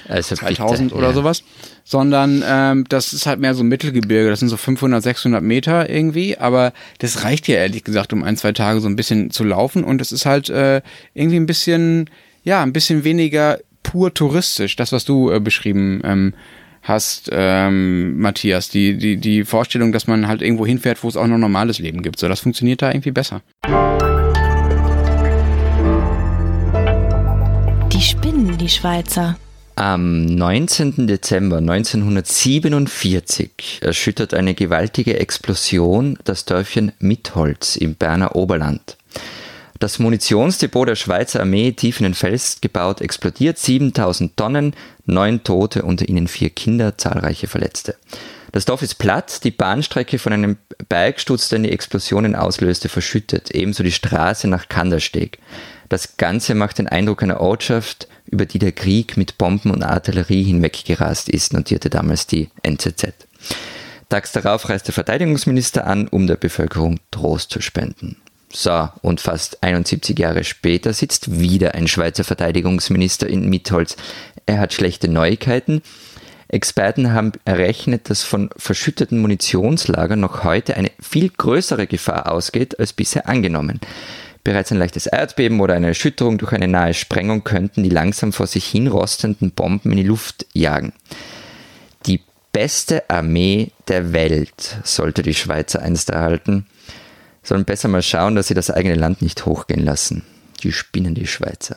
also 0.09 0.35
2000 0.35 0.89
bitte, 0.89 0.99
oder 0.99 1.09
ja. 1.09 1.13
sowas, 1.15 1.43
sondern 1.85 2.43
ähm, 2.47 2.85
das 2.89 3.13
ist 3.13 3.27
halt 3.27 3.41
mehr 3.41 3.55
so 3.55 3.63
Mittelgebirge, 3.63 4.31
das 4.31 4.41
sind 4.41 4.49
so 4.49 4.57
500, 4.57 5.03
600 5.03 5.43
Meter 5.43 5.89
irgendwie, 5.91 6.39
aber 6.39 6.73
das 6.99 7.25
reicht 7.25 7.47
ja 7.49 7.57
ehrlich 7.57 7.85
gesagt, 7.85 8.13
um 8.13 8.25
ein, 8.25 8.37
zwei 8.37 8.53
Tage 8.53 8.81
so 8.81 8.89
ein 8.89 8.97
bisschen 8.97 9.31
zu 9.31 9.45
laufen. 9.45 9.85
Und 9.85 10.01
es 10.01 10.13
ist 10.13 10.27
halt 10.27 10.49
äh, 10.49 10.81
irgendwie 11.13 11.37
ein 11.37 11.47
bisschen, 11.47 12.09
ja, 12.43 12.63
ein 12.63 12.73
bisschen 12.73 13.05
weniger 13.05 13.59
pur 13.83 14.13
touristisch, 14.15 14.77
das, 14.77 14.93
was 14.93 15.05
du 15.05 15.31
äh, 15.31 15.41
beschrieben 15.41 16.01
ähm, 16.05 16.35
hast, 16.83 17.31
ähm, 17.33 18.19
Matthias, 18.19 18.69
die, 18.69 18.97
die, 18.97 19.17
die 19.17 19.45
Vorstellung, 19.45 19.93
dass 19.93 20.07
man 20.07 20.27
halt 20.27 20.43
irgendwo 20.43 20.67
hinfährt, 20.67 21.03
wo 21.03 21.09
es 21.09 21.17
auch 21.17 21.27
noch 21.27 21.39
normales 21.39 21.79
Leben 21.79 22.03
gibt. 22.03 22.19
So, 22.19 22.29
das 22.29 22.41
funktioniert 22.41 22.83
da 22.83 22.91
irgendwie 22.91 23.11
besser. 23.11 23.43
Die 28.65 28.71
Schweizer. 28.71 29.37
Am 29.77 30.25
19. 30.25 31.07
Dezember 31.07 31.59
1947 31.59 33.81
erschüttert 33.83 34.33
eine 34.33 34.55
gewaltige 34.55 35.21
Explosion 35.21 36.19
das 36.25 36.47
Dörfchen 36.47 36.93
Mitholz 36.99 37.77
im 37.77 37.95
Berner 37.95 38.37
Oberland. 38.37 38.97
Das 39.81 39.99
Munitionsdepot 39.99 40.89
der 40.89 40.95
Schweizer 40.95 41.41
Armee, 41.41 41.73
tief 41.73 42.01
in 42.01 42.05
den 42.05 42.15
Fels 42.15 42.63
gebaut, 42.63 43.03
explodiert. 43.03 43.59
7000 43.59 44.35
Tonnen, 44.35 44.75
neun 45.05 45.45
Tote, 45.45 45.83
unter 45.83 46.09
ihnen 46.09 46.27
vier 46.27 46.49
Kinder, 46.49 46.97
zahlreiche 46.97 47.49
Verletzte. 47.49 47.97
Das 48.53 48.65
Dorf 48.65 48.81
ist 48.81 48.95
platt, 48.95 49.45
die 49.45 49.51
Bahnstrecke 49.51 50.19
von 50.19 50.33
einem 50.33 50.57
Bergsturz, 50.89 51.51
der 51.51 51.59
die 51.59 51.73
Explosionen 51.73 52.35
auslöste, 52.35 52.89
verschüttet, 52.89 53.51
ebenso 53.51 53.83
die 53.83 53.93
Straße 53.93 54.49
nach 54.49 54.69
Kandersteg. 54.69 55.39
Das 55.89 56.17
Ganze 56.17 56.55
macht 56.55 56.79
den 56.79 56.89
Eindruck 56.89 57.23
einer 57.23 57.41
Ortschaft, 57.41 58.09
über 58.27 58.47
die 58.47 58.59
der 58.59 58.73
Krieg 58.73 59.17
mit 59.17 59.39
Bomben 59.39 59.71
und 59.71 59.83
Artillerie 59.83 60.43
hinweggerast 60.43 61.29
ist, 61.29 61.53
notierte 61.53 61.91
damals 61.91 62.27
die 62.27 62.51
NZZ. 62.63 63.15
Tags 64.09 64.33
darauf 64.33 64.69
reist 64.69 64.87
der 64.87 64.95
Verteidigungsminister 64.95 65.87
an, 65.87 66.09
um 66.09 66.27
der 66.27 66.37
Bevölkerung 66.37 67.01
Trost 67.11 67.51
zu 67.51 67.61
spenden. 67.61 68.17
So, 68.53 68.89
und 69.03 69.21
fast 69.21 69.63
71 69.65 70.17
Jahre 70.17 70.45
später 70.45 70.93
sitzt 70.93 71.41
wieder 71.41 71.75
ein 71.75 71.89
Schweizer 71.89 72.23
Verteidigungsminister 72.23 73.27
in 73.27 73.49
Mitholz. 73.49 73.97
Er 74.47 74.61
hat 74.61 74.73
schlechte 74.73 75.09
Neuigkeiten. 75.09 75.83
Experten 76.47 77.13
haben 77.13 77.33
errechnet, 77.45 78.09
dass 78.11 78.23
von 78.23 78.51
verschütteten 78.57 79.19
Munitionslagern 79.19 80.21
noch 80.21 80.45
heute 80.45 80.77
eine 80.77 80.93
viel 81.01 81.31
größere 81.31 81.89
Gefahr 81.89 82.31
ausgeht 82.31 82.79
als 82.79 82.93
bisher 82.93 83.29
angenommen. 83.29 83.81
Bereits 84.45 84.71
ein 84.71 84.79
leichtes 84.79 85.07
Erdbeben 85.07 85.61
oder 85.61 85.75
eine 85.75 85.89
Erschütterung 85.89 86.39
durch 86.39 86.53
eine 86.53 86.69
nahe 86.69 86.95
Sprengung 86.95 87.43
könnten 87.45 87.83
die 87.83 87.91
langsam 87.91 88.33
vor 88.33 88.47
sich 88.47 88.67
hin 88.67 88.87
rostenden 88.87 89.51
Bomben 89.51 89.91
in 89.91 89.97
die 89.97 90.05
Luft 90.05 90.47
jagen. 90.53 90.93
Die 92.07 92.21
beste 92.53 93.09
Armee 93.11 93.73
der 93.89 94.13
Welt 94.13 94.79
sollte 94.85 95.23
die 95.23 95.35
Schweizer 95.35 95.81
einst 95.83 96.11
erhalten 96.11 96.67
sollen 97.45 97.65
besser 97.65 97.89
mal 97.89 98.03
schauen, 98.03 98.35
dass 98.35 98.49
sie 98.49 98.55
das 98.55 98.71
eigene 98.71 98.97
Land 98.97 99.23
nicht 99.23 99.47
hochgehen 99.47 99.85
lassen. 99.85 100.25
Die 100.63 100.73
spinnen 100.73 101.15
die 101.15 101.27
Schweizer. 101.27 101.77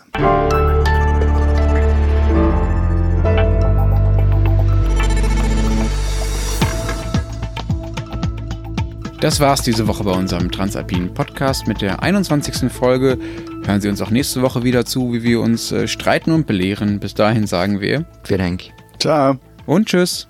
Das 9.19 9.39
war's 9.39 9.63
diese 9.63 9.87
Woche 9.87 10.03
bei 10.03 10.11
unserem 10.11 10.51
Transalpinen 10.51 11.11
Podcast 11.11 11.67
mit 11.67 11.81
der 11.81 12.03
21. 12.03 12.71
Folge. 12.71 13.17
Hören 13.65 13.81
Sie 13.81 13.89
uns 13.89 13.99
auch 13.99 14.11
nächste 14.11 14.43
Woche 14.43 14.63
wieder 14.63 14.85
zu, 14.85 15.11
wie 15.11 15.23
wir 15.23 15.41
uns 15.41 15.71
äh, 15.71 15.87
streiten 15.87 16.31
und 16.31 16.45
belehren. 16.45 16.99
Bis 16.99 17.15
dahin 17.15 17.47
sagen 17.47 17.81
wir. 17.81 18.05
Vielen 18.23 18.39
Dank. 18.39 18.63
Ciao. 18.99 19.37
Und 19.65 19.87
tschüss. 19.87 20.27